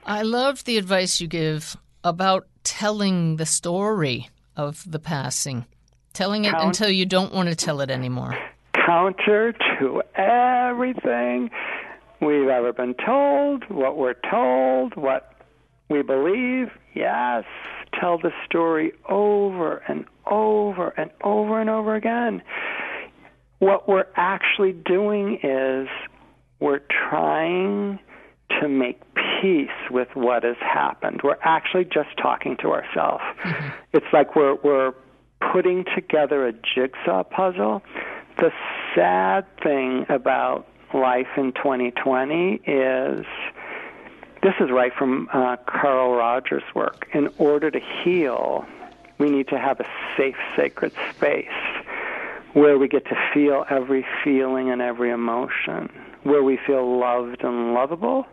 I 0.05 0.21
love 0.21 0.63
the 0.63 0.77
advice 0.77 1.19
you 1.19 1.27
give 1.27 1.75
about 2.03 2.47
telling 2.63 3.37
the 3.37 3.45
story 3.45 4.29
of 4.55 4.83
the 4.89 4.99
passing, 4.99 5.65
telling 6.13 6.45
it 6.45 6.51
Count- 6.51 6.63
until 6.63 6.89
you 6.89 7.05
don't 7.05 7.33
want 7.33 7.49
to 7.49 7.55
tell 7.55 7.81
it 7.81 7.89
anymore. 7.89 8.37
Counter 8.73 9.53
to 9.79 10.01
everything 10.15 11.49
we've 12.21 12.47
ever 12.47 12.73
been 12.73 12.95
told, 12.95 13.63
what 13.69 13.97
we're 13.97 14.15
told, 14.29 14.95
what 14.95 15.33
we 15.89 16.01
believe. 16.01 16.69
Yes, 16.93 17.43
tell 17.99 18.17
the 18.17 18.31
story 18.45 18.93
over 19.07 19.77
and 19.87 20.05
over 20.29 20.89
and 20.89 21.11
over 21.23 21.59
and 21.59 21.69
over 21.69 21.95
again. 21.95 22.41
What 23.59 23.87
we're 23.87 24.07
actually 24.15 24.73
doing 24.73 25.39
is 25.43 25.87
we're 26.59 26.81
trying 27.09 27.99
to 28.61 28.67
make 28.67 29.01
peace 29.41 29.69
with 29.91 30.07
what 30.13 30.43
has 30.43 30.57
happened. 30.59 31.21
We're 31.23 31.37
actually 31.41 31.85
just 31.85 32.09
talking 32.21 32.57
to 32.61 32.69
ourselves. 32.71 33.23
Mm-hmm. 33.43 33.67
It's 33.93 34.05
like 34.13 34.35
we're 34.35 34.55
we're 34.55 34.93
putting 35.51 35.85
together 35.95 36.47
a 36.47 36.53
jigsaw 36.53 37.23
puzzle. 37.23 37.81
The 38.37 38.51
sad 38.95 39.45
thing 39.61 40.05
about 40.09 40.67
life 40.93 41.27
in 41.37 41.53
2020 41.53 42.61
is 42.65 43.25
this 44.43 44.53
is 44.59 44.69
right 44.71 44.93
from 44.93 45.27
uh, 45.33 45.57
Carl 45.65 46.15
Rogers' 46.15 46.63
work. 46.75 47.07
In 47.13 47.29
order 47.37 47.71
to 47.71 47.79
heal, 47.79 48.65
we 49.17 49.29
need 49.29 49.47
to 49.49 49.59
have 49.59 49.79
a 49.79 49.85
safe, 50.15 50.35
sacred 50.55 50.93
space 51.15 51.47
where 52.53 52.77
we 52.77 52.87
get 52.87 53.05
to 53.05 53.15
feel 53.33 53.65
every 53.69 54.05
feeling 54.23 54.69
and 54.69 54.81
every 54.81 55.11
emotion, 55.11 55.89
where 56.23 56.43
we 56.43 56.57
feel 56.65 56.99
loved 56.99 57.43
and 57.43 57.73
lovable, 57.73 58.25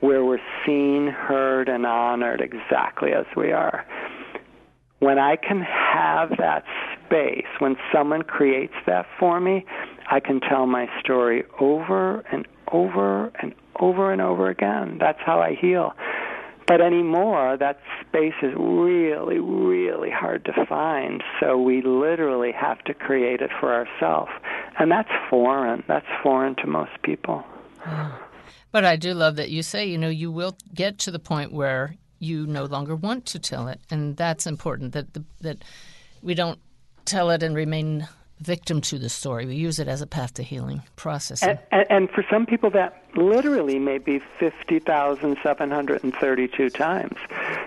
where 0.00 0.24
we're 0.24 0.40
seen, 0.64 1.08
heard, 1.08 1.68
and 1.68 1.84
honored 1.84 2.40
exactly 2.40 3.12
as 3.12 3.26
we 3.36 3.52
are. 3.52 3.84
When 5.00 5.18
I 5.18 5.36
can 5.36 5.60
have 5.60 6.30
that 6.38 6.64
space, 7.10 7.46
when 7.58 7.76
someone 7.92 8.22
creates 8.22 8.74
that 8.86 9.06
for 9.18 9.40
me, 9.40 9.64
I 10.10 10.20
can 10.20 10.40
tell 10.40 10.66
my 10.66 10.88
story 11.00 11.44
over 11.58 12.20
and 12.32 12.46
over 12.72 13.32
and 13.40 13.54
over 13.80 14.12
and 14.12 14.20
over 14.20 14.48
again. 14.48 14.98
That's 14.98 15.18
how 15.24 15.40
I 15.40 15.54
heal. 15.54 15.92
But 16.66 16.80
anymore, 16.80 17.56
that 17.56 17.80
space 18.00 18.34
is 18.42 18.52
really, 18.56 19.40
really 19.40 20.10
hard 20.10 20.44
to 20.44 20.66
find. 20.66 21.20
So 21.40 21.58
we 21.58 21.82
literally 21.82 22.52
have 22.52 22.78
to 22.84 22.94
create 22.94 23.40
it 23.40 23.50
for 23.58 23.74
ourselves. 23.74 24.30
And 24.78 24.90
that's 24.90 25.10
foreign. 25.28 25.82
That's 25.88 26.06
foreign 26.22 26.54
to 26.56 26.68
most 26.68 26.92
people. 27.02 27.42
But 28.70 28.84
I 28.84 28.94
do 28.94 29.14
love 29.14 29.34
that 29.36 29.50
you 29.50 29.64
say, 29.64 29.86
you 29.86 29.98
know, 29.98 30.08
you 30.08 30.30
will 30.30 30.56
get 30.72 30.98
to 30.98 31.10
the 31.10 31.18
point 31.18 31.52
where 31.52 31.96
you 32.20 32.46
no 32.46 32.66
longer 32.66 32.94
want 32.94 33.26
to 33.26 33.40
tell 33.40 33.66
it, 33.66 33.80
and 33.90 34.16
that's 34.16 34.46
important. 34.46 34.92
That 34.92 35.14
the, 35.14 35.24
that 35.40 35.64
we 36.22 36.34
don't 36.34 36.60
tell 37.10 37.30
it 37.30 37.42
and 37.42 37.56
remain 37.56 38.06
victim 38.40 38.80
to 38.80 38.98
the 38.98 39.08
story. 39.08 39.46
We 39.46 39.54
use 39.56 39.78
it 39.78 39.88
as 39.88 40.00
a 40.00 40.06
path 40.06 40.32
to 40.34 40.42
healing, 40.42 40.82
processing. 40.96 41.50
And, 41.50 41.58
and, 41.70 41.86
and 41.90 42.10
for 42.10 42.24
some 42.30 42.46
people, 42.46 42.70
that 42.70 43.04
literally 43.14 43.78
may 43.78 43.98
be 43.98 44.22
50,732 44.38 46.70
times. 46.70 47.18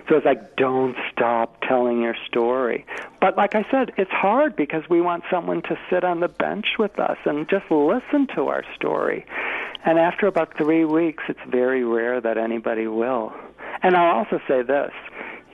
So 0.08 0.16
it's 0.16 0.26
like, 0.26 0.56
don't 0.56 0.96
stop 1.12 1.62
telling 1.62 2.02
your 2.02 2.16
story. 2.26 2.84
But 3.20 3.36
like 3.36 3.54
I 3.54 3.64
said, 3.70 3.92
it's 3.96 4.10
hard 4.10 4.56
because 4.56 4.82
we 4.90 5.00
want 5.00 5.22
someone 5.30 5.62
to 5.62 5.78
sit 5.88 6.02
on 6.02 6.18
the 6.20 6.28
bench 6.28 6.66
with 6.78 6.98
us 6.98 7.18
and 7.24 7.48
just 7.48 7.70
listen 7.70 8.26
to 8.34 8.48
our 8.48 8.64
story. 8.74 9.24
And 9.84 9.98
after 9.98 10.26
about 10.26 10.56
three 10.56 10.84
weeks, 10.84 11.22
it's 11.28 11.38
very 11.48 11.84
rare 11.84 12.20
that 12.20 12.36
anybody 12.38 12.88
will. 12.88 13.32
And 13.82 13.96
I'll 13.96 14.16
also 14.16 14.40
say 14.48 14.62
this 14.62 14.90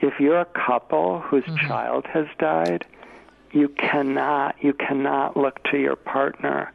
if 0.01 0.19
you're 0.19 0.39
a 0.39 0.45
couple 0.45 1.19
whose 1.19 1.43
mm-hmm. 1.43 1.67
child 1.67 2.07
has 2.07 2.25
died, 2.39 2.83
you 3.53 3.69
cannot 3.69 4.55
you 4.61 4.73
cannot 4.73 5.35
look 5.35 5.63
to 5.71 5.77
your 5.77 5.95
partner 5.95 6.71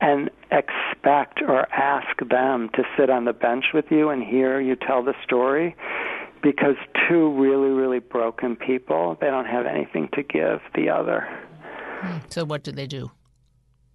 and 0.00 0.30
expect 0.50 1.40
or 1.42 1.72
ask 1.72 2.18
them 2.28 2.68
to 2.74 2.82
sit 2.96 3.10
on 3.10 3.24
the 3.24 3.32
bench 3.32 3.66
with 3.72 3.86
you 3.90 4.10
and 4.10 4.22
hear 4.22 4.60
you 4.60 4.76
tell 4.76 5.02
the 5.02 5.14
story 5.24 5.74
because 6.42 6.76
two 7.08 7.32
really 7.40 7.70
really 7.70 8.00
broken 8.00 8.56
people 8.56 9.16
they 9.20 9.28
don't 9.28 9.46
have 9.46 9.66
anything 9.66 10.08
to 10.12 10.22
give 10.22 10.60
the 10.74 10.88
other 10.88 11.26
so 12.28 12.44
what 12.44 12.62
do 12.62 12.70
they 12.70 12.86
do? 12.86 13.10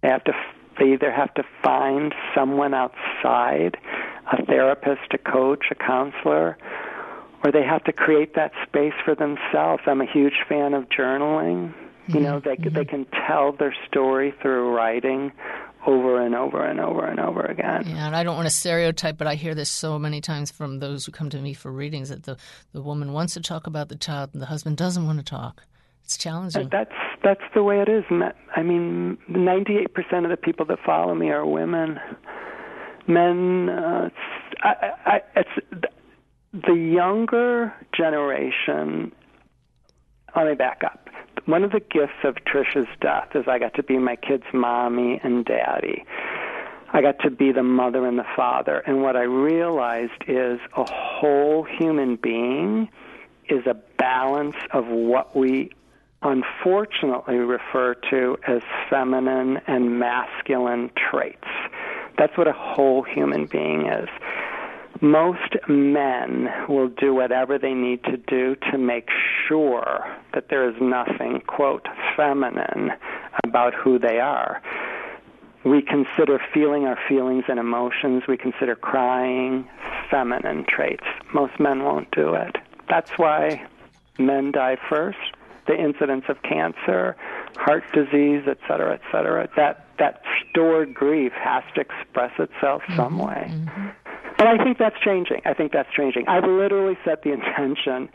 they 0.02 0.08
have 0.08 0.24
to 0.24 0.32
they 0.78 0.92
either 0.92 1.12
have 1.12 1.32
to 1.34 1.44
find 1.62 2.14
someone 2.34 2.74
outside 2.74 3.76
a 4.32 4.44
therapist 4.46 5.12
a 5.12 5.18
coach 5.18 5.66
a 5.70 5.74
counselor 5.74 6.56
or 7.44 7.52
they 7.52 7.62
have 7.62 7.84
to 7.84 7.92
create 7.92 8.34
that 8.34 8.52
space 8.66 8.92
for 9.04 9.14
themselves. 9.14 9.82
I'm 9.86 10.00
a 10.00 10.06
huge 10.10 10.44
fan 10.48 10.74
of 10.74 10.88
journaling. 10.88 11.74
You 12.08 12.20
know, 12.20 12.40
they 12.40 12.56
they 12.56 12.84
can 12.84 13.06
tell 13.26 13.52
their 13.52 13.74
story 13.86 14.34
through 14.42 14.74
writing 14.74 15.30
over 15.86 16.20
and 16.20 16.34
over 16.34 16.64
and 16.64 16.80
over 16.80 17.06
and 17.06 17.20
over 17.20 17.42
again. 17.42 17.84
Yeah, 17.86 18.06
and 18.06 18.16
I 18.16 18.22
don't 18.22 18.36
want 18.36 18.46
to 18.46 18.54
stereotype, 18.54 19.16
but 19.16 19.26
I 19.26 19.34
hear 19.34 19.54
this 19.54 19.70
so 19.70 19.98
many 19.98 20.20
times 20.20 20.50
from 20.50 20.78
those 20.78 21.06
who 21.06 21.12
come 21.12 21.30
to 21.30 21.38
me 21.38 21.54
for 21.54 21.70
readings 21.70 22.10
that 22.10 22.24
the, 22.24 22.36
the 22.72 22.82
woman 22.82 23.12
wants 23.12 23.34
to 23.34 23.40
talk 23.40 23.66
about 23.66 23.88
the 23.88 23.96
child 23.96 24.30
and 24.32 24.42
the 24.42 24.46
husband 24.46 24.76
doesn't 24.76 25.06
want 25.06 25.18
to 25.18 25.24
talk. 25.24 25.62
It's 26.04 26.16
challenging. 26.16 26.68
That's 26.70 26.92
that's 27.22 27.42
the 27.54 27.62
way 27.62 27.80
it 27.80 27.88
is. 27.88 28.04
Ma- 28.10 28.32
I 28.56 28.62
mean, 28.62 29.16
98% 29.30 30.24
of 30.24 30.30
the 30.30 30.36
people 30.36 30.66
that 30.66 30.78
follow 30.84 31.14
me 31.14 31.30
are 31.30 31.46
women. 31.46 32.00
Men, 33.06 33.68
uh, 33.68 34.06
it's, 34.06 34.62
I, 34.62 34.90
I, 35.06 35.20
it's 35.36 35.86
the 36.52 36.74
younger 36.74 37.72
generation. 37.96 39.12
Let 40.34 40.46
me 40.46 40.54
back 40.54 40.82
up. 40.84 41.08
One 41.46 41.64
of 41.64 41.72
the 41.72 41.80
gifts 41.80 42.24
of 42.24 42.36
Trisha's 42.44 42.88
death 43.00 43.30
is 43.34 43.44
I 43.46 43.58
got 43.58 43.74
to 43.74 43.82
be 43.82 43.98
my 43.98 44.16
kids' 44.16 44.44
mommy 44.52 45.20
and 45.22 45.44
daddy. 45.44 46.04
I 46.92 47.02
got 47.02 47.20
to 47.20 47.30
be 47.30 47.52
the 47.52 47.62
mother 47.62 48.06
and 48.06 48.18
the 48.18 48.26
father. 48.36 48.78
And 48.78 49.02
what 49.02 49.16
I 49.16 49.22
realized 49.22 50.24
is 50.26 50.58
a 50.76 50.84
whole 50.84 51.62
human 51.62 52.16
being 52.16 52.88
is 53.48 53.64
a 53.66 53.74
balance 53.96 54.56
of 54.72 54.86
what 54.88 55.36
we 55.36 55.70
unfortunately 56.22 57.36
refer 57.36 57.94
to 58.10 58.36
as 58.46 58.62
feminine 58.90 59.58
and 59.66 59.98
masculine 59.98 60.90
traits. 60.96 61.48
That's 62.18 62.36
what 62.36 62.48
a 62.48 62.52
whole 62.52 63.02
human 63.02 63.46
being 63.46 63.86
is. 63.86 64.08
Most 65.00 65.56
men 65.68 66.48
will 66.68 66.88
do 66.88 67.14
whatever 67.14 67.58
they 67.58 67.72
need 67.72 68.04
to 68.04 68.16
do 68.16 68.56
to 68.70 68.78
make 68.78 69.08
sure 69.48 70.04
that 70.34 70.48
there 70.50 70.68
is 70.68 70.76
nothing, 70.80 71.40
quote, 71.46 71.86
feminine 72.16 72.90
about 73.44 73.72
who 73.74 73.98
they 73.98 74.18
are. 74.20 74.62
We 75.64 75.82
consider 75.82 76.40
feeling 76.52 76.86
our 76.86 76.98
feelings 77.08 77.44
and 77.48 77.58
emotions, 77.58 78.24
we 78.26 78.36
consider 78.36 78.74
crying 78.74 79.68
feminine 80.10 80.64
traits. 80.68 81.04
Most 81.32 81.58
men 81.60 81.82
won't 81.82 82.10
do 82.10 82.34
it. 82.34 82.56
That's 82.88 83.12
why 83.18 83.66
men 84.18 84.52
die 84.52 84.76
first. 84.88 85.18
The 85.66 85.78
incidence 85.78 86.24
of 86.28 86.42
cancer, 86.42 87.16
heart 87.56 87.84
disease, 87.92 88.42
et 88.48 88.58
cetera, 88.66 88.94
et 88.94 89.02
cetera. 89.12 89.48
That 89.54 89.86
that 89.98 90.22
stored 90.50 90.94
grief 90.94 91.32
has 91.32 91.62
to 91.74 91.82
express 91.82 92.32
itself 92.38 92.82
mm-hmm. 92.82 92.96
some 92.96 93.18
way. 93.18 93.52
But 93.99 93.99
I 94.50 94.62
think 94.64 94.78
that's 94.78 94.98
changing. 95.04 95.42
I 95.44 95.54
think 95.54 95.70
that's 95.72 95.88
changing. 95.96 96.26
I've 96.26 96.44
literally 96.44 96.98
set 97.04 97.22
the 97.22 97.32
intention 97.32 98.08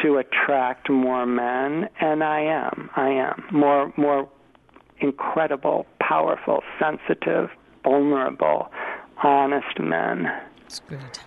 to 0.00 0.18
attract 0.18 0.88
more 0.88 1.26
men, 1.26 1.88
and 2.00 2.22
I 2.22 2.40
am. 2.40 2.88
I 2.94 3.08
am 3.08 3.44
more 3.50 3.92
more 3.96 4.28
incredible, 5.00 5.86
powerful, 6.00 6.62
sensitive, 6.78 7.50
vulnerable, 7.82 8.70
honest 9.24 9.80
men. 9.80 10.30
That's 10.60 10.78
good. 10.80 11.18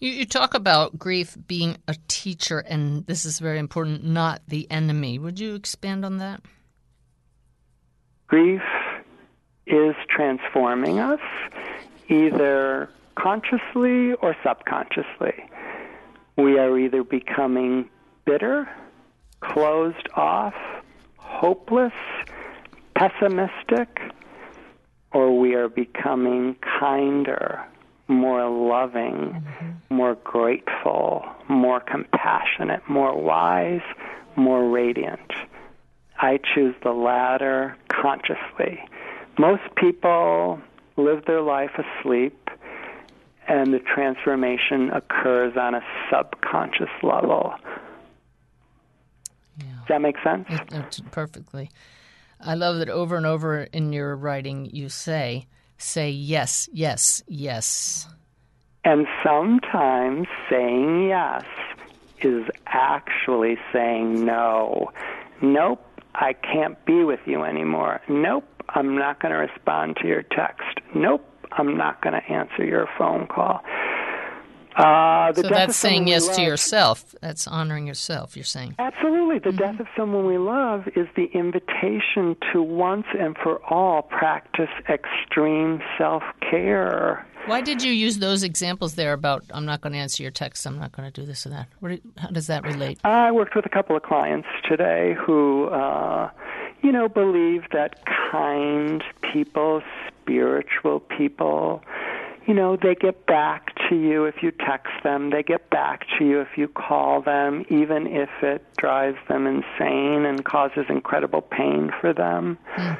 You, 0.00 0.10
you 0.10 0.26
talk 0.26 0.54
about 0.54 0.98
grief 0.98 1.36
being 1.46 1.76
a 1.86 1.94
teacher, 2.08 2.58
and 2.58 3.06
this 3.06 3.24
is 3.24 3.38
very 3.38 3.60
important, 3.60 4.02
not 4.02 4.42
the 4.48 4.68
enemy. 4.68 5.20
Would 5.20 5.38
you 5.38 5.54
expand 5.54 6.04
on 6.04 6.18
that? 6.18 6.42
Grief 8.26 8.62
is 9.66 9.94
transforming 10.08 10.98
us, 10.98 11.20
either 12.08 12.88
consciously 13.16 14.12
or 14.14 14.36
subconsciously. 14.44 15.34
We 16.36 16.58
are 16.58 16.78
either 16.78 17.04
becoming 17.04 17.88
bitter, 18.24 18.68
closed 19.40 20.08
off, 20.14 20.54
hopeless, 21.16 21.92
pessimistic, 22.96 24.00
or 25.12 25.38
we 25.38 25.54
are 25.54 25.68
becoming 25.68 26.56
kinder, 26.78 27.64
more 28.08 28.48
loving, 28.48 29.42
mm-hmm. 29.42 29.94
more 29.94 30.14
grateful, 30.16 31.24
more 31.48 31.80
compassionate, 31.80 32.82
more 32.88 33.16
wise, 33.20 33.82
more 34.36 34.68
radiant. 34.68 35.32
I 36.18 36.38
choose 36.54 36.74
the 36.82 36.92
latter 36.92 37.76
consciously. 37.88 38.80
Most 39.38 39.62
people 39.76 40.60
live 40.96 41.24
their 41.24 41.40
life 41.40 41.70
asleep, 41.78 42.50
and 43.50 43.74
the 43.74 43.80
transformation 43.80 44.90
occurs 44.90 45.56
on 45.56 45.74
a 45.74 45.82
subconscious 46.08 46.88
level. 47.02 47.52
Yeah. 49.58 49.64
Does 49.64 49.88
that 49.88 50.00
make 50.00 50.16
sense? 50.22 50.46
It- 50.48 51.00
perfectly. 51.10 51.70
I 52.40 52.54
love 52.54 52.78
that 52.78 52.88
over 52.88 53.16
and 53.16 53.26
over 53.26 53.62
in 53.64 53.92
your 53.92 54.14
writing 54.16 54.70
you 54.72 54.88
say, 54.88 55.46
say 55.78 56.10
yes, 56.10 56.68
yes, 56.72 57.22
yes. 57.26 58.06
And 58.84 59.06
sometimes 59.22 60.28
saying 60.48 61.08
yes 61.08 61.44
is 62.22 62.44
actually 62.66 63.58
saying 63.72 64.24
no. 64.24 64.92
Nope, 65.42 65.84
I 66.14 66.34
can't 66.34 66.82
be 66.84 67.02
with 67.04 67.20
you 67.26 67.42
anymore. 67.42 68.00
Nope, 68.08 68.44
I'm 68.70 68.96
not 68.96 69.20
going 69.20 69.32
to 69.32 69.38
respond 69.38 69.96
to 70.00 70.06
your 70.06 70.22
text. 70.22 70.78
Nope, 70.94 71.26
I'm 71.52 71.76
not 71.76 72.02
going 72.02 72.14
to 72.14 72.32
answer 72.32 72.64
your 72.64 72.88
phone 72.98 73.26
call. 73.26 73.62
Uh, 74.76 75.32
the 75.32 75.42
So 75.42 75.48
death 75.48 75.58
that's 75.58 75.76
saying 75.76 76.08
yes 76.08 76.28
to 76.36 76.42
yourself. 76.42 77.14
That's 77.20 77.46
honoring 77.46 77.86
yourself, 77.86 78.36
you're 78.36 78.44
saying. 78.44 78.76
Absolutely. 78.78 79.38
The 79.40 79.56
death 79.56 79.80
of 79.80 79.86
someone 79.96 80.26
we 80.26 80.38
love 80.38 80.86
is 80.94 81.08
the 81.16 81.26
invitation 81.34 82.36
to 82.52 82.62
once 82.62 83.06
and 83.18 83.36
for 83.36 83.60
all 83.64 84.02
practice 84.02 84.70
extreme 84.88 85.82
self 85.98 86.22
care. 86.48 87.26
Why 87.46 87.62
did 87.62 87.82
you 87.82 87.92
use 87.92 88.18
those 88.18 88.42
examples 88.42 88.94
there 88.94 89.12
about 89.12 89.44
I'm 89.50 89.64
not 89.64 89.80
going 89.80 89.94
to 89.94 89.98
answer 89.98 90.22
your 90.22 90.30
text, 90.30 90.66
I'm 90.66 90.78
not 90.78 90.92
going 90.92 91.10
to 91.10 91.20
do 91.20 91.26
this 91.26 91.46
or 91.46 91.50
that? 91.50 91.68
What 91.80 92.00
how 92.16 92.28
does 92.28 92.46
that 92.48 92.64
relate? 92.64 93.00
I 93.02 93.32
worked 93.32 93.56
with 93.56 93.66
a 93.66 93.70
couple 93.70 93.96
of 93.96 94.02
clients 94.02 94.48
today 94.68 95.16
who, 95.18 95.66
uh, 95.68 96.30
you 96.82 96.92
know, 96.92 97.08
believe 97.08 97.64
that 97.72 98.04
kind 98.30 99.02
people, 99.32 99.82
spiritual 100.22 101.00
people, 101.00 101.82
you 102.46 102.54
know, 102.54 102.76
they 102.76 102.94
get 102.94 103.26
back 103.26 103.72
to 103.88 103.96
you 103.96 104.24
if 104.24 104.42
you 104.42 104.50
text 104.50 104.92
them. 105.02 105.30
They 105.30 105.42
get 105.42 105.70
back 105.70 106.06
to 106.18 106.24
you 106.24 106.40
if 106.40 106.56
you 106.56 106.68
call 106.68 107.22
them, 107.22 107.64
even 107.68 108.06
if 108.06 108.30
it 108.42 108.64
drives 108.76 109.18
them 109.28 109.46
insane 109.46 110.24
and 110.24 110.44
causes 110.44 110.86
incredible 110.88 111.42
pain 111.42 111.90
for 112.00 112.12
them. 112.12 112.58
Hmm. 112.72 112.92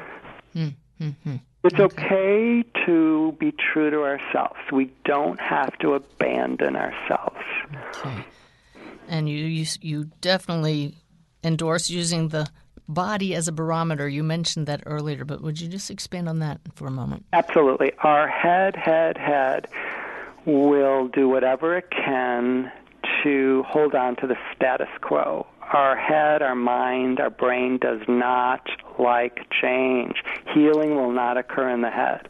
Hmm. 0.53 1.09
Hmm. 1.23 1.35
It's 1.63 1.79
okay 1.79 2.63
to 2.85 3.35
be 3.39 3.51
true 3.51 3.91
to 3.91 4.01
ourselves. 4.03 4.59
We 4.71 4.91
don't 5.05 5.39
have 5.39 5.77
to 5.79 5.93
abandon 5.93 6.75
ourselves. 6.75 7.37
Okay. 7.97 8.25
And 9.07 9.29
you, 9.29 9.45
you 9.45 9.65
you 9.81 10.05
definitely 10.21 10.95
endorse 11.43 11.89
using 11.89 12.29
the 12.29 12.47
body 12.87 13.35
as 13.35 13.47
a 13.47 13.51
barometer. 13.51 14.07
You 14.07 14.23
mentioned 14.23 14.67
that 14.67 14.83
earlier, 14.85 15.25
but 15.25 15.41
would 15.41 15.59
you 15.59 15.67
just 15.67 15.89
expand 15.89 16.27
on 16.27 16.39
that 16.39 16.59
for 16.75 16.87
a 16.87 16.91
moment? 16.91 17.25
Absolutely. 17.33 17.91
Our 18.03 18.27
head, 18.27 18.75
head, 18.75 19.17
head 19.17 19.67
will 20.45 21.07
do 21.07 21.29
whatever 21.29 21.77
it 21.77 21.89
can 21.91 22.71
to 23.23 23.63
hold 23.67 23.95
on 23.95 24.15
to 24.17 24.27
the 24.27 24.35
status 24.55 24.89
quo. 25.01 25.45
Our 25.73 25.95
head, 25.95 26.41
our 26.41 26.55
mind, 26.55 27.19
our 27.19 27.29
brain 27.29 27.77
does 27.77 28.01
not 28.07 28.67
like 28.99 29.39
change. 29.61 30.15
Healing 30.53 30.95
will 30.95 31.11
not 31.11 31.37
occur 31.37 31.69
in 31.69 31.81
the 31.81 31.89
head. 31.89 32.27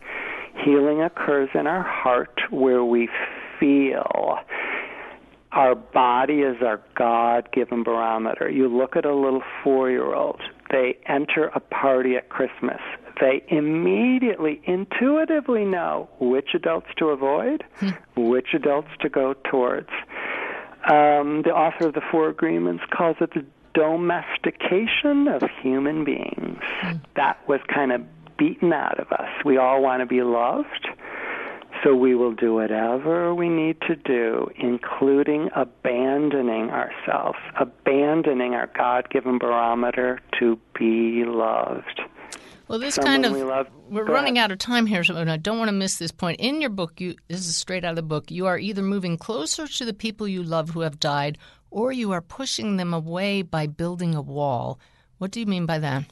Healing 0.64 1.02
occurs 1.02 1.50
in 1.56 1.66
our 1.66 1.82
heart 1.82 2.42
where 2.52 2.84
we 2.84 3.10
feel. 3.60 4.38
Our 5.52 5.76
body 5.76 6.42
is 6.42 6.62
our 6.62 6.82
God 6.96 7.50
given 7.52 7.84
barometer. 7.84 8.50
You 8.50 8.70
look 8.70 8.96
at 8.96 9.06
a 9.06 9.14
little 9.14 9.44
four 9.64 9.90
year 9.90 10.14
old, 10.14 10.42
they 10.70 10.98
enter 11.06 11.52
a 11.54 11.60
party 11.60 12.16
at 12.16 12.30
Christmas. 12.30 12.80
They 13.20 13.44
immediately, 13.50 14.62
intuitively 14.64 15.66
know 15.66 16.10
which 16.20 16.50
adults 16.56 16.88
to 16.98 17.08
avoid, 17.08 17.64
which 18.16 18.48
adults 18.54 18.88
to 19.02 19.10
go 19.10 19.36
towards. 19.50 19.90
Um, 20.90 21.44
the 21.44 21.52
author 21.52 21.88
of 21.88 21.94
the 21.94 22.02
Four 22.10 22.30
Agreements 22.30 22.84
calls 22.90 23.18
it 23.20 23.32
the 23.34 23.46
domestication 23.74 25.28
of 25.28 25.44
human 25.62 26.04
beings. 26.04 26.60
That 27.16 27.38
was 27.48 27.60
kind 27.72 27.92
of 27.92 28.02
beaten 28.38 28.74
out 28.74 29.00
of 29.00 29.12
us. 29.12 29.30
We 29.46 29.58
all 29.58 29.84
want 29.84 30.02
to 30.02 30.08
be 30.08 30.24
loved. 30.24 30.88
So 31.84 31.96
we 31.96 32.14
will 32.14 32.34
do 32.34 32.54
whatever 32.54 33.34
we 33.34 33.50
need 33.50 33.78
to 33.88 33.96
do, 33.96 34.50
including 34.56 35.50
abandoning 35.56 36.70
ourselves, 36.70 37.40
abandoning 37.60 38.54
our 38.54 38.68
God 38.78 39.10
given 39.10 39.40
barometer 39.40 40.20
to 40.40 40.60
be 40.78 41.24
loved. 41.26 42.02
Well, 42.68 42.78
this 42.78 42.96
Someone 42.96 43.12
kind 43.12 43.26
of 43.26 43.34
we 43.34 43.44
love. 43.44 43.68
we're 43.90 44.06
running 44.06 44.38
ahead. 44.38 44.52
out 44.52 44.54
of 44.54 44.60
time 44.60 44.86
here, 44.86 45.04
so 45.04 45.18
I 45.18 45.38
don't 45.38 45.58
want 45.58 45.70
to 45.70 45.74
miss 45.74 45.98
this 45.98 46.12
point. 46.12 46.40
In 46.40 46.62
your 46.62 46.70
book, 46.70 47.02
you 47.02 47.16
this 47.28 47.40
is 47.48 47.56
straight 47.56 47.84
out 47.84 47.90
of 47.92 47.96
the 47.96 48.02
book. 48.04 48.30
You 48.30 48.46
are 48.46 48.58
either 48.60 48.82
moving 48.84 49.18
closer 49.18 49.68
to 49.68 49.86
the 49.86 49.94
people 49.94 50.28
you 50.28 50.44
love 50.44 50.70
who 50.70 50.82
have 50.82 51.00
died, 51.00 51.38
or 51.72 51.92
you 51.92 52.12
are 52.12 52.22
pushing 52.22 52.78
them 52.78 52.94
away 52.94 53.42
by 53.42 53.66
building 53.68 54.14
a 54.16 54.22
wall. 54.22 54.80
What 55.18 55.32
do 55.32 55.40
you 55.40 55.46
mean 55.48 55.66
by 55.66 55.80
that? 55.80 56.06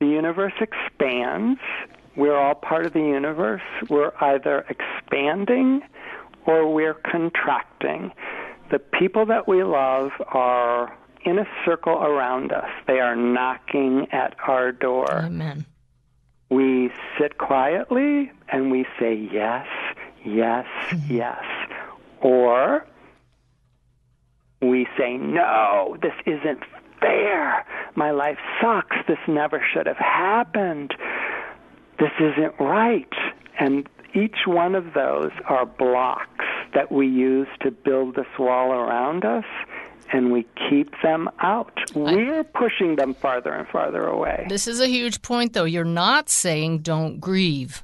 The 0.00 0.06
universe 0.06 0.52
expands. 0.60 1.60
We're 2.18 2.36
all 2.36 2.56
part 2.56 2.84
of 2.84 2.92
the 2.92 3.00
universe. 3.00 3.62
We're 3.88 4.12
either 4.20 4.66
expanding 4.68 5.82
or 6.46 6.72
we're 6.72 6.94
contracting. 6.94 8.10
The 8.70 8.80
people 8.80 9.24
that 9.26 9.46
we 9.46 9.62
love 9.62 10.10
are 10.26 10.94
in 11.24 11.38
a 11.38 11.46
circle 11.64 11.94
around 11.94 12.52
us. 12.52 12.68
They 12.86 13.00
are 13.00 13.14
knocking 13.14 14.08
at 14.12 14.34
our 14.46 14.72
door. 14.72 15.10
Amen. 15.10 15.64
we 16.50 16.90
sit 17.18 17.38
quietly 17.38 18.32
and 18.48 18.70
we 18.70 18.84
say 18.98 19.14
yes, 19.14 19.66
yes, 20.24 20.66
mm-hmm. 20.88 21.14
yes. 21.14 21.44
Or 22.20 22.86
we 24.60 24.86
say, 24.98 25.16
no, 25.16 25.96
this 26.02 26.14
isn't 26.26 26.64
fair. 27.00 27.64
My 27.94 28.10
life 28.10 28.38
sucks. 28.60 28.96
This 29.06 29.18
never 29.28 29.62
should 29.72 29.86
have 29.86 29.98
happened. 29.98 30.94
This 31.98 32.12
isn't 32.20 32.54
right. 32.58 33.12
And 33.58 33.88
each 34.14 34.46
one 34.46 34.74
of 34.74 34.94
those 34.94 35.32
are 35.46 35.66
blocks 35.66 36.44
that 36.74 36.92
we 36.92 37.06
use 37.06 37.48
to 37.60 37.70
build 37.70 38.14
this 38.14 38.26
wall 38.38 38.72
around 38.72 39.24
us, 39.24 39.44
and 40.12 40.32
we 40.32 40.46
keep 40.68 40.94
them 41.02 41.28
out. 41.40 41.78
We're 41.94 42.44
pushing 42.44 42.96
them 42.96 43.14
farther 43.14 43.52
and 43.52 43.66
farther 43.68 44.06
away. 44.06 44.46
This 44.48 44.66
is 44.66 44.80
a 44.80 44.86
huge 44.86 45.22
point, 45.22 45.52
though. 45.52 45.64
You're 45.64 45.84
not 45.84 46.28
saying 46.28 46.78
don't 46.78 47.20
grieve. 47.20 47.82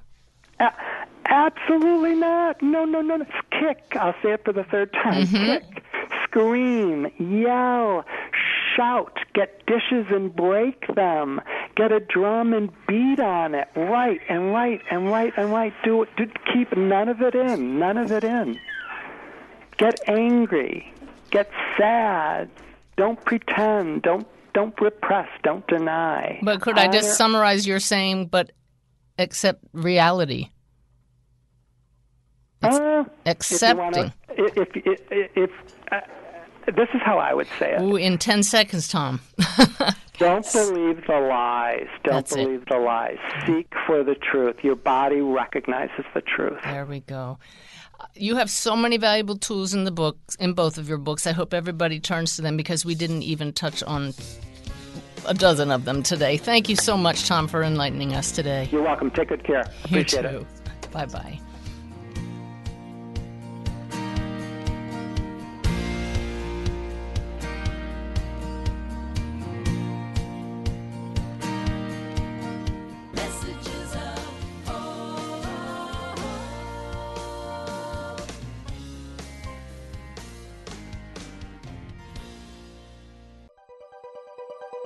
Absolutely 1.27 2.15
not. 2.15 2.63
No, 2.63 2.85
no, 2.85 3.01
no, 3.01 3.17
no. 3.17 3.25
Kick. 3.51 3.97
I'll 3.97 4.15
say 4.23 4.33
it 4.33 4.45
for 4.45 4.53
the 4.53 4.65
third 4.65 4.93
time. 4.93 5.27
Mm-hmm. 5.27 5.47
Kick. 5.47 5.85
Scream. 6.25 7.07
Yell. 7.19 8.05
Shout. 8.77 9.19
Get 9.35 9.65
dishes 9.67 10.07
and 10.11 10.35
break 10.35 10.87
them. 10.95 11.41
Get 11.77 11.93
a 11.93 12.01
drum 12.01 12.53
and 12.53 12.71
beat 12.87 13.21
on 13.21 13.55
it. 13.55 13.69
Right 13.77 14.21
and 14.29 14.53
right 14.53 14.81
and 14.91 15.11
right 15.11 15.33
and 15.37 15.53
right. 15.53 15.73
Do 15.85 16.03
it. 16.03 16.09
Do, 16.17 16.27
keep 16.53 16.77
none 16.77 17.09
of 17.09 17.21
it 17.21 17.35
in. 17.35 17.79
None 17.79 17.97
of 17.97 18.11
it 18.11 18.25
in. 18.25 18.59
Get 19.77 20.01
angry. 20.09 20.93
Get 21.31 21.51
sad. 21.77 22.49
Don't 22.97 23.23
pretend. 23.25 24.03
Don't 24.03 24.27
don't 24.55 24.81
repress. 24.81 25.29
Don't 25.43 25.67
deny. 25.67 26.39
But 26.43 26.61
could 26.61 26.79
I 26.79 26.89
just 26.89 27.17
summarize 27.17 27.67
your 27.67 27.81
saying, 27.81 28.27
but 28.27 28.53
accept 29.19 29.65
reality? 29.73 30.49
Uh, 32.63 33.05
Accepting. 33.27 34.13
If, 34.31 34.37
you 34.37 34.43
wanna, 34.47 34.57
if, 34.57 34.77
if, 34.77 35.01
if, 35.11 35.37
if 35.37 35.51
uh, 35.93 36.01
this 36.67 36.89
is 36.95 37.01
how 37.03 37.19
I 37.19 37.35
would 37.35 37.49
say 37.59 37.75
it. 37.75 37.83
Ooh, 37.83 37.97
in 37.97 38.19
10 38.19 38.43
seconds, 38.43 38.89
Tom. 38.89 39.21
Don't 40.19 40.51
believe 40.53 41.05
the 41.07 41.19
lies. 41.19 41.89
Don't 42.05 42.15
That's 42.15 42.33
it. 42.33 42.37
believe 42.37 42.65
the 42.67 42.79
lies. 42.79 43.19
Seek 43.47 43.73
for 43.87 44.05
the 44.05 44.15
truth. 44.15 44.57
Your 44.63 44.77
body 44.77 45.21
recognizes 45.21 46.05
the 46.15 46.21
truth. 46.21 46.61
There 46.63 46.87
we 46.87 47.01
go. 47.01 47.39
You 48.15 48.37
have 48.37 48.51
so 48.51 48.77
many 48.77 48.97
valuable 48.97 49.37
tools 49.37 49.75
in 49.75 49.85
the 49.85 49.91
books, 49.91 50.37
in 50.37 50.53
both 50.53 50.79
of 50.79 50.89
your 50.89 50.99
books. 50.99 51.27
I 51.27 51.33
hope 51.33 51.53
everybody 51.53 51.99
turns 52.01 52.37
to 52.37 52.43
them 52.43 52.57
because 52.57 52.85
we 52.85 52.95
didn't 52.95 53.23
even 53.23 53.53
touch 53.53 53.83
on 53.83 54.15
a 55.27 55.35
dozen 55.35 55.71
of 55.71 55.85
them 55.85 56.03
today. 56.03 56.37
Thank 56.37 56.69
you 56.69 56.77
so 56.77 56.97
much, 56.97 57.27
Tom, 57.27 57.49
for 57.49 57.63
enlightening 57.63 58.15
us 58.15 58.31
today. 58.31 58.69
You're 58.71 58.83
welcome. 58.83 59.11
Take 59.11 59.29
good 59.29 59.45
care. 59.45 59.65
Appreciate 59.85 60.31
you 60.31 60.41
it. 60.41 60.91
Bye 60.93 61.07
bye. 61.07 61.41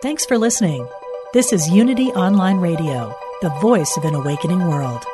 Thanks 0.01 0.24
for 0.24 0.38
listening. 0.38 0.86
This 1.34 1.53
is 1.53 1.68
Unity 1.68 2.11
Online 2.11 2.59
Radio, 2.59 3.18
the 3.42 3.49
voice 3.61 3.96
of 3.96 4.05
an 4.05 4.14
awakening 4.14 4.61
world. 4.68 5.05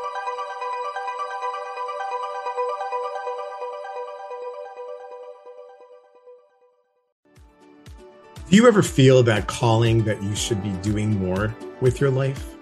Do 8.50 8.54
you 8.54 8.68
ever 8.68 8.82
feel 8.82 9.22
that 9.22 9.46
calling 9.46 10.04
that 10.04 10.22
you 10.22 10.36
should 10.36 10.62
be 10.62 10.72
doing 10.82 11.18
more 11.18 11.56
with 11.80 11.98
your 11.98 12.10
life? 12.10 12.54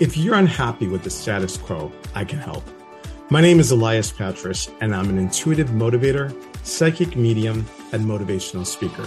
If 0.00 0.16
you're 0.16 0.36
unhappy 0.36 0.88
with 0.88 1.02
the 1.02 1.10
status 1.10 1.58
quo, 1.58 1.92
I 2.14 2.24
can 2.24 2.38
help. 2.38 2.64
My 3.28 3.42
name 3.42 3.60
is 3.60 3.70
Elias 3.72 4.10
Patras, 4.10 4.70
and 4.80 4.94
I'm 4.94 5.10
an 5.10 5.18
intuitive 5.18 5.68
motivator, 5.68 6.34
psychic 6.64 7.14
medium, 7.14 7.66
and 7.92 8.06
motivational 8.06 8.64
speaker. 8.64 9.06